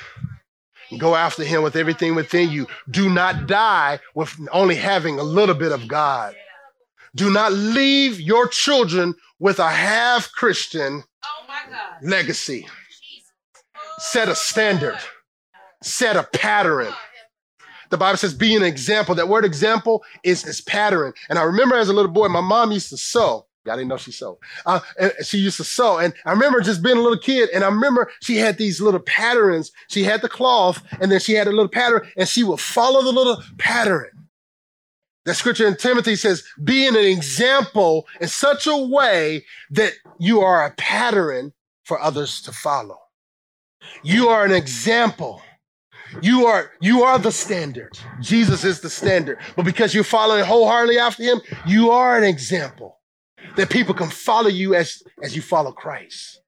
Go 0.98 1.14
after 1.14 1.44
him 1.44 1.62
with 1.62 1.76
everything 1.76 2.14
within 2.14 2.50
you. 2.50 2.66
Do 2.90 3.08
not 3.10 3.46
die 3.46 4.00
with 4.14 4.34
only 4.52 4.76
having 4.76 5.18
a 5.18 5.22
little 5.22 5.54
bit 5.54 5.72
of 5.72 5.88
God. 5.88 6.34
Do 7.14 7.30
not 7.30 7.52
leave 7.52 8.20
your 8.20 8.48
children 8.48 9.14
with 9.38 9.58
a 9.58 9.70
half 9.70 10.30
Christian 10.32 11.04
oh 11.24 11.98
legacy. 12.02 12.66
set 13.98 14.28
a 14.28 14.34
standard, 14.34 14.98
set 15.84 16.16
a 16.16 16.24
pattern. 16.24 16.92
The 17.90 17.98
Bible 17.98 18.16
says, 18.16 18.34
be 18.34 18.56
an 18.56 18.62
example. 18.62 19.14
That 19.14 19.28
word 19.28 19.44
example 19.44 20.02
is, 20.24 20.44
is 20.46 20.60
pattern. 20.60 21.12
And 21.28 21.38
I 21.38 21.42
remember 21.42 21.76
as 21.76 21.88
a 21.88 21.92
little 21.92 22.10
boy, 22.10 22.28
my 22.28 22.40
mom 22.40 22.72
used 22.72 22.88
to 22.90 22.96
sew. 22.96 23.46
Y'all 23.64 23.76
didn't 23.76 23.88
know 23.88 23.96
she 23.96 24.12
sewed. 24.12 24.36
Uh, 24.66 24.80
she 25.22 25.38
used 25.38 25.56
to 25.56 25.64
sew. 25.64 25.98
And 25.98 26.12
I 26.26 26.32
remember 26.32 26.60
just 26.60 26.82
being 26.82 26.98
a 26.98 27.00
little 27.00 27.18
kid, 27.18 27.48
and 27.50 27.64
I 27.64 27.68
remember 27.68 28.10
she 28.20 28.36
had 28.36 28.58
these 28.58 28.80
little 28.80 29.00
patterns. 29.00 29.72
She 29.88 30.02
had 30.02 30.22
the 30.22 30.28
cloth, 30.28 30.82
and 31.00 31.10
then 31.10 31.20
she 31.20 31.32
had 31.32 31.46
a 31.46 31.50
little 31.50 31.68
pattern, 31.68 32.06
and 32.16 32.28
she 32.28 32.44
would 32.44 32.60
follow 32.60 33.02
the 33.02 33.12
little 33.12 33.42
pattern. 33.58 34.10
The 35.24 35.34
scripture 35.34 35.66
in 35.66 35.76
Timothy 35.76 36.16
says, 36.16 36.44
be 36.62 36.86
an 36.86 36.96
example 36.96 38.06
in 38.20 38.28
such 38.28 38.66
a 38.66 38.76
way 38.76 39.46
that 39.70 39.92
you 40.18 40.40
are 40.40 40.66
a 40.66 40.72
pattern 40.72 41.54
for 41.84 41.98
others 41.98 42.42
to 42.42 42.52
follow. 42.52 42.98
You 44.02 44.28
are 44.28 44.44
an 44.44 44.52
example. 44.52 45.40
You 46.22 46.46
are, 46.46 46.72
you 46.80 47.02
are 47.02 47.18
the 47.18 47.32
standard. 47.32 47.98
Jesus 48.20 48.64
is 48.64 48.80
the 48.80 48.90
standard. 48.90 49.38
But 49.56 49.64
because 49.64 49.94
you're 49.94 50.04
following 50.04 50.44
wholeheartedly 50.44 50.98
after 50.98 51.22
him, 51.22 51.40
you 51.66 51.90
are 51.90 52.16
an 52.16 52.24
example 52.24 52.98
that 53.56 53.70
people 53.70 53.94
can 53.94 54.08
follow 54.08 54.48
you 54.48 54.74
as, 54.74 55.02
as 55.22 55.36
you 55.36 55.42
follow 55.42 55.72
Christ. 55.72 56.40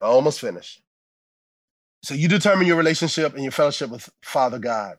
I 0.00 0.06
almost 0.06 0.40
finished. 0.40 0.82
So 2.02 2.14
you 2.14 2.28
determine 2.28 2.66
your 2.66 2.76
relationship 2.76 3.34
and 3.34 3.42
your 3.42 3.52
fellowship 3.52 3.90
with 3.90 4.10
Father 4.22 4.58
God. 4.58 4.96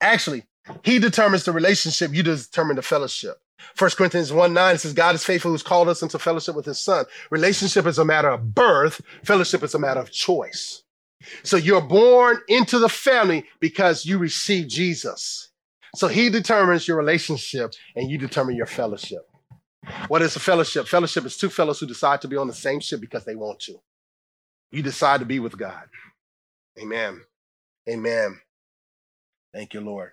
Actually, 0.00 0.44
he 0.82 0.98
determines 0.98 1.44
the 1.44 1.52
relationship, 1.52 2.12
you 2.12 2.22
determine 2.22 2.76
the 2.76 2.82
fellowship. 2.82 3.40
1 3.78 3.90
Corinthians 3.90 4.32
1 4.32 4.52
9 4.52 4.78
says, 4.78 4.92
God 4.92 5.14
is 5.14 5.24
faithful 5.24 5.52
who's 5.52 5.62
called 5.62 5.88
us 5.88 6.02
into 6.02 6.18
fellowship 6.18 6.54
with 6.54 6.66
his 6.66 6.80
son. 6.80 7.04
Relationship 7.30 7.86
is 7.86 7.98
a 7.98 8.04
matter 8.04 8.28
of 8.28 8.54
birth, 8.54 9.00
fellowship 9.24 9.62
is 9.62 9.74
a 9.74 9.78
matter 9.78 10.00
of 10.00 10.10
choice. 10.10 10.81
So 11.42 11.56
you're 11.56 11.80
born 11.80 12.38
into 12.48 12.78
the 12.78 12.88
family 12.88 13.46
because 13.60 14.06
you 14.06 14.18
receive 14.18 14.68
Jesus. 14.68 15.50
So 15.94 16.08
he 16.08 16.30
determines 16.30 16.88
your 16.88 16.96
relationship 16.96 17.72
and 17.96 18.10
you 18.10 18.18
determine 18.18 18.56
your 18.56 18.66
fellowship. 18.66 19.28
What 20.08 20.22
is 20.22 20.36
a 20.36 20.40
fellowship? 20.40 20.86
Fellowship 20.86 21.24
is 21.24 21.36
two 21.36 21.48
fellows 21.50 21.80
who 21.80 21.86
decide 21.86 22.20
to 22.22 22.28
be 22.28 22.36
on 22.36 22.46
the 22.46 22.54
same 22.54 22.80
ship 22.80 23.00
because 23.00 23.24
they 23.24 23.34
want 23.34 23.60
to. 23.60 23.80
You 24.70 24.82
decide 24.82 25.20
to 25.20 25.26
be 25.26 25.38
with 25.38 25.58
God. 25.58 25.84
Amen. 26.80 27.20
Amen. 27.88 28.40
Thank 29.52 29.74
you, 29.74 29.80
Lord. 29.80 30.12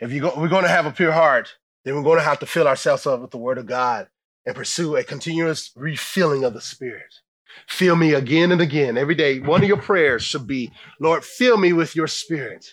If 0.00 0.12
you 0.12 0.20
go, 0.20 0.34
we're 0.36 0.48
going 0.48 0.64
to 0.64 0.68
have 0.68 0.86
a 0.86 0.90
pure 0.90 1.12
heart, 1.12 1.56
then 1.84 1.94
we're 1.94 2.02
going 2.02 2.18
to 2.18 2.24
have 2.24 2.40
to 2.40 2.46
fill 2.46 2.68
ourselves 2.68 3.06
up 3.06 3.20
with 3.20 3.30
the 3.30 3.38
Word 3.38 3.58
of 3.58 3.66
God 3.66 4.08
and 4.44 4.54
pursue 4.54 4.96
a 4.96 5.04
continuous 5.04 5.70
refilling 5.74 6.44
of 6.44 6.52
the 6.52 6.60
Spirit. 6.60 7.14
Fill 7.68 7.96
me 7.96 8.14
again 8.14 8.52
and 8.52 8.60
again 8.60 8.98
every 8.98 9.14
day. 9.14 9.40
One 9.40 9.62
of 9.62 9.68
your 9.68 9.80
prayers 9.80 10.22
should 10.22 10.46
be, 10.46 10.70
Lord, 11.00 11.24
fill 11.24 11.56
me 11.56 11.72
with 11.72 11.96
your 11.96 12.06
Spirit. 12.06 12.66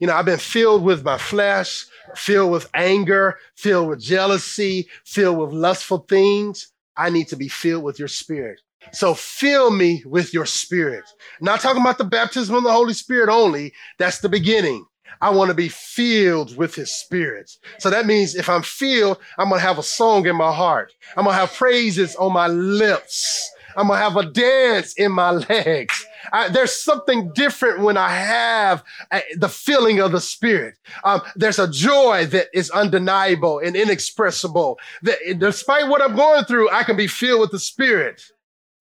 You 0.00 0.06
know, 0.06 0.14
I've 0.14 0.24
been 0.24 0.38
filled 0.38 0.82
with 0.82 1.04
my 1.04 1.18
flesh, 1.18 1.84
filled 2.14 2.52
with 2.52 2.70
anger, 2.72 3.38
filled 3.54 3.88
with 3.88 4.00
jealousy, 4.00 4.88
filled 5.04 5.38
with 5.38 5.52
lustful 5.52 5.98
things. 6.08 6.72
I 6.96 7.10
need 7.10 7.28
to 7.28 7.36
be 7.36 7.48
filled 7.48 7.84
with 7.84 7.98
your 7.98 8.08
spirit. 8.08 8.60
So 8.92 9.12
fill 9.14 9.70
me 9.70 10.02
with 10.06 10.32
your 10.32 10.46
spirit. 10.46 11.04
Not 11.40 11.60
talking 11.60 11.82
about 11.82 11.98
the 11.98 12.04
baptism 12.04 12.54
of 12.54 12.62
the 12.62 12.72
Holy 12.72 12.94
Spirit 12.94 13.28
only. 13.28 13.74
That's 13.98 14.20
the 14.20 14.28
beginning. 14.30 14.86
I 15.20 15.30
want 15.30 15.50
to 15.50 15.54
be 15.54 15.68
filled 15.68 16.56
with 16.56 16.74
his 16.74 16.92
spirit. 16.92 17.50
So 17.78 17.90
that 17.90 18.06
means 18.06 18.34
if 18.34 18.48
I'm 18.48 18.62
filled, 18.62 19.18
I'm 19.38 19.50
going 19.50 19.60
to 19.60 19.66
have 19.66 19.78
a 19.78 19.82
song 19.82 20.26
in 20.26 20.36
my 20.36 20.52
heart. 20.52 20.92
I'm 21.16 21.24
going 21.24 21.34
to 21.34 21.40
have 21.40 21.52
praises 21.52 22.16
on 22.16 22.32
my 22.32 22.46
lips. 22.46 23.50
I'm 23.76 23.88
to 23.88 23.96
have 23.96 24.16
a 24.16 24.26
dance 24.30 24.94
in 24.94 25.12
my 25.12 25.30
legs. 25.30 26.06
I, 26.32 26.48
there's 26.48 26.72
something 26.72 27.32
different 27.34 27.80
when 27.80 27.96
I 27.96 28.10
have 28.10 28.84
uh, 29.10 29.20
the 29.36 29.48
feeling 29.48 30.00
of 30.00 30.12
the 30.12 30.20
Spirit. 30.20 30.74
Um, 31.04 31.22
there's 31.36 31.58
a 31.58 31.70
joy 31.70 32.26
that 32.26 32.48
is 32.52 32.70
undeniable 32.70 33.58
and 33.58 33.74
inexpressible. 33.76 34.78
That 35.02 35.18
despite 35.38 35.88
what 35.88 36.02
I'm 36.02 36.16
going 36.16 36.44
through, 36.44 36.70
I 36.70 36.84
can 36.84 36.96
be 36.96 37.06
filled 37.06 37.40
with 37.40 37.50
the 37.50 37.58
Spirit. 37.58 38.22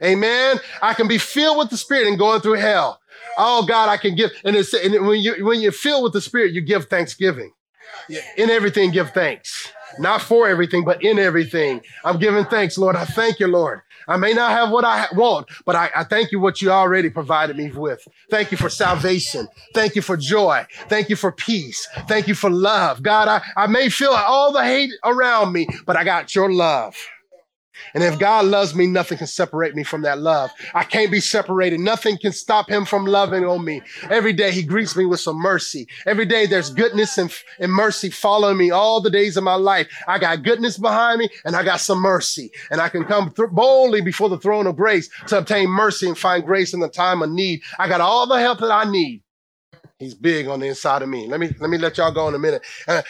Amen. 0.04 0.60
I 0.82 0.94
can 0.94 1.08
be 1.08 1.18
filled 1.18 1.58
with 1.58 1.70
the 1.70 1.78
Spirit 1.78 2.08
and 2.08 2.18
going 2.18 2.42
through 2.42 2.54
hell. 2.54 3.00
Oh 3.38 3.66
God, 3.66 3.90
I 3.90 3.98
can 3.98 4.16
give. 4.16 4.32
And, 4.44 4.56
it's, 4.56 4.74
and 4.74 5.08
when 5.08 5.20
you 5.20 5.46
when 5.46 5.62
you're 5.62 5.72
filled 5.72 6.04
with 6.04 6.14
the 6.14 6.22
Spirit, 6.22 6.54
you 6.54 6.62
give 6.62 6.86
thanksgiving. 6.86 7.52
In 8.38 8.50
everything, 8.50 8.92
give 8.92 9.12
thanks. 9.12 9.72
Not 9.98 10.22
for 10.22 10.48
everything, 10.48 10.86
but 10.86 11.04
in 11.04 11.20
everything. 11.20 11.82
I'm 12.04 12.20
giving 12.20 12.46
thanks, 12.46 12.78
Lord. 12.78 12.96
I 12.96 13.06
thank 13.06 13.40
you, 13.40 13.48
Lord. 13.48 13.82
I 14.10 14.18
may 14.18 14.34
not 14.34 14.52
have 14.52 14.72
what 14.72 14.84
I 14.84 15.08
want, 15.14 15.48
but 15.66 15.76
I, 15.76 15.90
I, 15.96 16.04
thank 16.04 16.32
you 16.32 16.40
what 16.40 16.62
you 16.62 16.72
already 16.72 17.10
provided 17.10 17.56
me 17.56 17.72
with. 17.72 18.06
Thank 18.30 18.52
you 18.52 18.58
for 18.58 18.70
salvation. 18.70 19.48
Thank 19.74 19.96
you 19.96 20.02
for 20.02 20.18
joy. 20.18 20.66
Thank 20.88 21.10
you 21.10 21.16
for 21.16 21.32
peace. 21.32 21.88
Thank 22.08 22.28
you 22.28 22.34
for 22.34 22.50
love. 22.50 23.04
God, 23.04 23.28
I, 23.28 23.42
I 23.56 23.68
may 23.68 23.90
feel 23.90 24.12
all 24.12 24.52
the 24.52 24.64
hate 24.64 24.92
around 25.04 25.54
me, 25.54 25.68
but 25.86 25.96
I 25.96 26.04
got 26.04 26.34
your 26.34 26.52
love. 26.52 26.96
And 27.94 28.04
if 28.04 28.20
God 28.20 28.46
loves 28.46 28.76
me, 28.76 28.88
nothing 28.88 29.18
can 29.18 29.28
separate 29.28 29.76
me 29.76 29.84
from 29.84 30.02
that 30.04 30.20
love. 30.20 30.52
I 30.74 30.84
can't 30.84 31.12
be 31.12 31.20
separated. 31.20 31.80
Nothing 31.80 32.18
can 32.18 32.32
stop 32.32 32.70
him 32.70 32.86
from 32.86 33.06
loving 33.06 33.46
on 33.46 33.64
me. 33.66 33.82
Every 34.10 34.34
day 34.34 34.52
he 34.52 34.64
greets 34.64 34.96
me 34.96 35.06
with 35.06 35.20
some 35.20 35.38
mercy. 35.38 35.88
Every 36.06 36.26
day 36.26 36.46
there's 36.46 36.70
goodness 36.70 37.18
and, 37.18 37.34
and 37.60 37.72
mercy 37.72 38.10
following 38.10 38.58
me 38.58 38.72
all 38.72 39.02
the 39.02 39.10
days 39.10 39.38
of 39.38 39.44
my 39.44 39.56
life. 39.56 39.88
I 40.08 40.20
got 40.20 40.44
goodness 40.44 40.78
behind 40.78 41.20
me 41.20 41.30
and 41.46 41.56
I 41.56 41.64
got 41.64 41.80
some 41.80 42.00
mercy. 42.00 42.52
And 42.72 42.82
I 42.82 42.90
can 42.90 43.06
come 43.06 43.32
th- 43.32 43.50
boldly 43.52 44.02
before 44.02 44.30
the 44.30 44.40
throne 44.40 44.68
of 44.68 44.76
grace 44.76 45.10
to 45.28 45.40
obtain 45.40 45.70
mercy 45.70 46.08
and 46.08 46.18
find 46.18 46.46
grace 46.46 46.74
in 46.74 46.80
the 46.80 46.90
time 46.90 47.22
of 47.22 47.30
need. 47.30 47.62
I 47.78 47.88
got 47.88 48.02
all 48.02 48.28
the 48.28 48.40
help 48.40 48.60
that 48.60 48.72
I 48.72 48.90
need. 48.90 49.24
He's 49.98 50.14
big 50.14 50.48
on 50.48 50.62
the 50.62 50.68
inside 50.68 51.02
of 51.02 51.10
me. 51.10 51.28
Let 51.28 51.40
me 51.42 51.54
let 51.60 51.70
me 51.70 51.78
let 51.78 51.98
y'all 51.98 52.12
go 52.14 52.28
in 52.30 52.36
a 52.36 52.40
minute. 52.40 52.66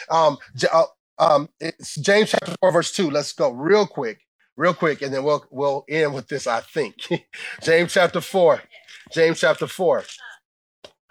Um, 0.09 0.37
uh, 0.71 0.85
um, 1.19 1.49
it's 1.59 1.95
James 1.95 2.31
chapter 2.31 2.55
four 2.59 2.71
verse 2.71 2.91
two. 2.91 3.11
Let's 3.11 3.31
go 3.33 3.51
real 3.51 3.85
quick 3.85 4.21
real 4.59 4.73
quick, 4.73 5.01
and 5.01 5.11
then 5.11 5.23
we'll 5.23 5.45
we'll 5.49 5.85
end 5.89 6.13
with 6.13 6.27
this. 6.27 6.45
I 6.45 6.59
think 6.59 6.95
James 7.63 7.93
chapter 7.93 8.21
four, 8.21 8.61
James 9.11 9.39
chapter 9.39 9.65
four. 9.65 10.03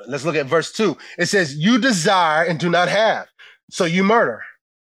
Let's 0.07 0.25
look 0.25 0.37
at 0.37 0.47
verse 0.47 0.71
two. 0.71 0.97
It 1.19 1.27
says, 1.27 1.57
"You 1.57 1.81
desire 1.81 2.45
and 2.45 2.61
do 2.61 2.71
not 2.71 2.89
have, 2.89 3.27
so 3.71 3.85
you 3.85 4.05
murder. 4.05 4.43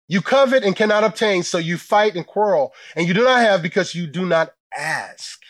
You 0.07 0.21
covet 0.21 0.63
and 0.63 0.75
cannot 0.75 1.03
obtain, 1.03 1.43
so 1.43 1.57
you 1.57 1.77
fight 1.77 2.15
and 2.15 2.25
quarrel, 2.25 2.73
and 2.95 3.07
you 3.07 3.13
do 3.13 3.23
not 3.23 3.41
have 3.41 3.61
because 3.61 3.93
you 3.93 4.07
do 4.07 4.25
not 4.25 4.53
ask. 4.75 5.41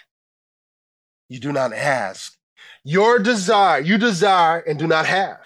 You 1.30 1.40
do 1.40 1.54
not 1.54 1.74
ask. 1.74 2.38
Your 2.84 3.20
desire, 3.20 3.82
you 3.82 3.98
desire 3.98 4.60
and 4.60 4.80
do 4.80 4.88
not 4.88 5.06
have." 5.06 5.40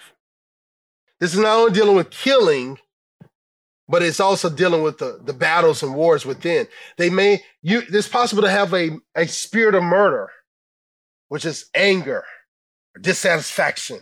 This 1.20 1.34
is 1.34 1.40
not 1.40 1.58
only 1.58 1.72
dealing 1.72 1.96
with 1.96 2.10
killing, 2.10 2.78
but 3.90 4.02
it's 4.02 4.20
also 4.20 4.48
dealing 4.48 4.82
with 4.82 4.98
the, 4.98 5.18
the 5.24 5.32
battles 5.32 5.82
and 5.82 5.96
wars 5.96 6.24
within. 6.24 6.68
They 6.96 7.10
may, 7.10 7.42
you, 7.60 7.82
it's 7.88 8.08
possible 8.08 8.42
to 8.42 8.50
have 8.50 8.72
a, 8.72 8.90
a 9.16 9.26
spirit 9.26 9.74
of 9.74 9.82
murder, 9.82 10.30
which 11.28 11.44
is 11.44 11.68
anger, 11.74 12.22
dissatisfaction. 13.00 13.98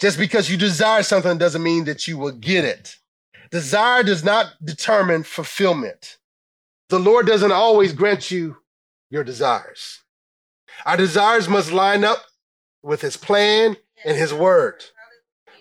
Just 0.00 0.18
because 0.18 0.50
you 0.50 0.56
desire 0.56 1.04
something 1.04 1.38
doesn't 1.38 1.62
mean 1.62 1.84
that 1.84 2.08
you 2.08 2.18
will 2.18 2.32
get 2.32 2.64
it. 2.64 2.96
Desire 3.52 4.02
does 4.02 4.24
not 4.24 4.54
determine 4.64 5.22
fulfillment. 5.22 6.18
The 6.88 6.98
Lord 6.98 7.24
doesn't 7.26 7.52
always 7.52 7.92
grant 7.92 8.32
you 8.32 8.56
your 9.10 9.22
desires. 9.22 10.02
Our 10.84 10.96
desires 10.96 11.48
must 11.48 11.70
line 11.70 12.02
up 12.02 12.18
with 12.82 13.00
his 13.00 13.16
plan 13.16 13.76
and 14.04 14.16
his 14.16 14.34
word. 14.34 14.84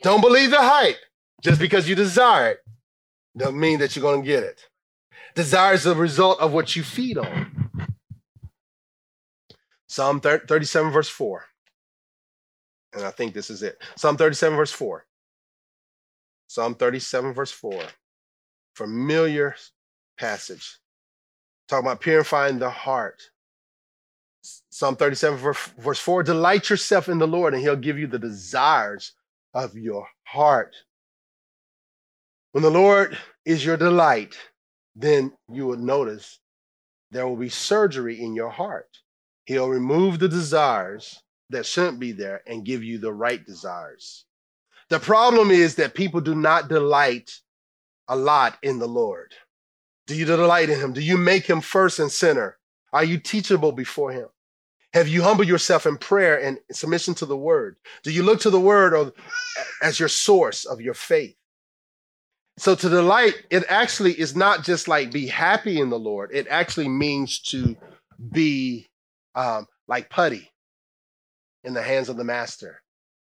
Don't 0.02 0.22
believe 0.22 0.50
the 0.50 0.58
hype 0.62 0.98
just 1.44 1.60
because 1.60 1.88
you 1.88 1.94
desire 1.94 2.52
it 2.54 2.67
doesn't 3.38 3.60
mean 3.60 3.80
that 3.80 3.96
you're 3.96 4.02
going 4.02 4.22
to 4.22 4.28
get 4.28 4.44
it. 4.44 4.62
Desire 5.36 5.74
is 5.74 5.84
the 5.84 5.96
result 5.96 6.40
of 6.40 6.52
what 6.52 6.76
you 6.76 6.84
feed 6.84 7.18
on. 7.18 7.70
Psalm 9.88 10.20
37, 10.20 10.92
verse 10.92 11.10
4. 11.10 11.46
And 12.94 13.04
I 13.04 13.12
think 13.12 13.34
this 13.34 13.50
is 13.50 13.64
it. 13.64 13.82
Psalm 13.96 14.18
37, 14.18 14.58
verse 14.58 14.72
4. 14.72 15.06
Psalm 16.48 16.76
37, 16.76 17.34
verse 17.34 17.52
4. 17.52 17.82
Familiar 18.76 19.56
passage. 20.18 20.80
Talking 21.68 21.86
about 21.86 22.02
purifying 22.02 22.60
the 22.60 22.70
heart. 22.70 23.22
Psalm 24.70 24.96
37, 24.96 25.38
verse 25.78 26.00
4 26.00 26.24
Delight 26.24 26.70
yourself 26.70 27.10
in 27.10 27.18
the 27.18 27.28
Lord, 27.28 27.54
and 27.54 27.62
he'll 27.62 27.76
give 27.76 28.00
you 28.00 28.08
the 28.08 28.20
desires 28.20 29.14
of 29.54 29.76
your 29.76 30.08
heart. 30.24 30.76
When 32.52 32.64
the 32.64 32.72
Lord 32.72 33.18
is 33.46 33.66
your 33.66 33.78
delight, 33.78 34.38
then 34.96 35.34
you 35.52 35.68
will 35.68 35.78
notice 35.78 36.40
there 37.12 37.28
will 37.28 37.38
be 37.38 37.50
surgery 37.50 38.22
in 38.22 38.36
your 38.36 38.50
heart. 38.50 38.98
He'll 39.46 39.70
remove 39.70 40.20
the 40.20 40.28
desires 40.28 41.22
that 41.50 41.66
shouldn't 41.66 42.00
be 42.00 42.12
there 42.12 42.42
and 42.48 42.66
give 42.66 42.84
you 42.84 42.98
the 42.98 43.14
right 43.14 43.46
desires. 43.46 44.26
The 44.90 45.00
problem 45.00 45.52
is 45.52 45.76
that 45.76 45.94
people 45.94 46.22
do 46.22 46.36
not 46.36 46.68
delight 46.68 47.32
a 48.08 48.16
lot 48.16 48.58
in 48.64 48.80
the 48.80 48.88
Lord. 48.88 49.34
Do 50.08 50.16
you 50.16 50.26
delight 50.26 50.70
in 50.70 50.80
Him? 50.80 50.94
Do 50.94 51.02
you 51.02 51.18
make 51.18 51.46
Him 51.46 51.62
first 51.62 52.00
and 52.00 52.12
center? 52.12 52.58
Are 52.94 53.04
you 53.04 53.20
teachable 53.20 53.74
before 53.74 54.12
Him? 54.12 54.28
Have 54.94 55.10
you 55.10 55.22
humbled 55.22 55.48
yourself 55.48 55.86
in 55.86 55.98
prayer 55.98 56.42
and 56.42 56.60
submission 56.72 57.14
to 57.16 57.26
the 57.26 57.38
word? 57.38 57.76
Do 58.04 58.12
you 58.12 58.24
look 58.24 58.40
to 58.42 58.50
the 58.50 58.60
word 58.60 59.12
as 59.82 60.00
your 60.00 60.10
source 60.10 60.66
of 60.66 60.80
your 60.80 60.94
faith? 60.94 61.36
So 62.58 62.74
to 62.74 62.90
delight, 62.90 63.36
it 63.52 63.64
actually 63.70 64.20
is 64.20 64.36
not 64.36 64.64
just 64.64 64.88
like 64.88 65.12
be 65.12 65.28
happy 65.28 65.80
in 65.80 65.90
the 65.90 66.00
Lord. 66.00 66.32
It 66.34 66.48
actually 66.50 66.90
means 66.90 67.40
to 67.52 67.76
be 68.32 68.88
um, 69.36 69.68
like 69.88 70.10
putty 70.10 70.52
in 71.64 71.74
the 71.74 71.84
hands 71.84 72.10
of 72.10 72.18
the 72.18 72.24
master. 72.24 72.82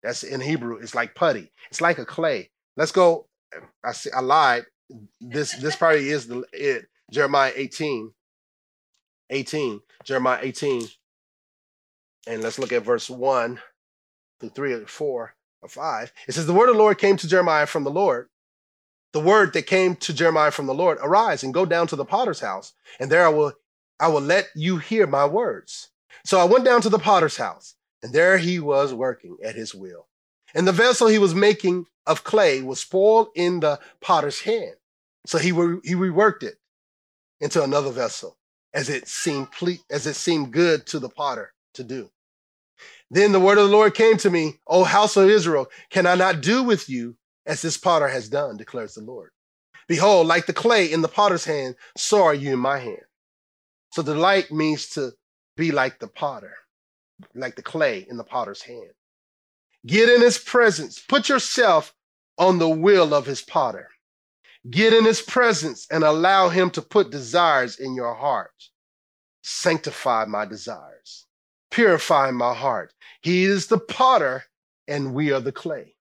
That's 0.03 0.25
in 0.25 0.41
Hebrew. 0.41 0.79
It's 0.79 0.95
like 0.95 1.15
putty. 1.15 1.53
It's 1.71 1.81
like 1.81 1.99
a 1.99 2.05
clay. 2.05 2.51
Let's 2.77 2.91
go. 2.91 3.29
I 3.85 3.93
see, 3.93 4.11
I 4.11 4.21
lied. 4.21 4.65
This 5.21 5.55
this 5.57 5.77
probably 5.77 6.09
is 6.11 6.27
the 6.27 6.45
it. 6.53 6.87
Jeremiah 7.13 7.53
18. 7.55 8.13
18. 9.31 9.81
Jeremiah 10.05 10.41
18. 10.43 10.83
And 12.27 12.43
let's 12.43 12.59
look 12.59 12.73
at 12.73 12.85
verse 12.85 13.11
1 13.11 13.61
through 14.41 14.49
3 14.51 14.73
or 14.73 14.87
4 14.87 15.35
or 15.63 15.69
5. 15.69 16.13
It 16.29 16.33
says, 16.33 16.47
The 16.47 16.53
word 16.53 16.69
of 16.69 16.77
the 16.77 16.83
Lord 16.83 16.99
came 16.99 17.17
to 17.17 17.29
Jeremiah 17.29 17.67
from 17.67 17.85
the 17.85 17.91
Lord. 17.91 18.29
The 19.13 19.21
word 19.21 19.53
that 19.53 19.67
came 19.67 19.97
to 19.97 20.15
Jeremiah 20.15 20.51
from 20.51 20.67
the 20.67 20.75
Lord, 20.75 20.99
arise 21.01 21.43
and 21.43 21.53
go 21.53 21.67
down 21.67 21.87
to 21.89 21.97
the 21.97 22.05
potter's 22.05 22.41
house, 22.41 22.73
and 22.99 23.11
there 23.11 23.25
I 23.25 23.29
will 23.29 23.53
I 24.01 24.09
will 24.09 24.23
let 24.23 24.49
you 24.57 24.79
hear 24.79 25.07
my 25.07 25.27
words. 25.27 25.91
So 26.25 26.39
I 26.39 26.45
went 26.45 26.65
down 26.65 26.81
to 26.83 26.89
the 26.89 26.99
potter's 26.99 27.37
house, 27.37 27.77
and 28.03 28.13
there 28.13 28.39
he 28.39 28.59
was 28.59 28.93
working 28.93 29.37
at 29.45 29.55
his 29.55 29.75
will. 29.75 30.09
And 30.55 30.67
the 30.67 30.73
vessel 30.73 31.07
he 31.07 31.19
was 31.19 31.35
making 31.35 31.87
of 32.07 32.25
clay 32.25 32.63
was 32.63 32.81
spoiled 32.81 33.29
in 33.35 33.61
the 33.61 33.79
potter's 34.01 34.41
hand. 34.41 34.75
So 35.27 35.39
he, 35.39 35.53
re- 35.53 35.81
he 35.85 35.95
reworked 35.95 36.43
it 36.43 36.57
into 37.41 37.63
another 37.63 37.91
vessel 37.91 38.37
as 38.75 38.89
it 38.89 39.07
seemed 39.07 39.53
ple- 39.53 39.85
as 39.91 40.07
it 40.07 40.15
seemed 40.15 40.53
good 40.53 40.87
to 40.87 40.99
the 40.99 41.09
potter 41.09 41.53
to 41.75 41.85
do. 41.85 42.11
Then 43.11 43.33
the 43.33 43.41
word 43.41 43.59
of 43.59 43.69
the 43.69 43.77
Lord 43.77 43.95
came 43.95 44.17
to 44.19 44.31
me, 44.31 44.59
O 44.67 44.85
house 44.85 45.17
of 45.17 45.29
Israel, 45.29 45.69
can 45.91 46.07
I 46.07 46.15
not 46.15 46.41
do 46.41 46.63
with 46.63 46.89
you 46.89 47.17
as 47.47 47.63
this 47.63 47.77
potter 47.77 48.09
has 48.09 48.29
done, 48.29 48.57
declares 48.57 48.95
the 48.95 49.03
Lord. 49.03 49.31
Behold, 49.89 50.27
like 50.27 50.47
the 50.47 50.53
clay 50.53 50.91
in 50.91 51.03
the 51.03 51.09
potter's 51.09 51.45
hand, 51.45 51.75
so 51.97 52.23
are 52.23 52.35
you 52.35 52.53
in 52.53 52.59
my 52.59 52.79
hand. 52.79 53.05
So 53.93 54.03
delight 54.03 54.51
means 54.51 54.89
to 54.91 55.13
be 55.57 55.71
like 55.71 55.99
the 55.99 56.09
potter, 56.09 56.55
like 57.35 57.57
the 57.57 57.63
clay 57.63 58.07
in 58.09 58.17
the 58.17 58.25
potter's 58.25 58.63
hand. 58.63 58.93
Get 59.87 60.09
in 60.09 60.21
his 60.21 60.39
presence. 60.39 61.01
Put 61.01 61.29
yourself 61.29 61.95
on 62.39 62.59
the 62.59 62.69
will 62.69 63.13
of 63.13 63.27
his 63.27 63.43
potter. 63.43 63.89
Get 64.71 64.93
in 64.93 65.05
his 65.05 65.21
presence 65.21 65.87
and 65.91 66.05
allow 66.05 66.49
him 66.49 66.71
to 66.71 66.83
put 66.83 67.11
desires 67.11 67.79
in 67.79 67.95
your 67.95 68.15
heart. 68.15 68.53
Sanctify 69.43 70.27
my 70.27 70.47
desires. 70.47 71.27
Purify 71.71 72.31
my 72.31 72.55
heart. 72.55 72.95
He 73.23 73.45
is 73.45 73.67
the 73.67 73.79
potter 73.79 74.45
and 74.87 75.15
we 75.15 75.33
are 75.33 75.41
the 75.41 75.53
clay. 75.53 75.92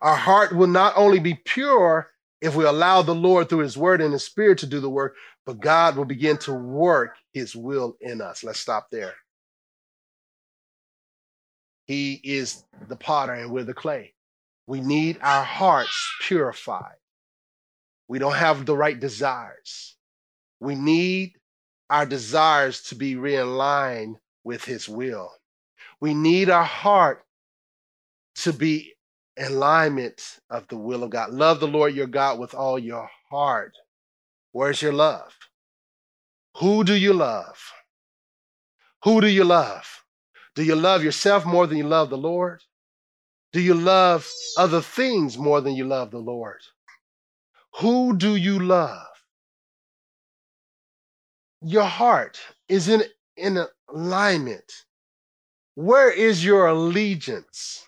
Our 0.00 0.16
heart 0.16 0.54
will 0.54 0.68
not 0.68 0.94
only 0.96 1.18
be 1.18 1.34
pure 1.34 2.10
if 2.40 2.54
we 2.54 2.64
allow 2.64 3.02
the 3.02 3.14
Lord 3.14 3.48
through 3.48 3.60
his 3.60 3.76
word 3.76 4.00
and 4.00 4.12
his 4.12 4.24
spirit 4.24 4.58
to 4.58 4.66
do 4.66 4.80
the 4.80 4.90
work, 4.90 5.16
but 5.44 5.60
God 5.60 5.96
will 5.96 6.04
begin 6.04 6.36
to 6.38 6.52
work 6.52 7.16
his 7.32 7.56
will 7.56 7.96
in 8.00 8.20
us. 8.20 8.44
Let's 8.44 8.60
stop 8.60 8.88
there. 8.92 9.14
He 11.86 12.20
is 12.22 12.64
the 12.86 12.96
potter 12.96 13.32
and 13.32 13.50
we're 13.50 13.64
the 13.64 13.74
clay. 13.74 14.14
We 14.66 14.80
need 14.80 15.18
our 15.22 15.42
hearts 15.42 16.12
purified. 16.22 16.96
We 18.06 18.18
don't 18.18 18.34
have 18.34 18.66
the 18.66 18.76
right 18.76 18.98
desires. 18.98 19.96
We 20.60 20.74
need 20.74 21.32
our 21.90 22.04
desires 22.04 22.82
to 22.84 22.94
be 22.94 23.14
realigned 23.14 24.16
with 24.44 24.64
his 24.64 24.88
will. 24.88 25.32
We 26.00 26.14
need 26.14 26.50
our 26.50 26.64
heart 26.64 27.24
to 28.36 28.52
be 28.52 28.94
alignment 29.38 30.40
of 30.50 30.66
the 30.68 30.76
will 30.76 31.04
of 31.04 31.10
God. 31.10 31.30
Love 31.30 31.60
the 31.60 31.68
Lord 31.68 31.94
your 31.94 32.06
God 32.06 32.38
with 32.38 32.54
all 32.54 32.78
your 32.78 33.08
heart. 33.30 33.74
Where's 34.52 34.82
your 34.82 34.92
love? 34.92 35.32
Who 36.58 36.84
do 36.84 36.94
you 36.94 37.12
love? 37.12 37.58
Who 39.04 39.20
do 39.20 39.28
you 39.28 39.44
love? 39.44 40.04
Do 40.54 40.64
you 40.64 40.74
love 40.74 41.04
yourself 41.04 41.46
more 41.46 41.66
than 41.66 41.78
you 41.78 41.86
love 41.86 42.10
the 42.10 42.18
Lord? 42.18 42.62
Do 43.52 43.60
you 43.60 43.74
love 43.74 44.28
other 44.56 44.80
things 44.80 45.38
more 45.38 45.60
than 45.60 45.74
you 45.74 45.84
love 45.84 46.10
the 46.10 46.18
Lord? 46.18 46.60
Who 47.80 48.16
do 48.16 48.36
you 48.36 48.58
love? 48.58 49.06
Your 51.62 51.84
heart 51.84 52.38
is 52.68 52.88
in, 52.88 53.04
in 53.36 53.64
alignment. 53.88 54.72
Where 55.74 56.10
is 56.10 56.44
your 56.44 56.66
allegiance? 56.66 57.87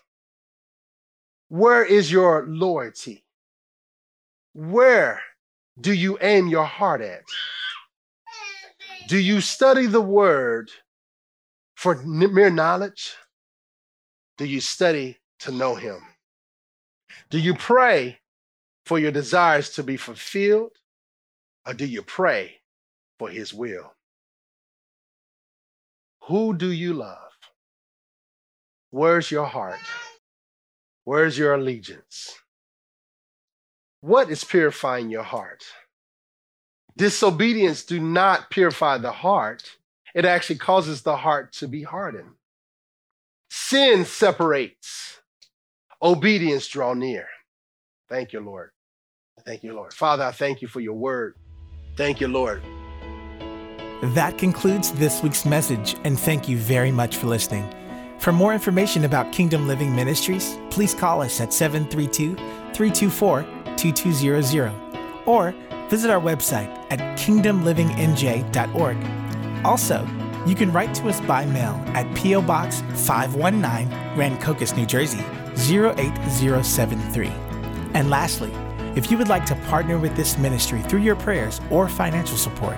Where 1.51 1.83
is 1.83 2.09
your 2.09 2.45
loyalty? 2.47 3.25
Where 4.53 5.21
do 5.81 5.91
you 5.91 6.17
aim 6.21 6.47
your 6.47 6.63
heart 6.63 7.01
at? 7.01 7.23
Do 9.09 9.17
you 9.17 9.41
study 9.41 9.85
the 9.85 9.99
word 9.99 10.71
for 11.75 11.95
mere 12.03 12.49
knowledge? 12.49 13.15
Do 14.37 14.45
you 14.45 14.61
study 14.61 15.17
to 15.39 15.51
know 15.51 15.75
him? 15.75 15.99
Do 17.29 17.37
you 17.37 17.53
pray 17.53 18.19
for 18.85 18.97
your 18.97 19.11
desires 19.11 19.71
to 19.71 19.83
be 19.83 19.97
fulfilled? 19.97 20.71
Or 21.67 21.73
do 21.73 21.85
you 21.85 22.01
pray 22.01 22.61
for 23.19 23.27
his 23.27 23.53
will? 23.53 23.93
Who 26.29 26.55
do 26.55 26.71
you 26.71 26.93
love? 26.93 27.33
Where's 28.89 29.29
your 29.29 29.47
heart? 29.47 29.81
Where's 31.03 31.37
your 31.37 31.53
allegiance? 31.53 32.37
What 34.01 34.29
is 34.29 34.43
purifying 34.43 35.09
your 35.09 35.23
heart? 35.23 35.63
Disobedience 36.97 37.83
do 37.83 37.99
not 37.99 38.49
purify 38.49 38.97
the 38.97 39.11
heart. 39.11 39.77
It 40.13 40.25
actually 40.25 40.57
causes 40.57 41.01
the 41.01 41.17
heart 41.17 41.53
to 41.53 41.67
be 41.67 41.83
hardened. 41.83 42.31
Sin 43.49 44.05
separates. 44.05 45.21
Obedience 46.01 46.67
draw 46.67 46.93
near. 46.93 47.27
Thank 48.09 48.33
you, 48.33 48.39
Lord. 48.39 48.71
Thank 49.45 49.63
you, 49.63 49.73
Lord. 49.73 49.93
Father, 49.93 50.23
I 50.23 50.31
thank 50.31 50.61
you 50.61 50.67
for 50.67 50.81
your 50.81 50.93
word. 50.93 51.35
Thank 51.95 52.21
you, 52.21 52.27
Lord. 52.27 52.61
That 54.15 54.37
concludes 54.37 54.91
this 54.93 55.21
week's 55.21 55.45
message, 55.45 55.95
and 56.03 56.19
thank 56.19 56.49
you 56.49 56.57
very 56.57 56.91
much 56.91 57.17
for 57.17 57.27
listening. 57.27 57.71
For 58.21 58.31
more 58.31 58.53
information 58.53 59.03
about 59.05 59.31
Kingdom 59.31 59.67
Living 59.67 59.95
Ministries, 59.95 60.59
please 60.69 60.93
call 60.93 61.23
us 61.23 61.41
at 61.41 61.51
732 61.51 62.35
324 62.35 63.47
2200 63.75 64.71
or 65.25 65.55
visit 65.89 66.11
our 66.11 66.21
website 66.21 66.69
at 66.91 66.99
kingdomlivingnj.org. 67.17 69.65
Also, 69.65 70.07
you 70.45 70.53
can 70.53 70.71
write 70.71 70.93
to 70.93 71.09
us 71.09 71.19
by 71.21 71.47
mail 71.47 71.83
at 71.95 72.15
P.O. 72.15 72.43
Box 72.43 72.81
519, 73.07 73.89
Rancocas, 74.15 74.77
New 74.77 74.85
Jersey 74.85 75.23
08073. 75.55 77.25
And 77.95 78.11
lastly, 78.11 78.51
if 78.95 79.09
you 79.09 79.17
would 79.17 79.29
like 79.29 79.47
to 79.47 79.55
partner 79.67 79.97
with 79.97 80.15
this 80.15 80.37
ministry 80.37 80.83
through 80.83 81.01
your 81.01 81.15
prayers 81.15 81.59
or 81.71 81.89
financial 81.89 82.37
support, 82.37 82.77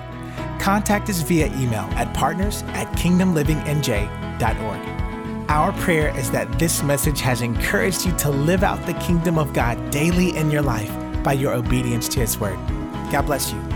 contact 0.58 1.10
us 1.10 1.20
via 1.20 1.48
email 1.58 1.84
at 1.96 2.14
partners 2.14 2.62
at 2.68 2.86
kingdomlivingnj.org. 2.96 5.03
Our 5.48 5.72
prayer 5.72 6.16
is 6.16 6.30
that 6.30 6.58
this 6.58 6.82
message 6.82 7.20
has 7.20 7.42
encouraged 7.42 8.06
you 8.06 8.16
to 8.16 8.30
live 8.30 8.62
out 8.62 8.84
the 8.86 8.94
kingdom 8.94 9.38
of 9.38 9.52
God 9.52 9.90
daily 9.90 10.34
in 10.36 10.50
your 10.50 10.62
life 10.62 10.90
by 11.22 11.34
your 11.34 11.52
obedience 11.52 12.08
to 12.10 12.20
His 12.20 12.38
word. 12.38 12.58
God 13.12 13.26
bless 13.26 13.52
you. 13.52 13.73